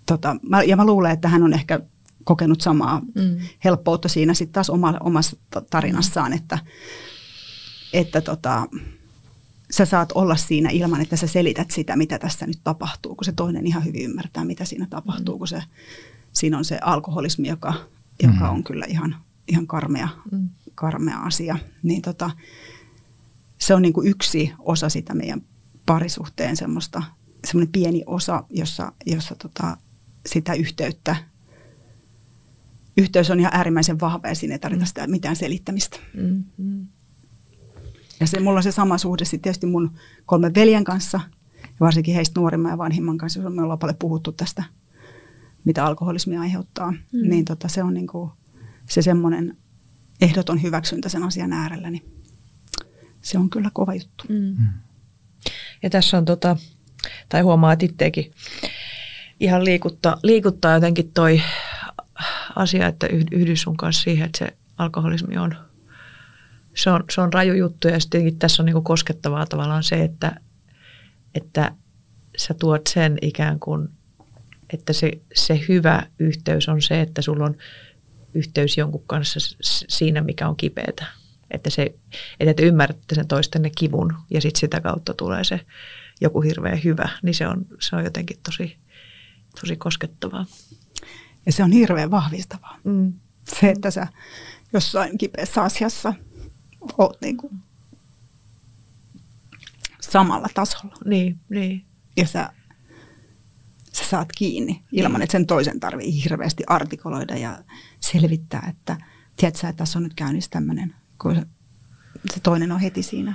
tota, 0.05 0.35
ja 0.67 0.75
mä 0.75 0.85
luulen, 0.85 1.11
että 1.11 1.27
hän 1.27 1.43
on 1.43 1.53
ehkä 1.53 1.79
kokenut 2.23 2.61
samaa 2.61 2.99
mm. 2.99 3.39
helppoutta 3.63 4.07
siinä 4.09 4.33
sitten 4.33 4.53
taas 4.53 4.69
oma, 4.69 4.93
omassa 4.99 5.37
tarinassaan, 5.69 6.33
että, 6.33 6.59
että 7.93 8.21
tota, 8.21 8.67
sä 9.71 9.85
saat 9.85 10.11
olla 10.11 10.35
siinä 10.35 10.69
ilman, 10.69 11.01
että 11.01 11.15
sä 11.15 11.27
selität 11.27 11.71
sitä, 11.71 11.95
mitä 11.95 12.19
tässä 12.19 12.47
nyt 12.47 12.59
tapahtuu, 12.63 13.15
kun 13.15 13.25
se 13.25 13.31
toinen 13.31 13.67
ihan 13.67 13.85
hyvin 13.85 14.01
ymmärtää, 14.01 14.45
mitä 14.45 14.65
siinä 14.65 14.87
tapahtuu, 14.89 15.35
mm. 15.35 15.39
kun 15.39 15.47
se, 15.47 15.63
siinä 16.33 16.57
on 16.57 16.65
se 16.65 16.79
alkoholismi, 16.81 17.47
joka, 17.47 17.73
joka 18.23 18.45
mm. 18.45 18.49
on 18.49 18.63
kyllä 18.63 18.85
ihan, 18.89 19.15
ihan 19.47 19.67
karmea, 19.67 20.09
mm. 20.31 20.49
karmea 20.75 21.19
asia. 21.19 21.57
Niin 21.83 22.01
tota, 22.01 22.31
se 23.61 23.73
on 23.73 23.81
niin 23.81 23.93
kuin 23.93 24.07
yksi 24.07 24.53
osa 24.59 24.89
sitä 24.89 25.13
meidän 25.13 25.41
parisuhteen 25.85 26.57
semmoista, 26.57 27.03
semmoinen 27.45 27.71
pieni 27.71 28.03
osa, 28.05 28.43
jossa, 28.49 28.91
jossa 29.05 29.35
tota, 29.35 29.77
sitä 30.25 30.53
yhteyttä, 30.53 31.15
yhteys 32.97 33.29
on 33.29 33.39
ihan 33.39 33.53
äärimmäisen 33.55 33.99
vahva 33.99 34.27
ja 34.27 34.35
siinä 34.35 34.55
ei 34.55 34.59
tarvita 34.59 34.85
sitä 34.85 35.07
mitään 35.07 35.35
selittämistä. 35.35 35.97
Mm-hmm. 36.13 36.87
Ja 38.19 38.27
se, 38.27 38.39
mulla 38.39 38.57
on 38.57 38.63
se 38.63 38.71
sama 38.71 38.97
suhde 38.97 39.25
sitten 39.25 39.41
tietysti 39.41 39.65
mun 39.65 39.91
kolmen 40.25 40.55
veljen 40.55 40.83
kanssa, 40.83 41.19
ja 41.63 41.69
varsinkin 41.79 42.15
heistä 42.15 42.39
nuorimman 42.39 42.71
ja 42.71 42.77
vanhimman 42.77 43.17
kanssa, 43.17 43.49
me 43.49 43.61
ollaan 43.61 43.79
paljon 43.79 43.97
puhuttu 43.97 44.31
tästä, 44.31 44.63
mitä 45.65 45.85
alkoholismi 45.85 46.37
aiheuttaa. 46.37 46.91
Mm. 46.91 47.29
Niin 47.29 47.45
tota, 47.45 47.67
se 47.67 47.83
on 47.83 47.93
niinku, 47.93 48.31
se 48.89 49.01
semmoinen 49.01 49.57
ehdoton 50.21 50.61
hyväksyntä 50.61 51.09
sen 51.09 51.23
asian 51.23 51.53
äärellä, 51.53 51.89
niin 51.89 52.20
se 53.21 53.37
on 53.37 53.49
kyllä 53.49 53.69
kova 53.73 53.93
juttu. 53.93 54.23
Mm. 54.29 54.35
mm. 54.35 54.73
Ja 55.83 55.89
tässä 55.89 56.17
on, 56.17 56.25
tota, 56.25 56.57
tai 57.29 57.41
huomaa, 57.41 57.73
että 57.73 57.85
itseäkin 57.85 58.31
ihan 59.39 59.65
liikuttaa, 59.65 60.17
liikuttaa 60.23 60.73
jotenkin 60.73 61.11
toi 61.13 61.41
asia, 62.55 62.87
että 62.87 63.07
yhdyn 63.31 63.57
sun 63.57 63.77
kanssa 63.77 64.03
siihen, 64.03 64.25
että 64.25 64.37
se 64.37 64.57
alkoholismi 64.77 65.37
on, 65.37 65.55
se 66.75 66.89
on, 66.89 67.03
se 67.09 67.21
on 67.21 67.33
raju 67.33 67.53
juttu 67.53 67.87
ja 67.87 67.99
sitten 67.99 68.35
tässä 68.35 68.63
on 68.63 68.65
niin 68.65 68.83
koskettavaa 68.83 69.45
tavallaan 69.45 69.83
se, 69.83 70.03
että, 70.03 70.35
että 71.35 71.71
sä 72.37 72.53
tuot 72.53 72.87
sen 72.87 73.17
ikään 73.21 73.59
kuin, 73.59 73.89
että 74.73 74.93
se, 74.93 75.11
se 75.35 75.59
hyvä 75.67 76.03
yhteys 76.19 76.69
on 76.69 76.81
se, 76.81 77.01
että 77.01 77.21
sulla 77.21 77.45
on 77.45 77.57
yhteys 78.33 78.77
jonkun 78.77 79.03
kanssa 79.07 79.39
siinä, 79.89 80.21
mikä 80.21 80.47
on 80.47 80.57
kipeätä 80.57 81.20
että, 81.51 81.69
se, 81.69 81.95
että 82.39 82.53
te 82.53 82.63
ymmärrätte 82.63 83.15
sen 83.15 83.27
toistenne 83.27 83.71
kivun 83.77 84.13
ja 84.29 84.41
sitten 84.41 84.59
sitä 84.59 84.81
kautta 84.81 85.13
tulee 85.13 85.43
se 85.43 85.59
joku 86.21 86.41
hirveän 86.41 86.83
hyvä, 86.83 87.09
niin 87.23 87.35
se 87.35 87.47
on, 87.47 87.65
se 87.79 87.95
on 87.95 88.03
jotenkin 88.03 88.37
tosi, 88.43 88.77
tosi 89.61 89.75
koskettavaa. 89.75 90.45
Ja 91.45 91.51
se 91.51 91.63
on 91.63 91.71
hirveän 91.71 92.11
vahvistavaa. 92.11 92.77
Mm. 92.83 93.13
Se, 93.59 93.69
että 93.69 93.91
sä 93.91 94.07
jossain 94.73 95.17
kipeässä 95.17 95.61
asiassa 95.61 96.13
oot 96.97 97.21
niin 97.21 97.37
kuin 97.37 97.53
samalla 100.01 100.47
tasolla. 100.53 100.95
Niin, 101.05 101.39
niin. 101.49 101.85
Ja 102.17 102.27
sä, 102.27 102.53
sä 103.93 104.05
saat 104.05 104.31
kiinni 104.31 104.83
ilman, 104.91 105.19
niin. 105.19 105.23
että 105.23 105.31
sen 105.31 105.47
toisen 105.47 105.79
tarvii 105.79 106.23
hirveästi 106.23 106.63
artikuloida 106.67 107.37
ja 107.37 107.63
selvittää, 107.99 108.67
että 108.69 108.97
tiedätkö, 109.35 109.67
että 109.67 109.77
tässä 109.77 109.99
on 109.99 110.03
nyt 110.03 110.13
käynnissä 110.13 110.51
tämmöinen 110.51 110.95
kun 111.21 111.45
se 112.33 112.39
toinen 112.43 112.71
on 112.71 112.79
heti 112.79 113.03
siinä. 113.03 113.33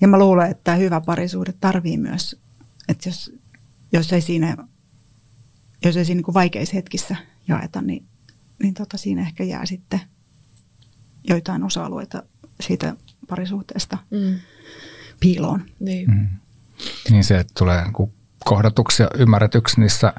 Ja 0.00 0.08
mä 0.08 0.18
luulen, 0.18 0.50
että 0.50 0.74
hyvä 0.74 1.00
parisuhde 1.00 1.54
tarvii 1.60 1.98
myös, 1.98 2.40
että 2.88 3.08
jos, 3.08 3.32
jos 3.92 4.12
ei 4.12 4.20
siinä, 4.20 4.56
jos 5.84 5.96
ei 5.96 6.04
siinä 6.04 6.22
niin 6.26 6.34
vaikeissa 6.34 6.76
hetkissä 6.76 7.16
jaeta, 7.48 7.82
niin, 7.82 8.06
niin 8.62 8.74
tota 8.74 8.96
siinä 8.96 9.22
ehkä 9.22 9.44
jää 9.44 9.66
sitten 9.66 10.00
joitain 11.28 11.62
osa-alueita 11.62 12.22
siitä 12.60 12.96
parisuhteesta 13.28 13.98
mm. 14.10 14.38
piiloon. 15.20 15.64
Niin. 15.80 16.10
Mm. 16.10 16.28
niin 17.10 17.24
se, 17.24 17.38
että 17.38 17.52
tulee 17.58 17.84
niin 17.84 18.12
kohdatuksi 18.44 19.02
ja 19.02 19.10
ymmärretyksi 19.18 19.80
niissä 19.80 20.14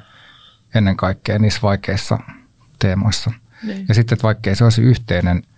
ennen 0.75 0.97
kaikkea 0.97 1.39
niissä 1.39 1.61
vaikeissa 1.61 2.19
teemoissa. 2.79 3.31
Niin. 3.63 3.85
Ja 3.87 3.93
sitten, 3.93 4.15
että 4.15 4.23
vaikkei 4.23 4.55
se 4.55 4.63
olisi 4.63 4.81
yhteinen– 4.81 5.43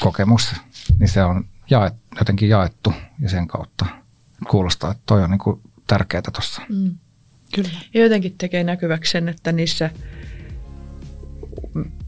kokemus, 0.00 0.54
niin 0.98 1.08
se 1.08 1.24
on 1.24 1.44
jaet, 1.70 1.94
jotenkin 2.18 2.48
jaettu 2.48 2.92
ja 3.20 3.28
sen 3.28 3.48
kautta 3.48 3.86
kuulostaa, 4.50 4.90
että 4.90 5.02
toi 5.06 5.22
on 5.22 5.30
niin 5.30 5.38
kuin 5.38 5.60
tärkeää 5.86 6.22
tuossa. 6.32 6.62
Mm. 6.68 6.98
Kyllä. 7.54 7.70
Ja 7.94 8.02
jotenkin 8.02 8.34
tekee 8.38 8.64
näkyväksi 8.64 9.12
sen, 9.12 9.28
että 9.28 9.52
niissä 9.52 9.90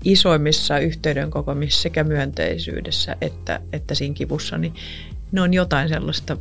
isoimmissa 0.04 0.78
yhteyden 0.78 1.30
kokomissa 1.30 1.82
sekä 1.82 2.04
myönteisyydessä 2.04 3.16
että, 3.20 3.60
että 3.72 3.94
siinä 3.94 4.14
kivussa, 4.14 4.58
niin 4.58 4.74
ne 5.32 5.40
on 5.40 5.54
jotain 5.54 5.88
sellaista, 5.88 6.36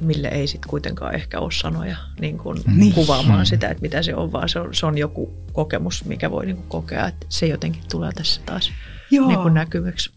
mille 0.00 0.28
ei 0.28 0.46
sitten 0.46 0.70
kuitenkaan 0.70 1.14
ehkä 1.14 1.40
ole 1.40 1.52
sanoja 1.52 1.96
niin 2.20 2.38
kuin 2.38 2.58
niin. 2.76 2.94
kuvaamaan 2.94 3.40
mm. 3.40 3.44
sitä, 3.44 3.68
että 3.68 3.82
mitä 3.82 4.02
se 4.02 4.14
on, 4.14 4.32
vaan 4.32 4.48
se 4.48 4.60
on, 4.60 4.74
se 4.74 4.86
on 4.86 4.98
joku 4.98 5.32
kokemus, 5.52 6.04
mikä 6.04 6.30
voi 6.30 6.46
niin 6.46 6.56
kuin 6.56 6.68
kokea, 6.68 7.08
että 7.08 7.26
se 7.28 7.46
jotenkin 7.46 7.82
tulee 7.90 8.12
tässä 8.12 8.40
taas 8.46 8.72
Joo. 9.10 9.28
Niin 9.28 9.40
kuin 9.40 9.54
näkyväksi. 9.54 10.10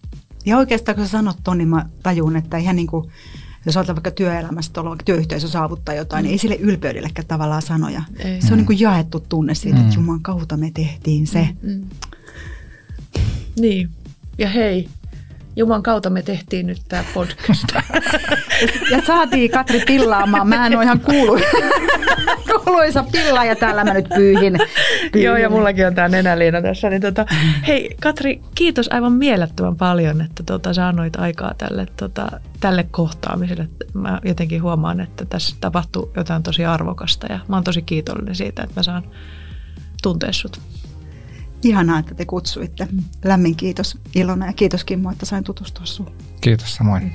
Ja 0.46 0.58
oikeastaan 0.58 0.96
kun 0.96 1.06
sä 1.06 1.12
sanot 1.12 1.38
ton, 1.44 1.58
niin 1.58 1.68
mä 1.68 1.86
tajun, 2.04 2.36
että 2.36 2.58
ihan 2.58 2.76
niin 2.76 2.88
kuin, 2.88 3.12
jos 3.66 3.78
ajatellaan 3.78 3.96
vaikka 3.96 4.12
työelämässä, 4.12 4.74
tuolla 4.74 4.90
vaikka 4.90 5.04
työyhteisö 5.04 5.48
saavuttaa 5.48 5.96
jotain, 5.96 6.24
mm. 6.24 6.24
niin 6.24 6.32
ei 6.32 6.38
sille 6.38 6.56
ylpeydellekään 6.56 7.28
tavallaan 7.28 7.62
sanoja. 7.62 8.02
Ei. 8.20 8.42
Se 8.42 8.54
on 8.54 8.58
niin 8.58 8.66
kuin 8.66 8.80
jaettu 8.80 9.20
tunne 9.20 9.56
siitä, 9.56 9.78
mm. 9.78 9.84
että 9.84 9.96
Jumalan 9.96 10.22
kautta 10.22 10.58
me 10.58 10.72
tehtiin 10.74 11.28
se. 11.28 11.50
Mm. 11.62 11.84
Niin. 13.60 13.90
Ja 14.38 14.50
hei, 14.50 14.90
Juman 15.56 15.84
kautta 15.84 16.10
me 16.10 16.22
tehtiin 16.22 16.68
nyt 16.68 16.82
tämä 16.88 17.04
podcast. 17.14 17.64
ja 18.92 19.02
saatiin 19.08 19.52
Katri 19.52 19.84
pillaamaan. 19.88 20.48
Mä 20.48 20.68
en 20.68 20.76
ole 20.76 20.84
ihan 20.84 21.00
kuulu, 21.00 21.40
kuuluisa 22.64 23.06
pillaaja 23.12 23.56
täällä 23.56 23.84
mä 23.84 23.94
nyt 23.94 24.10
pyyhin. 24.16 24.54
pyyhin. 25.12 25.26
Joo, 25.26 25.38
ja 25.38 25.50
mullakin 25.50 25.88
on 25.88 25.96
tämä 25.96 26.08
nenäliina 26.08 26.62
tässä. 26.62 26.90
Niin 26.90 27.02
tota, 27.02 27.26
hei 27.68 27.96
Katri, 28.02 28.42
kiitos 28.56 28.90
aivan 28.92 29.14
mielettömän 29.14 29.76
paljon, 29.76 30.22
että 30.22 30.44
tota, 30.44 30.74
sä 30.74 30.88
annoit 30.88 31.16
aikaa 31.16 31.54
tälle, 31.58 31.88
tota, 31.98 32.40
tälle 32.60 32.86
kohtaamiselle. 32.92 33.70
Mä 33.94 34.20
jotenkin 34.26 34.62
huomaan, 34.62 35.00
että 35.00 35.26
tässä 35.26 35.56
tapahtuu 35.62 36.12
jotain 36.16 36.44
tosi 36.44 36.66
arvokasta 36.66 37.28
ja 37.30 37.40
mä 37.48 37.56
oon 37.56 37.64
tosi 37.64 37.82
kiitollinen 37.82 38.36
siitä, 38.36 38.64
että 38.64 38.80
mä 38.80 38.84
saan 38.84 39.04
tuntea 40.02 40.34
sut. 40.34 40.60
Ihanaa, 41.64 42.00
että 42.00 42.16
te 42.16 42.26
kutsuitte. 42.26 42.88
Lämmin 43.26 43.56
kiitos 43.56 43.98
Ilona 44.16 44.48
ja 44.48 44.54
kiitos 44.54 44.84
Kimmo, 44.84 45.12
että 45.12 45.26
sain 45.26 45.44
tutustua 45.44 45.86
sinuun. 45.86 46.16
Kiitos 46.42 46.76
samoin. 46.76 47.14